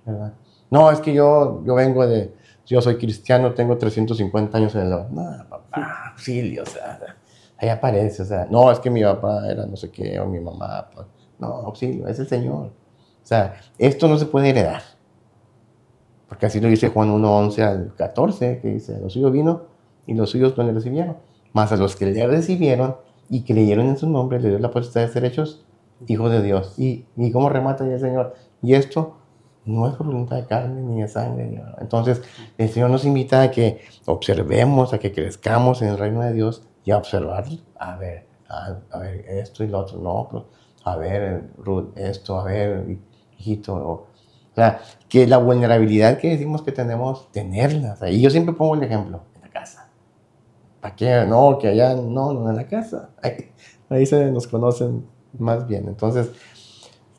¿verdad? 0.05 0.33
No, 0.69 0.91
es 0.91 0.99
que 0.99 1.13
yo, 1.13 1.63
yo 1.65 1.75
vengo 1.75 2.05
de, 2.07 2.33
yo 2.65 2.81
soy 2.81 2.97
cristiano, 2.97 3.53
tengo 3.53 3.77
350 3.77 4.57
años 4.57 4.75
en 4.75 4.81
el... 4.81 4.89
No, 4.89 5.05
papá, 5.49 6.09
auxilio, 6.11 6.63
o 6.63 6.65
sea, 6.65 6.99
ahí 7.57 7.69
aparece, 7.69 8.23
o 8.23 8.25
sea, 8.25 8.47
no, 8.49 8.71
es 8.71 8.79
que 8.79 8.89
mi 8.89 9.03
papá 9.03 9.47
era 9.49 9.65
no 9.65 9.75
sé 9.75 9.91
qué, 9.91 10.19
o 10.19 10.25
mi 10.25 10.39
mamá, 10.39 10.89
pues, 10.93 11.07
no, 11.39 11.47
auxilio, 11.47 12.07
es 12.07 12.19
el 12.19 12.27
Señor. 12.27 12.67
O 12.67 13.27
sea, 13.27 13.55
esto 13.77 14.07
no 14.07 14.17
se 14.17 14.25
puede 14.25 14.49
heredar. 14.49 14.81
Porque 16.27 16.47
así 16.47 16.59
lo 16.59 16.67
dice 16.67 16.89
Juan 16.89 17.09
1, 17.09 17.37
11 17.37 17.63
al 17.63 17.93
14, 17.95 18.59
que 18.61 18.67
dice, 18.69 18.99
los 18.99 19.13
suyos 19.13 19.31
vino 19.31 19.63
y 20.07 20.13
los 20.13 20.29
suyos 20.29 20.57
no 20.57 20.63
le 20.63 20.73
recibieron. 20.73 21.17
Más 21.53 21.71
a 21.71 21.77
los 21.77 21.95
que 21.95 22.05
le 22.07 22.27
recibieron 22.27 22.95
y 23.29 23.43
creyeron 23.43 23.87
en 23.87 23.97
su 23.97 24.09
nombre, 24.09 24.39
le 24.39 24.49
dio 24.49 24.59
la 24.59 24.71
potestad 24.71 25.01
de 25.01 25.07
ser 25.09 25.25
hechos 25.25 25.65
hijos 26.07 26.31
de 26.31 26.41
Dios. 26.41 26.77
¿Y, 26.77 27.05
y 27.15 27.31
cómo 27.31 27.49
remata 27.49 27.85
el 27.85 27.99
Señor? 27.99 28.35
Y 28.61 28.73
esto 28.73 29.17
no 29.65 29.87
es 29.87 29.95
por 29.95 30.07
voluntad 30.07 30.37
de 30.37 30.45
carne 30.45 30.81
ni 30.81 31.01
de 31.01 31.07
sangre. 31.07 31.61
Entonces, 31.79 32.21
el 32.57 32.69
Señor 32.69 32.89
nos 32.89 33.05
invita 33.05 33.41
a 33.41 33.51
que 33.51 33.81
observemos, 34.05 34.93
a 34.93 34.99
que 34.99 35.11
crezcamos 35.11 35.81
en 35.81 35.89
el 35.89 35.97
reino 35.97 36.21
de 36.21 36.33
Dios 36.33 36.63
y 36.83 36.91
a 36.91 36.97
observar, 36.97 37.45
a 37.79 37.97
ver, 37.97 38.27
a, 38.47 38.99
ver, 38.99 39.25
esto 39.27 39.63
y 39.63 39.67
lo 39.67 39.79
otro, 39.79 39.97
no, 39.99 40.27
pues, 40.29 40.43
a 40.83 40.95
ver, 40.97 41.49
Ruth, 41.57 41.97
esto, 41.97 42.39
a 42.39 42.43
ver, 42.43 42.99
hijito, 43.39 43.75
o, 43.75 44.07
sea, 44.55 44.79
que 45.09 45.27
la 45.27 45.37
vulnerabilidad 45.37 46.17
que 46.17 46.29
decimos 46.29 46.61
que 46.61 46.71
tenemos, 46.71 47.31
tenerla. 47.31 47.97
y 48.09 48.21
yo 48.21 48.29
siempre 48.29 48.53
pongo 48.53 48.75
el 48.75 48.83
ejemplo, 48.83 49.23
en 49.35 49.41
la 49.41 49.49
casa. 49.49 49.89
¿Para 50.81 50.95
qué? 50.95 51.25
No, 51.27 51.57
que 51.57 51.67
allá, 51.67 51.95
no, 51.95 52.33
no 52.33 52.49
en 52.49 52.55
la 52.55 52.67
casa. 52.67 53.09
Ahí, 53.21 53.51
ahí 53.89 54.05
se 54.05 54.31
nos 54.31 54.47
conocen 54.47 55.05
más 55.37 55.67
bien. 55.67 55.87
Entonces, 55.87 56.31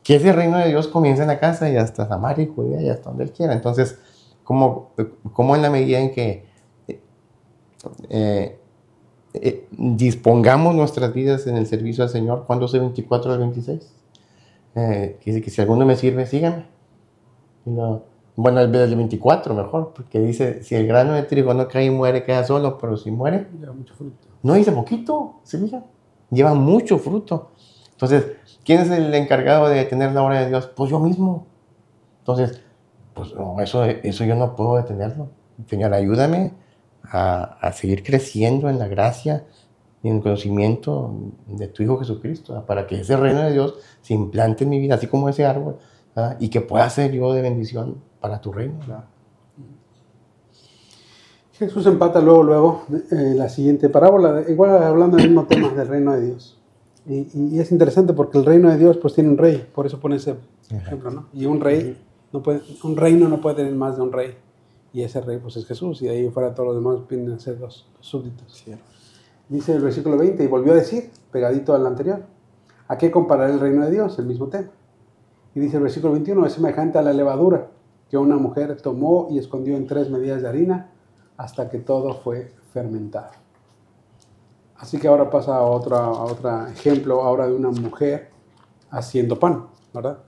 que 0.03 0.17
ese 0.17 0.33
reino 0.33 0.57
de 0.59 0.69
Dios 0.69 0.89
comienza 0.89 1.23
en 1.23 1.29
la 1.29 1.39
casa 1.39 1.69
y 1.69 1.77
hasta 1.77 2.07
Samaria 2.07 2.45
y 2.45 2.49
Judea 2.49 2.81
y 2.81 2.89
hasta 2.89 3.11
donde 3.11 3.25
Él 3.25 3.33
quiera. 3.33 3.53
Entonces, 3.53 3.99
como, 4.45 4.93
como 5.33 5.57
en 5.57 5.63
la 5.63 5.71
medida 5.71 5.99
en 5.99 6.13
que 6.13 6.47
eh, 8.09 8.59
eh, 9.35 9.67
dispongamos 9.71 10.75
nuestras 10.75 11.13
vidas 11.13 11.47
en 11.47 11.57
el 11.57 11.67
servicio 11.67 12.05
al 12.05 12.11
Señor, 12.11 12.45
¿cuándo 12.47 12.67
es 12.67 12.75
el 12.75 12.81
24 12.81 13.33
al 13.33 13.39
26? 13.41 13.93
Eh, 14.77 15.19
que 15.21 15.51
si 15.51 15.61
alguno 15.61 15.85
me 15.85 15.97
sirve, 15.97 16.27
síganme. 16.27 16.76
No, 17.67 18.05
bueno, 18.37 18.61
el 18.61 18.71
del 18.71 18.95
24 18.95 19.55
mejor, 19.55 19.93
porque 19.95 20.21
dice, 20.21 20.63
si 20.63 20.75
el 20.75 20.87
grano 20.87 21.15
de 21.15 21.23
trigo 21.23 21.55
no 21.55 21.67
cae 21.69 21.87
y 21.87 21.91
muere, 21.91 22.23
queda 22.23 22.45
solo, 22.45 22.79
pero 22.79 22.97
si 22.97 23.11
muere, 23.11 23.49
lleva 23.59 23.73
mucho 23.73 23.95
fruto. 23.95 24.29
No 24.43 24.55
dice 24.55 24.73
poquito, 24.73 25.41
¿se 25.43 25.59
fija? 25.59 25.83
Lleva 26.31 26.55
mucho 26.55 26.99
fruto. 26.99 27.51
Entonces, 27.93 28.33
¿quién 28.65 28.81
es 28.81 28.91
el 28.91 29.13
encargado 29.15 29.69
de 29.69 29.83
tener 29.87 30.13
la 30.13 30.23
obra 30.23 30.41
de 30.41 30.49
Dios? 30.49 30.67
Pues 30.67 30.91
yo 30.91 31.01
mismo. 31.01 31.47
Entonces, 32.19 32.61
pues 33.15 33.35
no, 33.35 33.59
eso, 33.61 33.85
eso 33.85 34.25
yo 34.25 34.35
no 34.35 34.55
puedo 34.55 34.77
detenerlo. 34.77 35.31
Señor, 35.67 35.95
ayúdame 35.95 36.53
a, 37.05 37.59
a 37.61 37.73
seguir 37.73 38.03
creciendo 38.03 38.69
en 38.69 38.79
la 38.79 38.87
gracia 38.87 39.47
y 40.03 40.09
en 40.09 40.17
el 40.17 40.23
conocimiento 40.23 41.15
de 41.47 41.69
tu 41.69 41.83
Hijo 41.83 41.99
Jesucristo, 41.99 42.63
para 42.67 42.87
que 42.87 43.01
ese 43.01 43.17
reino 43.17 43.41
de 43.41 43.53
Dios 43.53 43.77
se 44.03 44.13
implante 44.13 44.65
en 44.65 44.71
mi 44.71 44.79
vida, 44.79 44.97
así 44.97 45.07
como 45.07 45.31
ese 45.31 45.47
árbol, 45.47 45.79
y 46.39 46.49
que 46.49 46.61
pueda 46.61 46.89
ser 46.91 47.13
yo 47.13 47.33
de 47.33 47.43
bendición 47.43 47.97
para 48.21 48.41
tu 48.41 48.53
reino. 48.53 48.79
Jesús 51.53 51.87
empata 51.87 52.21
luego, 52.21 52.43
luego 52.43 52.83
eh, 53.11 53.35
la 53.35 53.49
siguiente 53.49 53.89
parábola, 53.89 54.45
igual 54.49 54.83
hablando 54.83 55.17
del 55.17 55.29
mismo 55.29 55.47
tema 55.47 55.71
del 55.71 55.89
reino 55.89 56.13
de 56.13 56.27
Dios. 56.27 56.59
Y, 57.07 57.59
es 57.59 57.71
interesante 57.71 58.13
porque 58.13 58.37
el 58.37 58.45
reino 58.45 58.69
de 58.69 58.77
Dios 58.77 58.99
pues 58.99 59.15
tiene 59.15 59.31
un 59.31 59.39
rey, 59.39 59.67
por 59.75 59.87
eso 59.87 60.01
pone 60.01 60.17
ese 60.17 60.37
ejemplo, 60.71 61.11
¿no? 61.11 61.27
Y 61.33 61.47
un 61.47 61.61
rey, 61.61 61.97
no 62.33 62.43
puede, 62.43 62.63
un 62.83 62.97
reino 62.97 63.29
no 63.29 63.41
puede 63.41 63.57
tener 63.57 63.75
más 63.75 63.97
de 63.97 64.03
un 64.03 64.13
rey. 64.13 64.35
Y 64.93 65.03
ese 65.03 65.21
rey 65.21 65.39
pues 65.39 65.57
es 65.57 65.67
Jesús, 65.67 66.03
y 66.03 66.07
de 66.07 66.11
ahí 66.11 66.31
fuera 66.31 66.55
todos 66.55 66.75
los 66.75 66.77
demás 66.77 67.09
vienen 67.09 67.33
a 67.33 67.39
ser 67.39 67.61
los, 67.61 67.89
súbditos. 68.01 68.65
Dice 69.49 69.75
el 69.75 69.83
versículo 69.83 70.19
20, 70.19 70.43
y 70.43 70.47
volvió 70.47 70.73
a 70.73 70.77
decir, 70.77 71.11
pegadito 71.31 71.75
al 71.75 71.87
anterior, 71.87 72.23
¿a 72.89 72.99
qué 72.99 73.11
comparar 73.11 73.51
el 73.51 73.61
reino 73.61 73.85
de 73.85 73.93
Dios? 73.93 74.19
El 74.19 74.27
mismo 74.27 74.49
tema. 74.49 74.69
Y 75.57 75.61
dice 75.61 75.79
el 75.79 75.85
versículo 75.85 76.13
21, 76.13 76.45
es 76.45 76.53
semejante 76.53 76.99
a 76.99 77.03
la 77.03 77.15
levadura 77.15 77.71
que 78.11 78.19
una 78.19 78.37
mujer 78.37 78.79
tomó 78.83 79.29
y 79.31 79.39
escondió 79.39 79.75
en 79.75 79.87
tres 79.87 80.11
medidas 80.11 80.43
de 80.43 80.49
harina 80.49 80.91
hasta 81.39 81.71
que 81.71 81.79
todo 81.79 82.13
fue 82.13 82.53
fermentado. 82.75 83.31
Así 84.77 84.99
que 84.99 85.09
ahora 85.09 85.31
pasa 85.31 85.57
a 85.57 85.63
otro, 85.63 85.97
otro 86.25 86.67
ejemplo, 86.67 87.23
ahora 87.23 87.47
de 87.47 87.55
una 87.55 87.71
mujer 87.71 88.29
haciendo 88.91 89.39
pan, 89.39 89.69
¿verdad? 89.95 90.19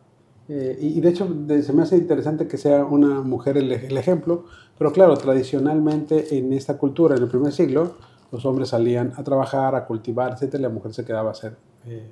Eh, 0.49 0.79
y 0.81 0.99
de 1.03 1.11
hecho 1.11 1.27
se 1.27 1.73
me 1.75 1.83
hace 1.83 1.99
interesante 1.99 2.49
que 2.49 2.57
sea 2.57 2.87
una 2.87 3.21
mujer 3.21 3.59
el, 3.59 3.71
ejemplo, 3.99 4.47
pero 4.79 4.93
claro, 4.93 5.15
tradicionalmente 5.19 6.39
en 6.39 6.55
esta 6.55 6.79
cultura, 6.79 7.17
en 7.17 7.23
el 7.23 7.29
primer 7.29 7.53
siglo, 7.53 7.97
los 8.33 8.47
hombres 8.47 8.71
salían 8.71 9.13
a 9.19 9.25
trabajar, 9.25 9.75
a 9.75 9.85
cultivar, 9.85 10.39
etc. 10.41 10.55
La 10.55 10.71
mujer 10.71 10.95
se 10.95 11.05
quedaba 11.05 11.29
a 11.29 11.33
hacer 11.33 11.55
eh, 11.85 12.09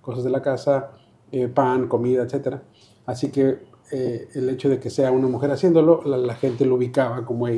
cosas 0.00 0.22
de 0.22 0.30
la 0.30 0.40
casa, 0.40 0.90
eh, 1.32 1.48
pan, 1.48 1.88
comida, 1.88 2.22
etc. 2.22 2.56
Así 3.06 3.30
que 3.30 3.70
el 3.90 4.48
hecho 4.48 4.68
de 4.68 4.78
que 4.78 4.88
sea 4.88 5.10
una 5.10 5.26
mujer 5.26 5.50
haciéndolo, 5.50 6.02
la, 6.04 6.34
gente 6.36 6.64
lo 6.64 6.76
ubicaba 6.76 7.24
como 7.26 7.48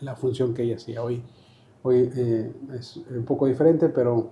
la 0.00 0.14
función 0.14 0.54
que 0.54 0.62
ella 0.62 0.76
hacía. 0.76 1.02
Hoy 1.02 1.20
Hoy 1.82 2.10
eh, 2.14 2.52
es 2.78 2.96
un 2.96 3.24
poco 3.24 3.46
diferente, 3.46 3.88
pero 3.88 4.30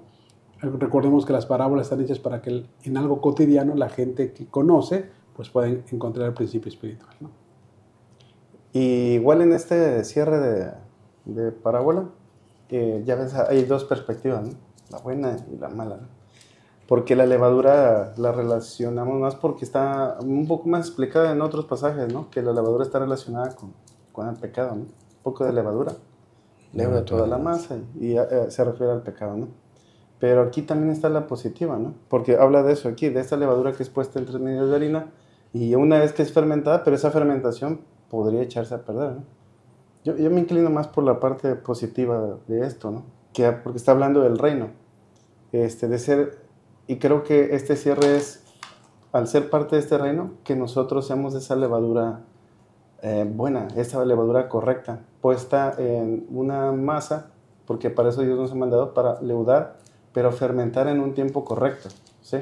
recordemos 0.60 1.24
que 1.24 1.32
las 1.32 1.46
parábolas 1.46 1.86
están 1.86 2.02
hechas 2.02 2.18
para 2.18 2.42
que 2.42 2.66
en 2.82 2.96
algo 2.96 3.20
cotidiano 3.20 3.74
la 3.74 3.88
gente 3.88 4.32
que 4.32 4.46
conoce 4.46 5.08
pues 5.34 5.48
pueda 5.48 5.68
encontrar 5.68 6.28
el 6.28 6.34
principio 6.34 6.68
espiritual. 6.68 7.14
¿no? 7.20 7.30
Y 8.72 9.14
igual 9.14 9.40
en 9.40 9.52
este 9.52 10.04
cierre 10.04 10.38
de, 10.38 10.72
de 11.24 11.52
parábola, 11.52 12.10
eh, 12.68 13.02
ya 13.06 13.14
ves, 13.14 13.32
hay 13.34 13.64
dos 13.64 13.84
perspectivas, 13.84 14.44
la 14.90 14.98
buena 14.98 15.36
y 15.50 15.56
la 15.56 15.68
mala. 15.68 16.00
Porque 16.88 17.14
la 17.14 17.26
levadura 17.26 18.14
la 18.16 18.32
relacionamos 18.32 19.20
más 19.20 19.36
porque 19.36 19.64
está 19.64 20.16
un 20.20 20.48
poco 20.48 20.68
más 20.68 20.86
explicada 20.86 21.30
en 21.30 21.42
otros 21.42 21.66
pasajes, 21.66 22.12
¿no? 22.12 22.30
que 22.30 22.42
la 22.42 22.52
levadura 22.52 22.82
está 22.82 22.98
relacionada 22.98 23.54
con, 23.54 23.74
con 24.10 24.26
el 24.28 24.36
pecado, 24.36 24.74
¿no? 24.74 24.82
un 24.82 25.22
poco 25.22 25.44
de 25.44 25.52
levadura 25.52 25.92
leuda 26.72 27.04
toda 27.04 27.26
la 27.26 27.38
masa 27.38 27.78
y 27.98 28.16
eh, 28.16 28.26
se 28.48 28.64
refiere 28.64 28.92
al 28.92 29.02
pecado, 29.02 29.36
¿no? 29.36 29.48
Pero 30.18 30.42
aquí 30.42 30.62
también 30.62 30.90
está 30.90 31.08
la 31.08 31.26
positiva, 31.26 31.78
¿no? 31.78 31.94
Porque 32.08 32.36
habla 32.36 32.62
de 32.62 32.72
eso 32.72 32.88
aquí, 32.88 33.08
de 33.08 33.20
esta 33.20 33.36
levadura 33.36 33.72
que 33.72 33.82
es 33.82 33.88
puesta 33.88 34.18
en 34.18 34.26
tres 34.26 34.40
medidas 34.40 34.68
de 34.68 34.76
harina 34.76 35.06
y 35.52 35.74
una 35.74 35.98
vez 35.98 36.12
que 36.12 36.22
es 36.22 36.32
fermentada, 36.32 36.84
pero 36.84 36.96
esa 36.96 37.10
fermentación 37.10 37.80
podría 38.10 38.42
echarse 38.42 38.74
a 38.74 38.84
perder, 38.84 39.12
¿no? 39.12 39.22
Yo, 40.04 40.16
yo 40.16 40.30
me 40.30 40.40
inclino 40.40 40.70
más 40.70 40.88
por 40.88 41.04
la 41.04 41.20
parte 41.20 41.54
positiva 41.54 42.38
de 42.46 42.66
esto, 42.66 42.90
¿no? 42.90 43.04
Que, 43.32 43.50
porque 43.52 43.78
está 43.78 43.92
hablando 43.92 44.22
del 44.22 44.38
reino, 44.38 44.70
este, 45.52 45.88
de 45.88 45.98
ser, 45.98 46.38
y 46.88 46.96
creo 46.96 47.22
que 47.22 47.54
este 47.54 47.76
cierre 47.76 48.16
es, 48.16 48.42
al 49.12 49.28
ser 49.28 49.50
parte 49.50 49.76
de 49.76 49.82
este 49.82 49.98
reino, 49.98 50.32
que 50.42 50.56
nosotros 50.56 51.06
seamos 51.06 51.34
esa 51.34 51.54
levadura 51.54 52.22
eh, 53.02 53.30
buena, 53.30 53.68
esa 53.76 54.02
levadura 54.04 54.48
correcta, 54.48 55.02
puesta 55.20 55.74
en 55.78 56.26
una 56.30 56.72
masa, 56.72 57.30
porque 57.66 57.90
para 57.90 58.08
eso 58.08 58.22
Dios 58.22 58.38
nos 58.38 58.52
ha 58.52 58.54
mandado, 58.54 58.94
para 58.94 59.20
leudar, 59.20 59.76
pero 60.14 60.32
fermentar 60.32 60.88
en 60.88 61.00
un 61.00 61.12
tiempo 61.12 61.44
correcto, 61.44 61.90
¿sí? 62.22 62.38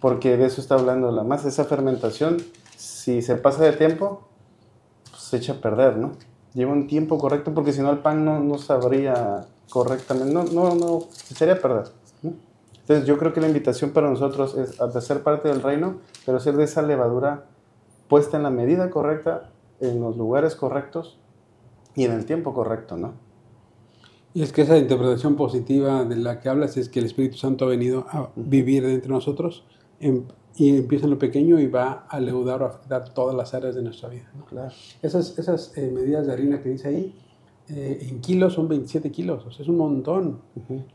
Porque 0.00 0.36
de 0.36 0.46
eso 0.46 0.60
está 0.60 0.76
hablando 0.76 1.10
la 1.10 1.24
masa. 1.24 1.48
Esa 1.48 1.64
fermentación, 1.64 2.36
si 2.76 3.20
se 3.20 3.34
pasa 3.34 3.64
de 3.64 3.72
tiempo, 3.72 4.28
pues, 5.10 5.22
se 5.22 5.38
echa 5.38 5.54
a 5.54 5.56
perder, 5.56 5.96
¿no? 5.96 6.12
Lleva 6.54 6.72
un 6.72 6.86
tiempo 6.86 7.18
correcto 7.18 7.52
porque 7.52 7.72
si 7.72 7.80
no 7.80 7.90
el 7.90 7.98
pan 7.98 8.24
no, 8.24 8.38
no 8.38 8.58
sabría 8.58 9.46
correctamente, 9.70 10.32
no, 10.32 10.44
no, 10.44 10.74
no, 10.76 11.00
se 11.10 11.34
echaría 11.34 11.54
a 11.54 11.58
perder. 11.58 12.01
Entonces 12.82 13.06
yo 13.06 13.16
creo 13.18 13.32
que 13.32 13.40
la 13.40 13.46
invitación 13.48 13.90
para 13.90 14.10
nosotros 14.10 14.56
es 14.56 14.80
a 14.80 15.00
ser 15.00 15.22
parte 15.22 15.48
del 15.48 15.62
reino, 15.62 15.98
pero 16.26 16.40
ser 16.40 16.56
de 16.56 16.64
esa 16.64 16.82
levadura 16.82 17.46
puesta 18.08 18.36
en 18.36 18.42
la 18.42 18.50
medida 18.50 18.90
correcta 18.90 19.50
en 19.80 20.00
los 20.00 20.16
lugares 20.16 20.54
correctos 20.54 21.18
y 21.94 22.04
en 22.04 22.12
el 22.12 22.24
tiempo 22.26 22.54
correcto, 22.54 22.96
¿no? 22.96 23.12
Y 24.34 24.42
es 24.42 24.52
que 24.52 24.62
esa 24.62 24.78
interpretación 24.78 25.36
positiva 25.36 26.04
de 26.04 26.16
la 26.16 26.40
que 26.40 26.48
hablas 26.48 26.76
es 26.76 26.88
que 26.88 27.00
el 27.00 27.06
Espíritu 27.06 27.36
Santo 27.36 27.66
ha 27.66 27.68
venido 27.68 28.06
a 28.10 28.30
vivir 28.34 28.84
entre 28.84 29.10
nosotros 29.10 29.64
en- 30.00 30.26
y 30.56 30.76
empieza 30.76 31.04
en 31.04 31.10
lo 31.10 31.18
pequeño 31.18 31.58
y 31.60 31.66
va 31.66 32.06
a 32.08 32.18
leudar 32.20 32.62
o 32.62 32.66
afectar 32.66 33.12
todas 33.14 33.34
las 33.34 33.54
áreas 33.54 33.74
de 33.74 33.82
nuestra 33.82 34.08
vida. 34.08 34.30
¿no? 34.36 34.44
Claro. 34.46 34.70
Esas, 35.02 35.38
esas 35.38 35.76
eh, 35.76 35.90
medidas 35.92 36.26
de 36.26 36.32
harina 36.32 36.62
que 36.62 36.68
dice 36.70 36.88
ahí, 36.88 37.14
eh, 37.68 38.06
en 38.10 38.20
kilos 38.20 38.54
son 38.54 38.68
27 38.68 39.10
kilos, 39.10 39.44
o 39.46 39.50
sea, 39.50 39.62
es 39.62 39.68
un 39.68 39.76
montón. 39.78 40.40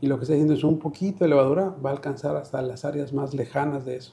Y 0.00 0.06
lo 0.06 0.16
que 0.18 0.22
está 0.24 0.34
diciendo 0.34 0.54
es 0.54 0.64
un 0.64 0.78
poquito 0.78 1.24
de 1.24 1.28
levadura 1.30 1.74
va 1.84 1.90
a 1.90 1.92
alcanzar 1.92 2.36
hasta 2.36 2.60
las 2.62 2.84
áreas 2.84 3.12
más 3.12 3.34
lejanas 3.34 3.84
de 3.84 3.96
eso. 3.96 4.12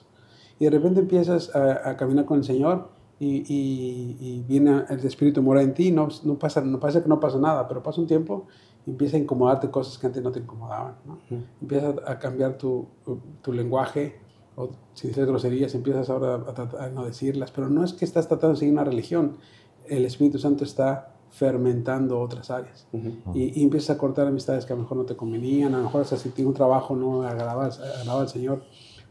Y 0.60 0.66
de 0.66 0.72
repente 0.72 1.01
empiezas 1.01 1.53
a, 1.56 1.89
a 1.89 1.97
caminar 1.97 2.26
con 2.26 2.38
el 2.38 2.43
Señor 2.43 2.89
y, 3.20 3.38
y- 3.53 4.18
y 4.20 4.43
viene 4.47 4.84
el 4.89 4.99
Espíritu 5.06 5.41
mora 5.41 5.62
en 5.62 5.74
ti, 5.74 5.91
no, 5.91 6.08
no 6.24 6.39
pasa, 6.39 6.62
no 6.62 6.80
pasa 6.80 7.01
que 7.03 7.10
no 7.10 7.20
pasa 7.20 7.38
nada, 7.39 7.68
pero 7.68 7.84
pasa 7.84 7.99
un 8.01 8.08
tiempo 8.08 8.47
y 8.86 8.91
empieza 8.91 9.18
a 9.18 9.20
incomodarte 9.20 9.70
cosas 9.70 9.97
que 9.97 10.08
antes 10.08 10.24
no 10.24 10.32
te 10.32 10.39
incomodaban. 10.39 10.95
¿no? 11.06 11.14
Ujú. 11.30 11.43
Empieza 11.62 11.93
a 12.06 12.20
cambiar 12.20 12.58
tu, 12.58 12.88
tu 13.41 13.51
lenguaje, 13.53 14.16
o 14.56 14.70
si 14.93 15.10
dices 15.10 15.26
groserías, 15.28 15.76
empiezas 15.76 16.10
ahora 16.10 16.36
a, 16.36 16.86
a 16.86 16.89
no 16.89 17.06
decirlas, 17.06 17.51
pero 17.51 17.70
no 17.70 17.84
es 17.84 17.91
que 17.93 18.06
estás 18.06 18.28
tratando 18.30 18.53
de 18.53 18.60
seguir 18.60 18.74
una 18.74 18.86
religión, 18.86 19.38
el 19.88 20.06
Espíritu 20.06 20.39
Santo 20.39 20.64
está 20.64 21.14
fermentando 21.36 22.19
otras 22.19 22.49
áreas. 22.49 22.88
Ujú. 22.93 23.11
Y, 23.33 23.59
y 23.59 23.63
empiezas 23.63 23.95
a 23.95 23.99
cortar 23.99 24.27
amistades 24.27 24.65
que 24.65 24.73
a 24.73 24.75
lo 24.75 24.83
mejor 24.83 24.97
no 24.97 25.05
te 25.05 25.15
convenían, 25.15 25.73
a 25.73 25.77
lo 25.77 25.83
mejor 25.83 26.01
hasta 26.01 26.15
si 26.17 26.29
tienes 26.29 26.47
un 26.49 26.53
trabajo 26.55 26.95
no 26.95 27.23
agradaba, 27.23 27.65
agradaba 27.65 28.21
al 28.21 28.29
Señor, 28.29 28.63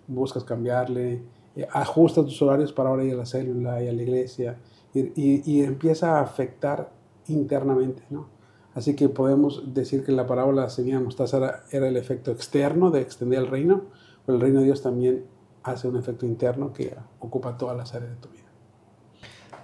buscas 0.06 0.42
cambiarle, 0.44 1.22
eh, 1.56 1.66
ajusta 1.72 2.22
tus 2.24 2.40
horarios 2.40 2.72
para 2.72 2.88
ahora 2.90 3.04
ir 3.04 3.12
a 3.14 3.16
la 3.18 3.26
célula 3.26 3.82
y 3.82 3.88
a 3.88 3.92
la 3.92 4.02
iglesia, 4.02 4.58
y, 4.94 5.00
y- 5.20 5.42
y 5.44 5.62
empieza 5.62 6.18
a 6.18 6.22
afectar 6.22 6.90
internamente, 7.28 8.02
¿no? 8.10 8.28
Así 8.74 8.96
que 8.96 9.08
podemos 9.08 9.72
decir 9.74 10.02
que 10.02 10.10
la 10.12 10.26
parábola 10.26 10.68
semilla 10.70 10.98
de 10.98 11.04
mostaza 11.04 11.36
era, 11.36 11.62
era 11.70 11.88
el 11.88 11.96
efecto 11.96 12.30
externo 12.32 12.90
de 12.90 13.02
extender 13.02 13.38
el 13.38 13.46
reino, 13.48 13.82
pero 14.26 14.36
el 14.36 14.40
reino 14.42 14.60
de 14.60 14.64
Dios 14.66 14.82
también 14.82 15.26
hace 15.62 15.88
un 15.88 15.96
efecto 15.96 16.26
interno 16.26 16.72
que 16.72 16.96
ocupa 17.20 17.56
todas 17.56 17.76
las 17.76 17.94
áreas 17.94 18.10
de 18.12 18.16
tu 18.16 18.28
vida. 18.30 18.44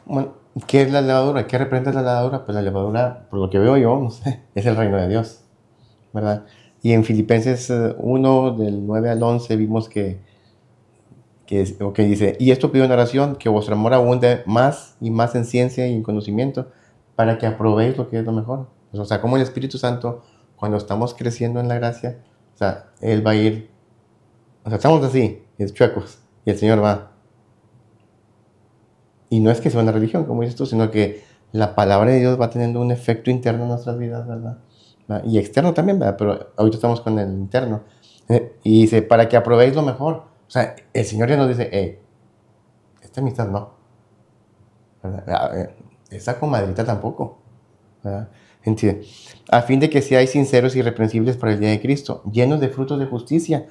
Bueno, 0.06 0.34
¿qué 0.66 0.82
es 0.82 0.92
la 0.92 1.00
levadura? 1.00 1.46
¿Qué 1.46 1.58
representa 1.58 1.92
la 1.92 2.00
levadura? 2.02 2.44
Pues 2.44 2.54
la 2.54 2.62
levadura, 2.62 3.26
por 3.30 3.38
lo 3.40 3.50
que 3.50 3.58
veo 3.58 3.76
yo, 3.76 3.98
no 3.98 4.10
sé, 4.10 4.42
es 4.54 4.66
el 4.66 4.76
reino 4.76 4.96
de 4.96 5.08
Dios, 5.08 5.42
¿verdad? 6.12 6.46
Y 6.82 6.92
en 6.92 7.04
Filipenses 7.04 7.70
eh, 7.70 7.94
1, 7.98 8.52
del 8.56 8.86
9 8.86 9.10
al 9.10 9.22
11, 9.22 9.56
vimos 9.56 9.88
que, 9.88 10.20
que, 11.46 11.62
es- 11.62 11.80
o 11.80 11.92
que 11.92 12.02
dice, 12.04 12.36
y 12.38 12.50
esto 12.50 12.70
pido 12.72 12.84
en 12.84 12.92
oración, 12.92 13.36
que 13.36 13.48
vuestro 13.48 13.74
amor 13.74 13.94
abunde 13.94 14.42
más 14.46 14.96
y 15.00 15.10
más 15.10 15.34
en 15.34 15.44
ciencia 15.44 15.86
y 15.86 15.94
en 15.94 16.02
conocimiento, 16.02 16.68
para 17.16 17.38
que 17.38 17.46
aprobéis 17.46 17.96
lo 17.96 18.08
que 18.08 18.18
es 18.18 18.24
lo 18.24 18.32
mejor. 18.32 18.68
O 18.92 19.04
sea, 19.04 19.20
como 19.20 19.36
el 19.36 19.42
Espíritu 19.42 19.78
Santo, 19.78 20.22
cuando 20.56 20.76
estamos 20.76 21.14
creciendo 21.14 21.60
en 21.60 21.68
la 21.68 21.76
gracia, 21.76 22.18
o 22.54 22.58
sea, 22.58 22.90
Él 23.00 23.26
va 23.26 23.32
a 23.32 23.36
ir, 23.36 23.70
o 24.64 24.68
sea, 24.68 24.76
estamos 24.76 25.04
así, 25.04 25.42
es 25.58 25.74
chuecos, 25.74 26.18
y 26.44 26.50
el 26.50 26.58
Señor 26.58 26.82
va, 26.82 27.12
y 29.30 29.40
no 29.40 29.50
es 29.50 29.60
que 29.60 29.70
sea 29.70 29.80
una 29.80 29.92
religión, 29.92 30.24
como 30.24 30.42
dices 30.42 30.56
tú, 30.56 30.66
sino 30.66 30.90
que 30.90 31.22
la 31.52 31.74
palabra 31.74 32.10
de 32.10 32.18
Dios 32.20 32.38
va 32.38 32.50
teniendo 32.50 32.80
un 32.80 32.90
efecto 32.90 33.30
interno 33.30 33.62
en 33.62 33.68
nuestras 33.70 33.96
vidas, 33.96 34.26
¿verdad? 34.26 34.58
Y 35.24 35.38
externo 35.38 35.72
también, 35.72 35.98
¿verdad? 35.98 36.16
Pero 36.18 36.50
ahorita 36.56 36.76
estamos 36.76 37.00
con 37.00 37.18
el 37.18 37.28
interno. 37.30 37.82
Eh, 38.28 38.52
Y 38.62 38.82
dice, 38.82 39.02
para 39.02 39.28
que 39.28 39.36
aprobéis 39.36 39.74
lo 39.74 39.82
mejor. 39.82 40.14
O 40.46 40.50
sea, 40.50 40.76
el 40.92 41.04
Señor 41.04 41.28
ya 41.28 41.36
nos 41.36 41.48
dice, 41.48 41.68
hey, 41.72 41.98
esta 43.02 43.20
amistad 43.20 43.48
no. 43.48 43.70
¿verdad? 45.02 45.24
Ah, 45.26 45.50
eh, 45.56 45.74
Esa 46.10 46.38
comadrita 46.38 46.84
tampoco. 46.84 47.38
¿verdad? 48.02 48.28
Entiende. 48.62 49.06
A 49.50 49.62
fin 49.62 49.80
de 49.80 49.90
que 49.90 50.02
seáis 50.02 50.30
sinceros 50.30 50.76
y 50.76 50.80
irreprensibles 50.80 51.36
para 51.36 51.52
el 51.52 51.60
día 51.60 51.70
de 51.70 51.80
Cristo, 51.80 52.22
llenos 52.30 52.60
de 52.60 52.68
frutos 52.68 52.98
de 52.98 53.06
justicia, 53.06 53.66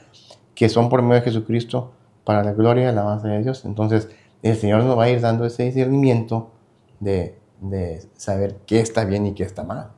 que 0.55 0.68
son 0.68 0.89
por 0.89 1.01
medio 1.01 1.16
de 1.16 1.22
Jesucristo, 1.22 1.93
para 2.26 2.43
la 2.43 2.53
gloria 2.53 2.86
y 2.86 2.88
alabanza 2.88 3.28
de 3.28 3.43
Dios. 3.43 3.66
Entonces, 3.66 4.10
el 4.41 4.55
Señor 4.55 4.83
nos 4.83 4.97
va 4.97 5.03
a 5.05 5.09
ir 5.09 5.21
dando 5.21 5.45
ese 5.45 5.63
discernimiento 5.63 6.51
de, 6.99 7.37
de 7.61 8.01
saber 8.15 8.57
qué 8.65 8.79
está 8.79 9.03
bien 9.05 9.25
y 9.27 9.33
qué 9.33 9.43
está 9.43 9.63
mal. 9.63 9.91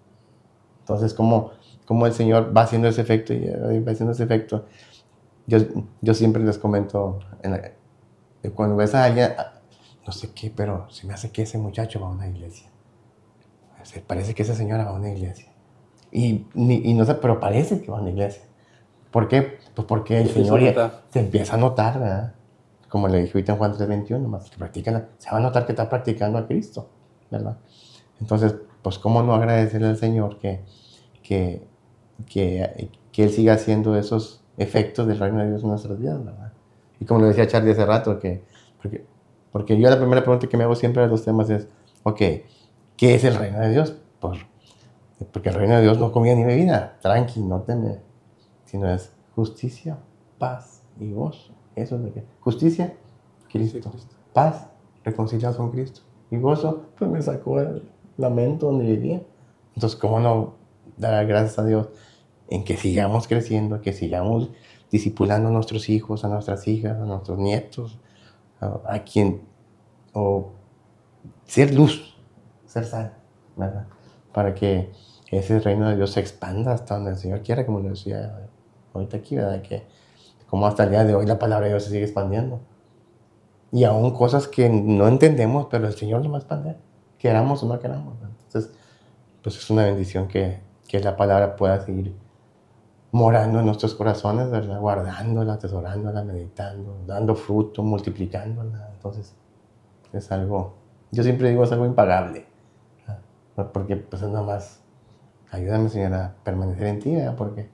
Entonces, 0.79 1.13
como, 1.13 1.51
como 1.85 2.05
el 2.07 2.13
Señor 2.13 2.55
va 2.55 2.61
haciendo 2.63 2.87
ese 2.87 3.01
efecto 3.01 3.33
y 3.33 3.43
eh, 3.45 3.79
va 3.85 3.91
haciendo 3.91 4.13
ese 4.13 4.23
efecto. 4.23 4.65
Yo, 5.47 5.59
yo 6.01 6.13
siempre 6.13 6.43
les 6.43 6.57
comento, 6.57 7.19
en 7.43 7.51
la- 7.51 7.71
cuando 8.55 8.75
ves 8.75 8.95
a 8.95 9.03
alguien, 9.05 9.29
ah, 9.37 9.53
no 10.05 10.11
sé 10.11 10.31
qué, 10.33 10.51
pero 10.55 10.89
se 10.89 11.05
me 11.05 11.13
hace 11.13 11.31
que 11.31 11.43
ese 11.43 11.57
muchacho 11.57 11.99
va 11.99 12.07
a 12.07 12.11
una 12.11 12.27
iglesia. 12.27 12.69
Se 13.83 13.99
parece 13.99 14.33
que 14.35 14.43
esa 14.43 14.55
señora 14.55 14.85
va 14.85 14.91
a 14.91 14.93
una 14.93 15.11
iglesia. 15.11 15.51
Y, 16.11 16.47
ni- 16.53 16.81
y 16.83 16.93
no 16.93 17.05
sé, 17.05 17.15
pero 17.15 17.39
parece 17.39 17.81
que 17.81 17.91
va 17.91 17.97
a 17.97 18.01
una 18.01 18.09
iglesia. 18.11 18.43
¿Por 19.11 19.27
qué? 19.27 19.57
Pues 19.75 19.87
porque 19.87 20.17
el 20.21 20.27
Señor 20.33 20.59
se 21.09 21.19
empieza 21.19 21.55
a 21.55 21.57
notar, 21.57 21.99
¿verdad? 21.99 22.33
Como 22.91 23.07
le 23.07 23.21
dije 23.21 23.31
ahorita 23.35 23.53
en 23.53 23.57
Juan 23.57 23.73
3.21, 23.73 24.27
más 24.27 24.49
que 24.49 24.57
practican, 24.57 25.07
se 25.17 25.31
va 25.31 25.37
a 25.37 25.39
notar 25.39 25.65
que 25.65 25.71
está 25.71 25.87
practicando 25.87 26.37
a 26.37 26.45
Cristo, 26.45 26.89
¿verdad? 27.31 27.57
Entonces, 28.19 28.53
pues, 28.81 28.99
¿cómo 28.99 29.23
no 29.23 29.33
agradecerle 29.33 29.87
al 29.87 29.95
Señor 29.95 30.39
que, 30.39 30.61
que, 31.23 31.65
que, 32.27 32.91
Él 33.15 33.29
siga 33.29 33.53
haciendo 33.53 33.95
esos 33.95 34.43
efectos 34.57 35.07
del 35.07 35.19
reino 35.19 35.39
de 35.39 35.47
Dios 35.47 35.63
en 35.63 35.69
nuestras 35.69 35.97
vidas, 35.97 36.21
¿verdad? 36.23 36.51
Y 36.99 37.05
como 37.05 37.21
lo 37.21 37.27
decía 37.27 37.47
Charlie 37.47 37.71
hace 37.71 37.85
rato, 37.85 38.19
que, 38.19 38.43
porque, 38.81 39.05
porque 39.53 39.79
yo 39.79 39.89
la 39.89 39.97
primera 39.97 40.21
pregunta 40.21 40.47
que 40.47 40.57
me 40.57 40.65
hago 40.65 40.75
siempre 40.75 41.01
de 41.01 41.07
los 41.07 41.23
temas 41.23 41.49
es, 41.49 41.69
ok, 42.03 42.19
¿qué 42.97 43.15
es 43.15 43.23
el 43.23 43.35
reino 43.35 43.59
de 43.61 43.69
Dios? 43.69 43.95
Por, 44.19 44.35
porque 45.31 45.47
el 45.47 45.55
reino 45.55 45.77
de 45.77 45.83
Dios 45.83 45.97
no 45.97 46.11
comía 46.11 46.35
ni 46.35 46.43
bebida, 46.43 46.97
tranqui, 47.01 47.39
no 47.39 47.61
teme, 47.61 47.99
sino 48.65 48.91
es 48.91 49.13
justicia, 49.33 49.97
paz 50.37 50.83
y 50.99 51.13
gozo. 51.13 51.53
Eso 51.81 51.95
es 51.95 52.01
lo 52.01 52.13
que. 52.13 52.23
Justicia, 52.39 52.95
Cristo. 53.51 53.89
Cristo. 53.89 54.15
Paz, 54.33 54.67
reconciliado 55.03 55.57
con 55.57 55.71
Cristo. 55.71 56.01
Y 56.29 56.37
gozo, 56.37 56.85
pues 56.97 57.09
me 57.09 57.21
sacó 57.21 57.59
el 57.59 57.83
lamento 58.17 58.67
donde 58.67 58.85
vivía. 58.85 59.21
Entonces, 59.75 59.99
¿cómo 59.99 60.19
no 60.19 60.55
dar 60.97 61.25
gracias 61.25 61.59
a 61.59 61.65
Dios 61.65 61.89
en 62.49 62.63
que 62.63 62.77
sigamos 62.77 63.27
creciendo, 63.27 63.81
que 63.81 63.93
sigamos 63.93 64.49
discipulando 64.91 65.49
a 65.49 65.51
nuestros 65.51 65.89
hijos, 65.89 66.23
a 66.23 66.27
nuestras 66.27 66.67
hijas, 66.67 66.99
a 66.99 67.05
nuestros 67.05 67.37
nietos, 67.39 67.99
a, 68.59 68.81
a 68.85 69.03
quien. 69.03 69.41
o 70.13 70.51
ser 71.45 71.73
luz, 71.73 72.15
ser 72.65 72.85
sal, 72.85 73.13
¿verdad? 73.57 73.87
Para 74.33 74.53
que 74.53 74.91
ese 75.29 75.59
reino 75.59 75.89
de 75.89 75.95
Dios 75.97 76.11
se 76.11 76.19
expanda 76.19 76.73
hasta 76.73 76.95
donde 76.95 77.11
el 77.11 77.17
Señor 77.17 77.41
quiera, 77.41 77.65
como 77.65 77.79
lo 77.79 77.89
decía 77.89 78.47
ahorita 78.93 79.17
aquí, 79.17 79.35
¿verdad? 79.35 79.61
Que 79.61 79.83
como 80.51 80.67
hasta 80.67 80.83
el 80.83 80.89
día 80.89 81.05
de 81.05 81.15
hoy 81.15 81.25
la 81.25 81.39
palabra 81.39 81.67
de 81.67 81.71
Dios 81.71 81.85
se 81.85 81.91
sigue 81.91 82.03
expandiendo. 82.03 82.59
Y 83.71 83.85
aún 83.85 84.11
cosas 84.11 84.49
que 84.49 84.69
no 84.69 85.07
entendemos, 85.07 85.67
pero 85.71 85.87
el 85.87 85.93
Señor 85.93 86.21
lo 86.21 86.29
va 86.29 86.39
a 86.39 86.39
expandir, 86.41 86.75
queramos 87.17 87.63
o 87.63 87.67
no 87.67 87.79
queramos. 87.79 88.15
Entonces, 88.21 88.73
pues 89.41 89.55
es 89.55 89.69
una 89.69 89.85
bendición 89.85 90.27
que, 90.27 90.59
que 90.89 90.99
la 90.99 91.15
palabra 91.15 91.55
pueda 91.55 91.79
seguir 91.79 92.13
morando 93.13 93.59
en 93.59 93.65
nuestros 93.65 93.95
corazones, 93.95 94.51
¿verdad? 94.51 94.77
Guardándola, 94.81 95.53
atesorándola, 95.53 96.21
meditando, 96.25 96.97
dando 97.07 97.33
fruto, 97.35 97.81
multiplicándola. 97.81 98.89
Entonces, 98.93 99.33
es 100.11 100.31
algo, 100.33 100.73
yo 101.11 101.23
siempre 101.23 101.49
digo, 101.49 101.63
es 101.63 101.71
algo 101.71 101.85
impagable. 101.85 102.45
Porque 103.71 103.95
pues 103.95 104.21
es 104.21 104.27
nada 104.27 104.45
más, 104.45 104.81
ayúdame 105.49 105.87
Señor 105.87 106.13
a 106.13 106.35
permanecer 106.43 106.87
en 106.87 106.99
ti, 106.99 107.15
¿verdad? 107.15 107.35
Porque 107.37 107.69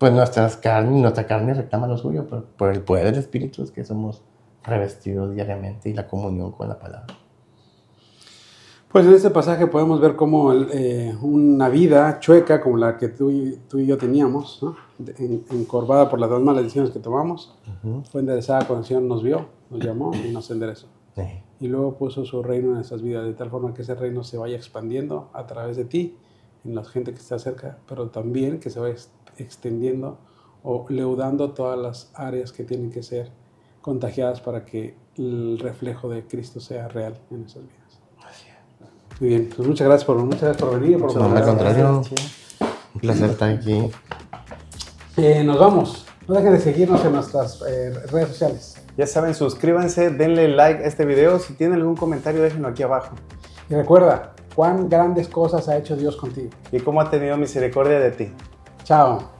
pues 0.00 0.12
nuestras 0.14 0.56
carnes, 0.56 0.98
nuestra 0.98 1.26
carne 1.26 1.52
reclama 1.52 1.86
lo 1.86 1.98
suyo, 1.98 2.26
pero 2.28 2.46
por 2.56 2.70
el 2.72 2.80
poder 2.80 3.04
del 3.04 3.16
Espíritu 3.16 3.62
es 3.62 3.70
que 3.70 3.84
somos 3.84 4.22
revestidos 4.64 5.34
diariamente 5.34 5.90
y 5.90 5.92
la 5.92 6.08
comunión 6.08 6.52
con 6.52 6.68
la 6.70 6.78
palabra. 6.78 7.14
Pues 8.90 9.04
en 9.06 9.12
este 9.12 9.28
pasaje 9.30 9.66
podemos 9.66 10.00
ver 10.00 10.16
cómo 10.16 10.52
eh, 10.54 11.14
una 11.22 11.68
vida 11.68 12.18
chueca 12.18 12.60
como 12.62 12.78
la 12.78 12.96
que 12.96 13.08
tú 13.08 13.30
y, 13.30 13.56
tú 13.68 13.78
y 13.78 13.86
yo 13.86 13.96
teníamos, 13.98 14.60
¿no? 14.62 14.74
En- 15.18 15.44
encorvada 15.50 16.08
por 16.08 16.18
las 16.18 16.30
dos 16.30 16.42
malas 16.42 16.62
decisiones 16.64 16.90
que 16.90 16.98
tomamos, 16.98 17.54
Ujú. 17.84 18.02
fue 18.10 18.22
enderezada 18.22 18.66
cuando 18.66 18.80
el 18.80 18.86
Señor 18.86 19.02
nos 19.04 19.22
vio, 19.22 19.46
nos 19.68 19.84
llamó 19.84 20.12
y 20.14 20.32
nos 20.32 20.50
enderezó. 20.50 20.86
Sí. 21.14 21.22
Y 21.60 21.68
luego 21.68 21.98
puso 21.98 22.24
su 22.24 22.42
reino 22.42 22.68
en 22.68 22.74
nuestras 22.76 23.02
vidas, 23.02 23.26
de 23.26 23.34
tal 23.34 23.50
forma 23.50 23.74
que 23.74 23.82
ese 23.82 23.94
reino 23.94 24.24
se 24.24 24.38
vaya 24.38 24.56
expandiendo 24.56 25.28
a 25.34 25.46
través 25.46 25.76
de 25.76 25.84
ti, 25.84 26.16
en 26.64 26.74
la 26.74 26.82
gente 26.84 27.12
que 27.12 27.18
está 27.18 27.38
cerca, 27.38 27.78
pero 27.88 28.08
también 28.08 28.58
que 28.60 28.70
se 28.70 28.80
vaya 28.80 28.94
extendiendo 29.40 30.18
o 30.62 30.86
leudando 30.88 31.52
todas 31.52 31.78
las 31.78 32.10
áreas 32.14 32.52
que 32.52 32.64
tienen 32.64 32.90
que 32.90 33.02
ser 33.02 33.30
contagiadas 33.80 34.40
para 34.40 34.64
que 34.64 34.94
el 35.16 35.58
reflejo 35.58 36.08
de 36.08 36.26
Cristo 36.26 36.60
sea 36.60 36.88
real 36.88 37.18
en 37.30 37.40
nuestras 37.40 37.64
vidas. 37.64 37.80
Muy 39.20 39.28
bien, 39.28 39.50
pues 39.54 39.68
muchas 39.68 39.86
gracias 39.86 40.06
por, 40.06 40.16
muchas 40.16 40.42
gracias 40.42 40.62
por 40.62 40.80
venir. 40.80 40.98
Por 40.98 41.14
No, 41.14 41.36
al 41.36 41.44
contrario, 41.44 42.02
un 42.94 43.00
placer 43.00 43.30
estar 43.30 43.50
aquí. 43.50 43.90
Eh, 45.16 45.44
nos 45.44 45.58
vamos. 45.58 46.06
No 46.26 46.34
dejen 46.34 46.52
de 46.52 46.60
seguirnos 46.60 47.04
en 47.04 47.12
nuestras 47.12 47.60
eh, 47.68 47.92
redes 48.10 48.28
sociales. 48.28 48.76
Ya 48.96 49.06
saben, 49.06 49.34
suscríbanse, 49.34 50.10
denle 50.10 50.48
like 50.48 50.84
a 50.84 50.86
este 50.86 51.04
video. 51.04 51.38
Si 51.38 51.54
tienen 51.54 51.80
algún 51.80 51.96
comentario, 51.96 52.42
déjenlo 52.42 52.68
aquí 52.68 52.82
abajo. 52.82 53.14
Y 53.68 53.74
recuerda, 53.74 54.34
cuán 54.54 54.88
grandes 54.88 55.28
cosas 55.28 55.68
ha 55.68 55.76
hecho 55.76 55.96
Dios 55.96 56.16
contigo. 56.16 56.50
y 56.72 56.80
cómo 56.80 57.00
ha 57.00 57.10
tenido 57.10 57.36
misericordia 57.36 57.98
de 58.00 58.10
ti. 58.12 58.32
Tchau. 58.90 59.39